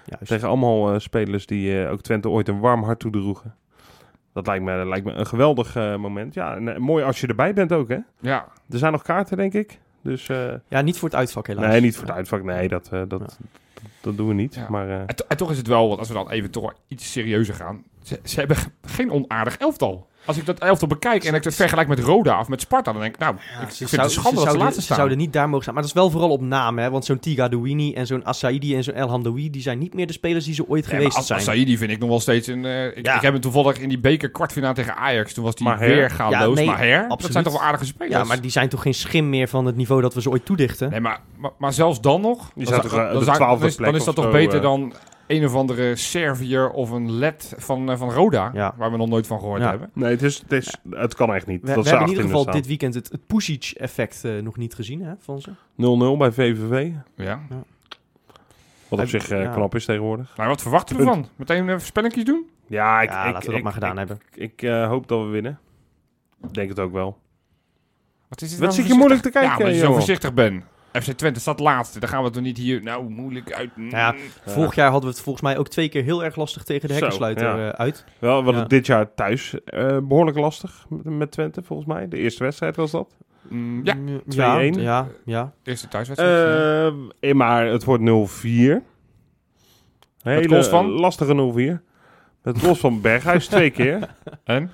Juist. 0.06 0.28
Tegen 0.28 0.48
allemaal 0.48 0.94
eh, 0.94 1.00
spelers 1.00 1.46
die 1.46 1.88
ook 1.88 2.02
Twente 2.02 2.30
ooit 2.30 2.48
een 2.48 2.60
warm 2.60 2.84
hart 2.84 3.00
toedroegen. 3.00 3.56
Dat 4.34 4.48
lijkt 4.48 4.64
me, 4.64 4.86
lijkt 4.86 5.06
me 5.06 5.12
een 5.14 5.26
geweldig 5.28 5.76
moment. 5.76 6.34
Ja, 6.34 6.56
en, 6.56 6.82
mooi 6.82 7.04
als 7.04 7.22
je 7.22 7.28
erbij 7.28 7.54
bent 7.54 7.72
ook, 7.74 7.90
hè? 7.90 7.98
Ja, 8.20 8.46
Er 8.70 8.78
zijn 8.78 8.92
nog 8.92 9.02
kaarten, 9.02 9.38
denk 9.38 9.54
ik. 9.54 9.80
Dus 10.04 10.26
Ja, 10.68 10.82
niet 10.82 10.98
voor 11.00 11.10
het 11.10 11.18
uitvak 11.18 11.48
helaas. 11.48 11.66
nee, 11.72 11.82
niet 11.82 11.96
voor 11.98 12.06
het 12.08 12.16
uitvak. 12.16 12.44
Nee, 12.44 12.68
dat, 12.68 12.90
dat, 12.90 13.10
Ja. 13.10 13.18
dat, 13.18 13.38
dat 14.02 14.18
doen 14.18 14.28
we 14.28 14.34
niet. 14.34 14.56
Ja. 14.56 14.66
Maar 14.70 14.90
en, 14.90 15.16
to- 15.16 15.26
en 15.28 15.38
toch 15.38 15.52
is 15.52 15.58
het 15.58 15.68
wel, 15.68 15.88
want 15.88 16.00
als 16.00 16.08
we 16.08 16.14
dan 16.14 16.30
even 16.30 16.52
toch 16.52 16.74
iets 16.88 17.12
serieuzer 17.12 17.56
gaan. 17.56 17.84
Ze, 18.04 18.20
ze 18.24 18.40
hebben 18.40 18.58
ge- 18.58 18.70
geen 18.82 19.12
onaardig 19.12 19.58
elftal. 19.58 20.08
Als 20.26 20.38
ik 20.38 20.46
dat 20.46 20.60
elftal 20.60 20.88
bekijk 20.88 21.24
en 21.24 21.34
ik 21.34 21.44
het 21.44 21.56
vergelijk 21.56 21.88
met 21.88 22.00
Roda 22.00 22.40
of 22.40 22.48
met 22.48 22.62
Sparta, 22.62 22.92
dan 22.92 23.02
denk 23.02 23.14
ik, 23.14 23.20
nou, 23.20 23.36
ik, 23.36 23.42
ik 23.70 23.88
vind 23.88 23.92
het 24.02 24.12
schande 24.12 24.30
dat 24.30 24.38
ze 24.38 24.42
zouden, 24.42 24.58
laatste 24.58 24.80
ze 24.80 24.86
staan. 24.86 24.96
zouden 24.98 25.18
niet 25.18 25.34
daar 25.34 25.46
mogen 25.46 25.62
staan. 25.62 25.74
Maar 25.74 25.84
dat 25.84 25.92
is 25.92 25.98
wel 26.00 26.10
vooral 26.10 26.30
op 26.30 26.42
naam, 26.42 26.78
hè. 26.80 26.90
Want 26.90 27.06
zo'n 27.06 27.20
Tiga 27.20 27.48
Douini 27.48 27.94
en 27.94 28.08
zo'n 28.08 28.24
Assaidi 28.24 28.76
en 28.76 28.84
zo'n 28.84 28.94
El 28.94 29.10
Hamdoui... 29.10 29.50
die 29.50 29.62
zijn 29.62 29.80
niet 29.80 29.94
meer 29.94 30.08
de 30.08 30.14
spelers 30.14 30.46
die 30.46 30.54
ze 30.54 30.68
ooit 30.68 30.88
geweest 30.88 31.24
zijn. 31.26 31.40
Assaidi 31.40 31.78
vind 31.78 31.92
ik 31.92 32.00
nog 32.00 32.10
wel 32.10 32.20
steeds 32.20 32.48
een... 32.48 32.66
eh, 32.66 32.86
ik, 32.86 33.06
Ja. 33.06 33.16
ik 33.16 33.22
heb 33.22 33.32
hem 33.32 33.42
toevallig 33.42 33.80
in 33.80 33.90
die 33.90 34.00
beker 34.00 34.30
kwartfinale 34.32 34.74
tegen 34.74 34.96
Ajax. 34.96 35.34
Toen 35.34 35.44
was 35.44 35.56
die 35.56 35.68
weer 35.80 36.10
gaanloos. 36.10 36.48
Ja, 36.50 36.54
nee, 36.54 36.66
maar 36.66 36.78
her, 36.78 37.08
dat 37.08 37.28
zijn 37.32 37.44
toch 37.44 37.54
wel 37.54 37.62
aardige 37.62 37.86
spelers? 37.86 38.16
ja, 38.16 38.24
maar 38.24 38.42
die 38.42 38.52
zijn 38.52 38.70
toch 38.70 38.82
geen 38.82 38.94
schim 38.94 39.30
meer 39.30 39.48
van 39.48 39.66
het 39.66 39.76
niveau 39.76 40.02
dat 40.02 40.14
we 40.14 40.22
ze 40.22 40.30
ooit 40.30 40.46
toedichten? 40.46 40.90
Nee, 40.90 41.00
maar, 41.00 41.20
maar, 41.38 41.52
maar 41.58 41.74
zelfs 41.74 42.02
dan 42.02 42.22
nog... 42.22 42.52
Die 42.56 42.66
dan, 42.66 42.74
zou 42.74 42.82
toch, 42.82 42.92
dan, 42.92 43.20
de 43.20 43.24
zou- 43.26 43.36
twaalfde 43.38 43.60
dan 43.60 43.70
is, 43.70 43.76
dan 43.76 43.86
plek 43.86 44.00
is 44.00 44.06
dat 44.06 44.16
toch 44.16 44.32
beter 44.32 44.56
eh. 44.56 44.62
dan 44.62 44.94
een 45.32 45.46
of 45.46 45.56
andere 45.56 45.96
Servier 45.96 46.70
of 46.70 46.90
een 46.90 47.12
LED 47.12 47.54
van, 47.58 47.92
eh, 47.92 47.98
van 47.98 48.12
Roda, 48.12 48.52
Ja. 48.54 48.74
waar 48.78 48.92
we 48.92 48.98
nog 48.98 49.08
nooit 49.10 49.28
van 49.28 49.40
gehoord 49.40 49.62
Ja. 49.62 49.70
hebben. 49.70 49.90
Nee, 49.94 50.12
het, 50.12 50.22
is, 50.22 50.38
het, 50.38 50.52
is, 50.52 50.78
het 50.90 51.16
kan 51.16 51.34
echt 51.34 51.48
niet. 51.48 51.62
We, 51.62 51.74
dat 51.74 51.84
we 51.84 51.90
hebben 51.90 52.08
in 52.08 52.14
ieder 52.14 52.30
geval 52.30 52.52
dit 52.54 52.68
weekend 52.68 52.94
het, 52.94 53.10
het 53.12 53.28
Pusic-effect 53.28 54.24
eh, 54.24 54.38
nog 54.38 54.58
niet 54.58 54.74
gezien 54.74 55.02
hè, 55.02 55.14
van 55.20 55.42
ze. 55.42 55.52
0-0 55.76 56.18
bij 56.18 56.32
VVV. 56.32 56.92
Ja. 57.16 57.40
Wat 58.88 59.00
op 59.00 59.08
zich 59.08 59.30
eh, 59.30 59.42
ja. 59.42 59.52
knap 59.52 59.76
is 59.76 59.86
tegenwoordig. 59.86 60.34
Maar 60.38 60.48
wat 60.48 60.62
verwachten 60.62 60.98
we 60.98 61.04
van? 61.04 61.28
Meteen 61.36 61.68
een 61.68 61.78
voorspellingjes 61.80 62.24
doen? 62.24 62.46
Ja, 62.68 63.02
ik, 63.02 63.10
ja, 63.10 63.26
ik, 63.26 63.34
laten 63.34 63.40
we 63.40 63.46
dat 63.48 63.58
ik- 63.58 63.64
maar 63.64 63.74
gedaan 63.74 63.92
ik, 63.92 63.98
hebben. 63.98 64.20
Ik, 64.34 64.62
eh, 64.62 64.88
hoop 64.88 65.08
dat 65.08 65.20
we 65.24 65.26
winnen. 65.30 65.60
Ik 66.44 66.54
denk 66.54 66.70
het 66.70 66.80
ook 66.80 66.92
wel. 66.92 67.18
Wat, 68.28 68.42
is 68.42 68.52
het 68.52 68.60
Wat 68.60 68.70
nou 68.70 68.82
zit 68.82 68.92
je 68.92 68.98
moeilijk 68.98 69.22
te 69.22 69.30
kijken, 69.30 69.50
Ja, 69.52 69.58
omdat 69.58 69.74
je 69.74 69.80
zo 69.80 69.94
voorzichtig 69.94 70.34
bent. 70.34 70.64
FC 70.92 71.12
Twente 71.12 71.40
staat 71.40 71.60
laatste. 71.60 72.00
Dan 72.00 72.10
gaan 72.10 72.24
we 72.24 72.32
er 72.32 72.42
niet 72.42 72.58
hier, 72.58 72.84
nou, 72.84 73.10
moeilijk 73.10 73.54
uit. 73.54 73.70
Nou 73.76 73.90
ja, 73.90 74.14
Ja. 74.46 74.52
Vorig 74.52 74.76
jaar 74.76 74.90
hadden 74.92 75.10
we 75.10 75.16
het 75.16 75.24
volgens 75.24 75.44
mij 75.46 75.58
ook 75.58 75.68
twee 75.68 75.90
keer 75.90 76.04
heel 76.04 76.24
erg 76.24 76.36
lastig 76.36 76.64
tegen 76.64 76.88
de 76.88 76.94
hekkensluiter 76.94 77.46
ja. 77.58 77.72
eh, 77.72 77.80
uit. 77.80 78.06
Wel, 78.20 78.38
we 78.38 78.44
hadden 78.44 78.62
Ja. 78.62 78.68
dit 78.68 78.86
jaar 78.86 79.14
thuis 79.14 79.64
eh, 79.64 79.98
behoorlijk 80.04 80.38
lastig 80.38 80.86
met, 80.90 81.06
met 81.06 81.32
Twente, 81.32 81.64
volgens 81.64 81.88
mij. 81.88 82.08
De 82.08 82.18
eerste 82.18 82.44
wedstrijd 82.44 82.76
was 82.76 82.92
dat. 82.92 83.16
Mm, 83.50 83.82
ja, 83.84 83.94
Mm, 83.94 84.22
2-1. 84.28 84.34
Ja, 84.36 84.60
ja, 84.82 85.08
ja. 85.26 85.54
eerste 85.64 85.88
thuiswedstrijd. 85.88 86.94
Eh, 87.20 87.34
maar 87.34 87.66
het 87.66 87.84
wordt 87.84 88.04
0-4. 88.04 88.82
Hele 90.22 90.48
goals 90.48 90.68
van? 90.68 90.86
lastige 90.90 91.34
0-4. 91.80 91.82
Met 92.44 92.60
goals 92.60 92.80
van 92.80 93.02
Berghuis 93.02 93.48
twee 93.48 93.70
keer. 93.70 94.16
en? 94.44 94.72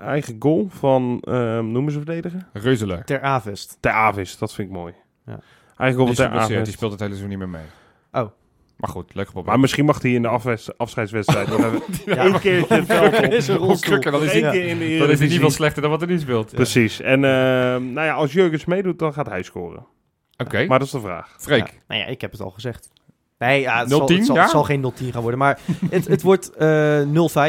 Eigen 0.00 0.36
goal 0.38 0.66
van, 0.70 1.20
eh, 1.24 1.58
noemen 1.58 1.92
ze 1.92 1.98
verdediger? 1.98 2.46
Reuzelen. 2.52 3.04
Ter 3.04 3.20
Avest. 3.20 3.76
Ter 3.80 3.92
Avis, 3.92 4.38
dat 4.38 4.54
vind 4.54 4.68
ik 4.68 4.74
mooi. 4.74 4.94
Ja. 5.26 5.38
Eigen 5.76 5.98
goal 5.98 6.06
Die, 6.08 6.16
van 6.16 6.24
is 6.24 6.30
Ter 6.30 6.30
geblesseerd, 6.30 6.64
die 6.64 6.74
speelt 6.74 6.90
het 6.90 7.00
hele 7.00 7.14
seizoen 7.14 7.38
niet 7.38 7.48
meer 7.48 7.60
mee. 7.60 7.68
Oh. 8.22 8.30
Maar 8.76 8.90
goed, 8.90 9.14
leuk 9.14 9.24
geprobeerd. 9.26 9.52
Maar 9.52 9.60
misschien 9.60 9.84
mag 9.84 10.02
hij 10.02 10.10
in 10.12 10.22
de 10.22 10.28
afwes- 10.28 10.78
afscheidswedstrijd 10.78 11.48
nog 11.58 11.58
even 11.64 11.82
Ja. 12.04 12.16
één 12.16 12.40
keertje 12.40 12.74
het 12.74 12.86
veld 12.86 13.16
op. 13.18 13.32
is 13.32 13.48
een 13.48 13.80
krukker, 13.80 14.12
dan 14.12 14.22
is 14.22 14.32
hij, 14.32 14.50
keer 14.50 14.64
in 14.66 14.78
de 14.78 14.98
dan 14.98 15.10
is 15.10 15.18
hij 15.18 15.28
niet 15.28 15.38
veel 15.38 15.50
slechter 15.50 15.82
dan 15.82 15.90
wat 15.90 16.02
er 16.02 16.08
nu 16.08 16.18
speelt. 16.18 16.54
Precies. 16.54 17.00
En 17.00 17.24
eh, 17.24 17.30
nou 17.76 18.00
ja, 18.06 18.12
als 18.12 18.32
Jurgens 18.32 18.64
meedoet, 18.64 18.98
dan 18.98 19.12
gaat 19.12 19.26
hij 19.28 19.42
scoren. 19.42 19.86
Oké, 20.36 20.66
Maar 20.66 20.78
dat 20.78 20.86
is 20.86 20.92
de 20.92 21.00
vraag. 21.00 21.34
Freek. 21.38 21.66
Ja, 21.68 21.74
nou 21.88 22.00
ja, 22.00 22.06
ik 22.06 22.20
heb 22.20 22.32
het 22.32 22.40
al 22.40 22.50
gezegd. 22.50 22.90
Nee, 23.40 23.60
ja, 23.60 23.78
het, 23.78 23.86
0-10, 23.86 23.90
zal, 23.90 24.08
het, 24.08 24.26
zal, 24.26 24.34
ja? 24.34 24.40
het 24.42 24.50
zal 24.50 24.64
geen 24.64 24.92
0-10 25.02 25.04
gaan 25.10 25.20
worden. 25.22 25.38
Maar 25.38 25.58
het, 25.90 26.06
het 26.06 26.22
wordt 26.22 26.50
eh 26.56 27.02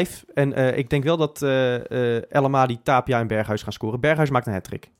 0-5. 0.06 0.24
En 0.34 0.52
eh, 0.52 0.76
ik 0.76 0.90
denk 0.90 1.04
wel 1.04 1.16
dat 1.16 1.42
eh 1.42 2.16
eh 2.16 2.22
Amadi, 2.30 2.82
Tapia 2.82 3.20
en 3.20 3.26
Berghuis 3.26 3.62
gaan 3.62 3.72
scoren. 3.72 4.00
Berghuis 4.00 4.30
maakt 4.30 4.46
een 4.46 4.52
hat-trick. 4.52 4.90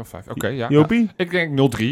0-5. 0.00 0.28
Oké, 0.28 0.46
ja. 0.46 0.54
ja. 0.54 0.68
Jopie, 0.68 1.10
Ik 1.16 1.30
denk 1.30 1.74
0-3. 1.80 1.84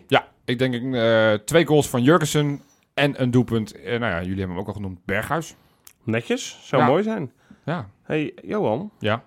0-3. 0.00 0.04
Ja, 0.06 0.28
ik 0.44 0.58
denk 0.58 0.94
eh, 0.94 1.32
twee 1.32 1.66
goals 1.66 1.88
van 1.88 2.02
Jurgensen 2.02 2.60
en 2.94 3.22
een 3.22 3.30
doelpunt. 3.30 3.72
Eh, 3.74 3.98
nou 3.98 4.12
ja, 4.12 4.18
jullie 4.22 4.38
hebben 4.38 4.48
hem 4.48 4.58
ook 4.58 4.66
al 4.66 4.72
genoemd. 4.74 5.04
Berghuis. 5.04 5.54
Netjes, 6.04 6.60
zou 6.62 6.82
Ja. 6.82 6.88
mooi 6.88 7.02
zijn. 7.02 7.32
Ja. 7.64 7.88
hey, 8.02 8.34
Johan. 8.42 8.90
Ja. 8.98 9.22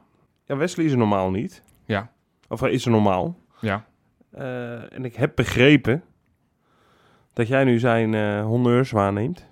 Ja, 0.46 0.58
Wesley 0.58 0.86
is 0.86 0.92
er 0.92 0.98
normaal 0.98 1.32
niet. 1.32 1.64
Ja. 1.86 2.12
Of 2.48 2.60
hij 2.60 2.72
is 2.72 2.86
er 2.86 2.92
normaal. 2.92 3.38
Ja. 3.60 3.86
Eh, 4.32 4.94
en 4.94 5.06
ik 5.06 5.16
heb 5.16 5.36
begrepen 5.36 6.04
dat 7.40 7.48
jij 7.48 7.64
nu 7.64 7.80
zijn 7.80 8.14
eh 8.14 8.42
honneurs 8.46 8.92
waarneemt. 8.92 9.46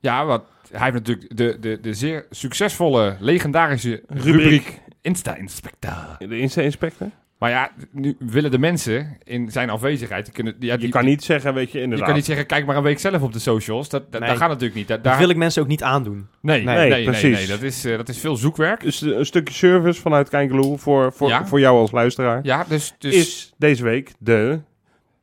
Ja, 0.00 0.24
wat, 0.24 0.44
hij 0.70 0.80
heeft 0.80 0.92
natuurlijk 0.94 1.36
de, 1.36 1.56
de, 1.60 1.78
de 1.80 1.94
zeer 1.94 2.26
succesvolle, 2.30 3.16
legendarische 3.20 4.02
Rubriek. 4.08 4.34
rubriek, 4.34 4.80
Insta-inspector. 5.00 6.16
De 6.18 6.38
Insta-inspector. 6.38 7.08
Maar 7.38 7.50
ja, 7.50 7.70
nu 7.92 8.16
willen 8.18 8.50
de 8.50 8.58
mensen 8.58 9.18
in 9.24 9.50
zijn 9.50 9.70
afwezigheid... 9.70 10.24
Die 10.24 10.34
kunnen, 10.34 10.54
ja, 10.58 10.76
die, 10.76 10.86
Je 10.86 10.92
kan 10.92 11.04
niet 11.04 11.24
zeggen, 11.24 11.54
weet 11.54 11.70
je, 11.72 11.76
je 11.78 11.82
inderdaad. 11.84 12.06
kan 12.06 12.16
niet 12.16 12.24
zeggen, 12.24 12.46
kijk 12.46 12.66
maar 12.66 12.76
een 12.76 12.82
week 12.82 12.98
zelf 12.98 13.22
op 13.22 13.32
de 13.32 13.38
socials. 13.38 13.88
Dat, 13.88 14.12
dat, 14.12 14.20
Nee. 14.20 14.28
dat 14.28 14.38
gaat 14.38 14.48
natuurlijk 14.48 14.74
niet. 14.76 14.88
Dat, 14.88 14.96
Dat 14.96 15.12
daar, 15.12 15.20
wil 15.20 15.28
ik 15.28 15.36
mensen 15.36 15.62
ook 15.62 15.68
niet 15.68 15.82
aandoen. 15.82 16.26
nee, 16.40 16.62
nee, 16.64 16.76
Nee, 16.76 16.90
nee, 16.90 17.04
precies. 17.04 17.36
nee, 17.38 17.46
Dat, 17.46 17.62
is, 17.62 17.84
eh, 17.84 17.96
dat 17.96 18.08
is 18.08 18.18
veel 18.18 18.36
zoekwerk. 18.36 18.80
Dus 18.82 19.00
een 19.00 19.26
stukje 19.26 19.54
service 19.54 20.00
vanuit 20.00 20.28
Kijkeloe 20.28 20.78
voor, 20.78 21.12
voor, 21.12 21.28
Ja. 21.28 21.46
voor 21.46 21.60
jou 21.60 21.78
als 21.78 21.90
luisteraar. 21.90 22.40
Ja, 22.42 22.64
dus... 22.68 22.94
dus 22.98 23.14
Is 23.14 23.52
deze 23.58 23.82
week 23.84 24.12
de... 24.18 24.60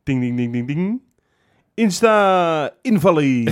Ding, 0.03 0.19
ding, 0.21 0.37
ding, 0.37 0.51
ding, 0.51 0.67
ding. 0.67 1.01
Insta-invallie. 1.75 3.43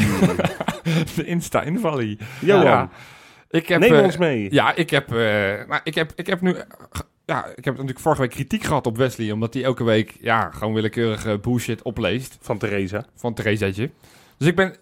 de 1.16 1.26
Insta-invallie. 1.26 2.18
Johan, 2.40 2.64
Ja. 2.64 2.90
Ik 3.50 3.68
heb, 3.68 3.80
neem 3.80 3.94
eh, 3.94 4.04
ons 4.04 4.18
mee. 4.18 4.48
Ja, 4.52 4.76
ik 4.76 4.90
heb, 4.90 5.12
eh, 5.12 5.18
nou, 5.68 5.80
ik 5.84 5.96
heb, 5.96 6.12
ik 6.16 6.28
heb 6.28 6.42
nu... 6.42 6.56
Ja, 7.26 7.46
ik 7.46 7.66
heb 7.66 7.74
natuurlijk 7.74 8.00
vorige 8.00 8.22
week 8.22 8.30
kritiek 8.30 8.64
gehad 8.64 8.88
op 8.88 8.98
Wesley, 8.98 9.32
omdat 9.32 9.54
hij 9.54 9.64
elke 9.64 9.84
week 9.84 10.18
ja, 10.22 10.50
gewoon 10.52 10.74
willekeurige 10.74 11.40
bullshit 11.40 11.82
opleest 11.82 12.38
Van 12.42 12.58
Theresa. 12.58 13.06
van 13.16 13.34
Theresaatje. 13.34 13.90
Dus 14.38 14.48
ik 14.48 14.56
ben 14.56 14.76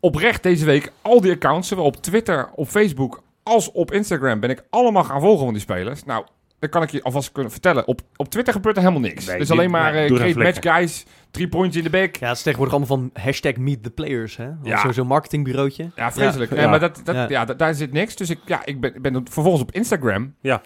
oprecht 0.00 0.42
deze 0.42 0.64
week 0.64 0.92
al 1.02 1.20
die 1.20 1.32
accounts, 1.32 1.68
zowel 1.68 1.84
op 1.84 1.96
Twitter, 1.96 2.50
op 2.54 2.68
Facebook 2.68 3.22
als 3.42 3.72
op 3.72 3.92
Instagram, 3.92 4.40
ben 4.40 4.50
ik 4.50 4.64
allemaal 4.70 5.04
gaan 5.04 5.20
volgen 5.20 5.44
van 5.44 5.52
die 5.54 5.62
spelers. 5.62 6.04
Nou, 6.04 6.26
dan 6.58 6.68
kan 6.70 6.82
ik 6.82 6.90
je 6.90 7.02
alvast 7.02 7.32
kunnen 7.32 7.52
vertellen. 7.52 7.86
Op, 7.86 8.00
op 8.16 8.28
Twitter 8.28 8.52
gebeurt 8.52 8.76
er 8.76 8.82
helemaal 8.82 9.02
niks. 9.02 9.26
Nee, 9.26 9.38
dus 9.38 9.46
die- 9.48 9.56
alleen 9.56 9.70
maar 9.70 9.92
nee, 9.92 10.08
eh, 10.10 10.16
geen 10.16 10.38
match 10.38 10.58
guys, 10.60 11.04
drie 11.30 11.48
points 11.48 11.76
in 11.76 11.82
de 11.82 11.90
bek. 11.90 12.16
Ja, 12.16 12.28
het 12.28 12.36
is 12.36 12.42
tegenwoordig 12.42 12.76
allemaal 12.76 12.96
van 13.12 13.22
hashtag 13.22 13.56
meet 13.56 13.82
the 13.82 13.90
players. 13.90 14.36
Hè? 14.36 14.48
Ja. 14.62 14.80
Zo- 14.80 14.92
Zo'n 14.92 15.06
marketingbureautje. 15.06 15.90
Ja, 15.96 16.12
vreselijk. 16.12 16.54
Ja. 16.54 16.68
Maar 16.68 16.80
dat, 16.80 17.00
dat, 17.04 17.14
Ja. 17.14 17.28
ja. 17.28 17.44
da- 17.44 17.54
daar 17.54 17.74
zit 17.74 17.92
niks. 17.92 18.16
Dus 18.16 18.30
ik, 18.30 18.38
ja, 18.44 18.64
ik 18.64 18.80
ben, 18.80 19.02
ben 19.02 19.24
vervolgens 19.30 19.62
op 19.62 19.72
Instagram. 19.72 20.34
Ja. 20.40 20.62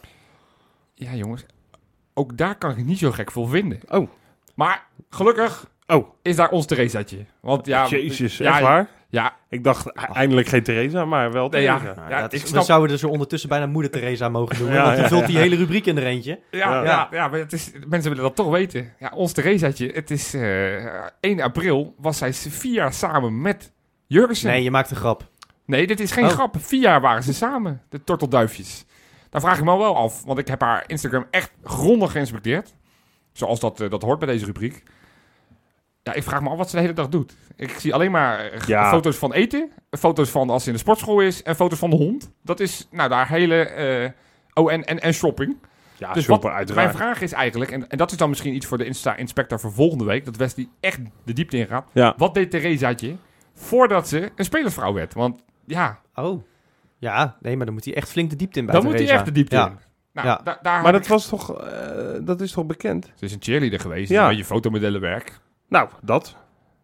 Ja, 0.94 1.14
jongens. 1.14 1.44
Ook 2.14 2.36
daar 2.36 2.54
kan 2.58 2.70
ik 2.70 2.84
niet 2.84 2.98
zo 2.98 3.10
gek 3.10 3.30
veel 3.30 3.46
vinden. 3.46 3.80
Oh. 3.88 4.08
Maar 4.54 4.86
gelukkig 5.10 5.70
Oh. 5.86 6.08
is 6.22 6.36
daar 6.36 6.50
ons 6.50 6.66
Theresaatje. 6.66 7.24
Want 7.40 7.66
ja, 7.66 7.86
Jezus, 7.88 8.36
ja, 8.38 8.52
echt 8.52 8.60
waar? 8.60 8.88
Ja, 9.12 9.36
Ik 9.48 9.64
dacht 9.64 9.86
e- 9.86 9.90
eindelijk 10.12 10.46
geen 10.48 10.62
Theresa, 10.62 11.04
maar 11.04 11.32
wel 11.32 11.48
Nee, 11.48 11.62
ja. 11.62 11.78
Theresa. 11.78 12.08
Ja, 12.08 12.20
dat 12.20 12.32
ik 12.32 12.42
is, 12.42 12.48
snap- 12.48 12.60
We 12.60 12.66
zouden 12.66 12.88
dus 12.90 13.02
er 13.02 13.08
ondertussen 13.08 13.48
bijna 13.48 13.66
moeder 13.66 13.90
Teresa 13.90 14.28
mogen 14.28 14.58
doen. 14.58 14.72
want 14.72 14.92
die 14.94 15.02
ja, 15.02 15.08
vult 15.08 15.20
ja. 15.20 15.26
die 15.26 15.38
hele 15.38 15.56
rubriek 15.56 15.86
in 15.86 15.96
er 15.96 16.02
eentje. 16.06 16.40
ja, 16.50 16.58
ja. 16.74 16.82
Ja. 16.84 17.08
ja, 17.10 17.28
maar 17.28 17.38
het 17.38 17.52
is, 17.52 17.70
mensen 17.88 18.08
willen 18.10 18.24
dat 18.24 18.36
toch 18.36 18.50
weten. 18.50 18.92
Ja, 18.98 19.12
ons 19.14 19.32
Theresaatje, 19.32 19.90
het 19.94 20.10
is 20.10 20.34
eh 20.34 21.04
1 21.20 21.40
april 21.40 21.94
was 21.98 22.18
zij 22.18 22.32
vier 22.32 22.72
jaar 22.74 22.92
samen 22.92 23.40
met 23.40 23.72
Jurgensen. 24.06 24.50
Nee, 24.50 24.62
je 24.62 24.70
maakt 24.70 24.90
een 24.90 24.96
grap. 24.96 25.28
Nee, 25.66 25.86
dit 25.86 26.00
is 26.00 26.12
geen 26.12 26.24
Oh. 26.24 26.30
grap. 26.30 26.54
Vier 26.58 26.80
jaar 26.80 27.00
waren 27.00 27.22
ze 27.22 27.34
samen, 27.34 27.82
de 27.88 28.04
tortelduifjes. 28.04 28.84
Daar 29.30 29.40
vraag 29.40 29.58
ik 29.58 29.64
me 29.64 29.76
wel 29.76 29.96
af, 29.96 30.24
want 30.24 30.38
ik 30.38 30.48
heb 30.48 30.60
haar 30.60 30.84
Instagram 30.86 31.26
echt 31.30 31.52
grondig 31.64 32.12
geïnspecteerd. 32.12 32.74
Zoals 33.32 33.60
dat, 33.60 33.80
eh, 33.80 33.90
dat 33.90 34.02
hoort 34.02 34.18
bij 34.18 34.28
deze 34.28 34.44
rubriek. 34.44 34.82
Ja, 36.02 36.12
ik 36.12 36.22
vraag 36.22 36.42
me 36.42 36.48
af 36.48 36.56
wat 36.56 36.70
ze 36.70 36.76
de 36.76 36.82
hele 36.82 36.94
dag 36.94 37.08
doet. 37.08 37.36
Ik 37.56 37.70
zie 37.70 37.94
alleen 37.94 38.10
maar 38.10 38.38
eh, 38.50 38.60
Ja. 38.66 38.90
foto's 38.90 39.16
van 39.16 39.32
eten, 39.32 39.70
foto's 39.90 40.30
van 40.30 40.50
als 40.50 40.62
ze 40.62 40.68
in 40.68 40.74
de 40.74 40.80
sportschool 40.80 41.20
is 41.20 41.42
en 41.42 41.56
foto's 41.56 41.78
van 41.78 41.90
de 41.90 41.96
hond. 41.96 42.30
Dat 42.42 42.60
is 42.60 42.88
nou 42.90 43.08
daar 43.08 43.28
hele... 43.28 43.54
eh, 43.64 44.10
oh, 44.54 44.72
en, 44.72 44.84
en, 44.84 45.00
en 45.00 45.12
shopping. 45.14 45.56
Ja, 45.98 46.12
dus 46.12 46.24
super, 46.24 46.40
wat, 46.40 46.52
uiteraard. 46.52 46.86
mijn 46.86 46.98
vraag 47.02 47.20
is 47.20 47.32
eigenlijk, 47.32 47.70
en, 47.70 47.88
en 47.88 47.98
dat 47.98 48.10
is 48.10 48.16
dan 48.16 48.28
misschien 48.28 48.54
iets 48.54 48.66
voor 48.66 48.78
de 48.78 48.84
Insta-inspector 48.84 49.60
voor 49.60 49.72
volgende 49.72 50.04
week, 50.04 50.24
dat 50.24 50.36
Wesley 50.36 50.68
echt 50.80 51.00
de 51.24 51.32
diepte 51.32 51.56
in 51.56 51.66
gaat. 51.66 51.90
Ja. 51.92 52.14
Wat 52.16 52.34
deed 52.34 52.50
Theresaatje 52.50 53.16
voordat 53.54 54.08
ze 54.08 54.30
een 54.36 54.44
spelersvrouw 54.44 54.92
werd? 54.92 55.14
Want 55.14 55.42
ja, 55.66 56.00
Oh. 56.14 56.42
Ja, 56.98 57.36
nee, 57.40 57.56
maar 57.56 57.64
dan 57.66 57.74
moet 57.74 57.84
hij 57.84 57.94
echt 57.94 58.08
flink 58.08 58.30
de 58.30 58.36
diepte 58.36 58.58
in 58.58 58.64
bij 58.66 58.74
dan 58.74 58.84
moet 58.84 58.94
hij 58.94 59.08
echt 59.10 59.24
de 59.24 59.32
diepte 59.32 59.56
ja. 59.56 59.66
in. 59.66 59.78
Nou, 60.12 60.26
Ja. 60.28 60.40
da- 60.44 60.58
daar 60.62 60.82
Maar 60.82 60.92
dat 60.92 61.06
was 61.06 61.28
toch... 61.28 61.60
eh, 61.60 61.68
dat 62.22 62.40
is 62.40 62.52
toch 62.52 62.66
bekend? 62.66 63.10
Ze 63.14 63.24
is 63.24 63.32
een 63.32 63.42
cheerleader 63.42 63.80
geweest, 63.80 64.10
Ja. 64.10 64.16
ja. 64.16 64.22
een 64.22 64.28
beetje 64.28 64.44
fotomodellenwerk. 64.44 65.40
Nou, 65.72 65.88
dat. 66.02 66.36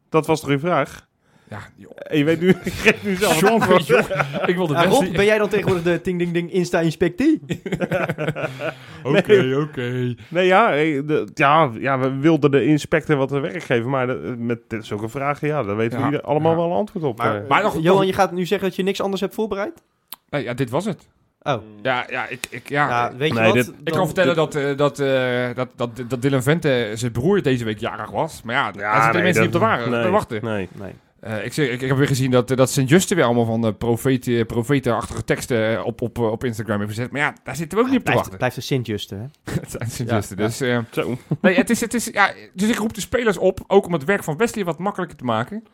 Dat 0.09 0.27
was 0.27 0.41
toch 0.41 0.51
uw 0.51 0.59
vraag? 0.59 1.07
Ja, 1.49 1.59
joh. 1.77 1.91
En 1.97 2.19
je 2.19 2.25
weet 2.25 2.41
nu... 2.41 2.49
Ik 2.65 2.73
geef 2.73 3.05
nu 3.05 3.15
zelf 3.15 3.41
jongen. 3.41 3.79
Ik 4.51 4.57
wilde 4.57 4.75
Ja, 4.75 4.81
Wesley... 4.89 5.07
Rob, 5.07 5.17
ben 5.17 5.25
jij 5.25 5.39
dan 5.39 5.49
tegenwoordig 5.49 5.85
de 5.85 6.01
ting 6.01 6.19
ding 6.19 6.33
ding 6.33 6.53
insta 6.53 6.81
inspectie? 6.81 7.41
Oké, 9.03 9.57
oké. 9.63 10.15
Nee, 10.29 10.47
ja, 10.47 10.75
eh, 10.77 11.03
de, 11.07 11.29
ja, 11.35 11.71
ja, 11.79 11.99
we 11.99 12.11
wilden 12.17 12.51
de 12.51 12.65
inspector 12.65 13.17
wat 13.17 13.29
te 13.29 13.39
werk 13.41 13.63
geven, 13.63 13.91
maar 13.91 14.07
de- 14.07 14.35
met 14.39 14.61
zulke 14.81 15.09
vragen, 15.09 15.49
ja, 15.49 15.63
daar 15.63 15.77
weten 15.77 16.05
we 16.07 16.11
Ja. 16.13 16.19
allemaal 16.19 16.51
Ja. 16.51 16.57
wel 16.57 16.67
een 16.67 16.77
antwoord 16.77 17.05
op. 17.05 17.19
Maar, 17.19 17.43
eh. 17.43 17.49
Maar 17.49 17.63
nog- 17.63 17.83
Johan, 17.83 18.07
je 18.07 18.13
gaat 18.13 18.33
nu 18.33 18.47
zeggen 18.47 18.69
dat 18.69 18.77
je 18.77 18.83
niks 18.83 19.01
anders 19.01 19.21
hebt 19.21 19.35
voorbereid? 19.35 19.83
Nee, 20.31 20.43
ja, 20.43 20.55
dit 20.55 20.71
was 20.71 20.85
het. 20.85 21.09
Oh, 21.55 21.63
Ja, 21.83 22.07
ja, 22.11 22.27
ik, 22.27 22.47
ik, 22.51 22.69
ja, 22.69 22.89
ja, 22.89 23.17
weet 23.17 23.29
je 23.29 23.35
nee, 23.39 23.45
wat? 23.45 23.55
dit- 23.55 23.73
ik 23.85 23.93
kan 23.93 24.07
vertellen 24.07 24.37
dat, 24.37 24.55
eh, 24.55 24.77
dat, 24.77 24.99
eh, 24.99 25.47
dat, 25.55 25.69
dat, 25.77 25.91
dat 26.09 26.23
Dylan 26.23 26.43
Vente 26.43 26.91
zijn 26.95 27.13
broer 27.13 27.43
deze 27.43 27.65
week 27.65 27.79
jarig 27.79 28.11
was. 28.11 28.43
Maar 28.43 28.55
ja, 28.55 28.73
daar 28.73 28.95
zitten 28.95 29.13
nee, 29.13 29.23
mensen 29.23 29.43
niet 29.43 29.55
op 29.55 29.61
te, 29.61 29.67
waren, 29.67 29.91
nee, 29.91 30.11
wachten. 30.11 30.45
Nee. 30.45 30.69
Nee. 30.73 30.93
Eh, 31.21 31.45
ik, 31.45 31.53
zeg, 31.53 31.69
ik, 31.69 31.81
ik 31.81 31.89
heb 31.89 31.97
weer 31.97 32.07
gezien 32.07 32.31
dat, 32.31 32.49
dat 32.49 32.71
Sint-Juste 32.71 33.15
weer 33.15 33.25
allemaal 33.25 33.45
van 33.45 33.61
de 33.61 33.73
profete, 33.73 34.45
profetenachtige 34.47 35.25
teksten 35.25 35.85
op, 35.85 36.01
op, 36.01 36.19
op 36.19 36.45
Instagram 36.45 36.79
heeft 36.79 36.91
gezet. 36.95 37.11
Maar 37.11 37.21
ja, 37.21 37.35
daar 37.45 37.57
zitten 37.57 37.79
we 37.79 37.85
ook 37.85 37.91
niet 37.91 37.99
op 38.01 38.05
te 38.07 38.13
wachten. 38.13 38.37
blijft 38.39 38.57
een 38.57 38.63
Sint-Juste, 38.63 39.15
hè? 39.15 39.23
Het 39.61 39.71
zijn 39.71 39.91
Sint-Juste. 39.91 40.35
Ja, 40.37 40.47
dus, 40.47 40.57
Zo. 40.91 41.17
nee, 41.41 41.55
het 41.55 41.71
is, 41.71 41.81
het 41.81 41.95
is, 41.95 42.07
ja, 42.13 42.33
dus 42.55 42.69
ik 42.69 42.77
roep 42.79 42.95
de 42.95 43.01
spelers 43.01 43.39
op, 43.39 43.61
ook 43.67 43.87
om 43.87 43.93
het 43.93 44.05
werk 44.05 44.25
van 44.25 44.37
Wesley 44.37 44.65
wat 44.65 44.79
makkelijker 44.79 45.17
te 45.17 45.25
maken. 45.25 45.65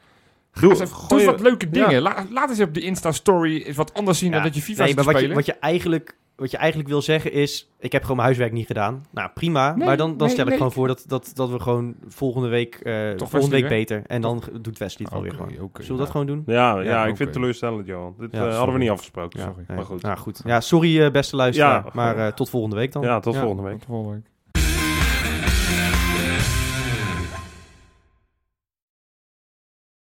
Doe, 0.61 0.62
Doe, 0.62 0.73
doe 0.73 0.81
eens 0.81 0.90
gooi- 0.93 1.25
wat 1.25 1.40
leuke 1.40 1.71
dingen. 1.71 1.90
ja. 1.90 2.01
La- 2.01 2.25
laat 2.31 2.51
eens 2.51 2.61
op 2.61 2.75
de 2.75 2.81
Insta-story 2.81 3.75
wat 3.75 3.95
anders 3.95 4.19
zien 4.19 4.29
Ja. 4.31 4.35
dan 4.35 4.45
dat 4.45 4.55
je 4.55 4.62
FIFA 4.62 4.85
Nee, 4.85 4.95
maar 4.95 5.05
wat 5.05 5.21
je, 5.21 5.35
wat 5.35 5.47
je 5.47 5.53
eigenlijk 5.53 6.17
wat 6.37 6.51
je 6.51 6.57
eigenlijk 6.57 6.88
wil 6.88 7.03
zeggen 7.03 7.33
is, 7.33 7.71
ik 7.79 7.93
heb 7.93 8.01
gewoon 8.03 8.17
mijn 8.17 8.29
huiswerk 8.29 8.53
niet 8.53 8.67
gedaan. 8.67 9.05
Nou, 9.11 9.31
prima. 9.35 9.75
Nee, 9.75 9.87
maar 9.87 9.97
dan, 9.97 10.09
dan 10.09 10.17
nee, 10.19 10.29
stel 10.29 10.43
ik 10.45 10.49
nee. 10.49 10.57
gewoon 10.57 10.73
voor 10.73 10.87
dat, 10.87 11.05
dat, 11.07 11.31
dat 11.35 11.51
we 11.51 11.61
gewoon 11.61 11.95
volgende 12.07 12.49
week, 12.49 12.75
eh, 12.75 13.11
Toch 13.11 13.31
volgende 13.31 13.57
week 13.61 13.69
beter. 13.69 14.03
En 14.07 14.21
dan 14.21 14.43
doet 14.61 14.79
Wesley 14.79 15.05
het 15.05 15.12
wel 15.12 15.23
weer 15.23 15.33
gewoon. 15.33 15.49
oké, 15.61 15.83
Zullen 15.83 15.97
we 15.99 16.03
dat 16.03 16.11
gewoon 16.11 16.27
doen? 16.27 16.43
Ja, 16.47 16.75
ja, 16.81 16.83
Ja, 16.83 17.01
ik 17.01 17.07
vind 17.17 17.19
het 17.19 17.33
teleurstellend, 17.33 17.87
Johan. 17.87 18.14
Dit 18.19 18.33
Ja, 18.33 18.47
eh, 18.49 18.57
hadden 18.57 18.75
we 18.75 18.81
niet 18.81 18.90
afgesproken. 18.90 19.40
Sorry. 19.40 19.64
Maar 19.69 19.85
goed. 19.85 20.03
Nou 20.03 20.17
goed. 20.17 20.40
Ja, 20.45 20.61
sorry 20.61 21.03
eh, 21.05 21.11
beste 21.11 21.37
luisteraar. 21.37 21.85
Ja, 21.85 21.90
maar 21.93 22.19
eh, 22.19 22.33
tot 22.33 22.51
volgende 22.51 22.77
week 22.77 22.93
dan. 22.93 23.03
Ja, 23.03 23.21
tot 23.21 23.37
volgende 23.37 23.62
week. 23.62 23.73
Tot 23.79 23.85
volgende 23.87 24.12
week. 24.14 24.27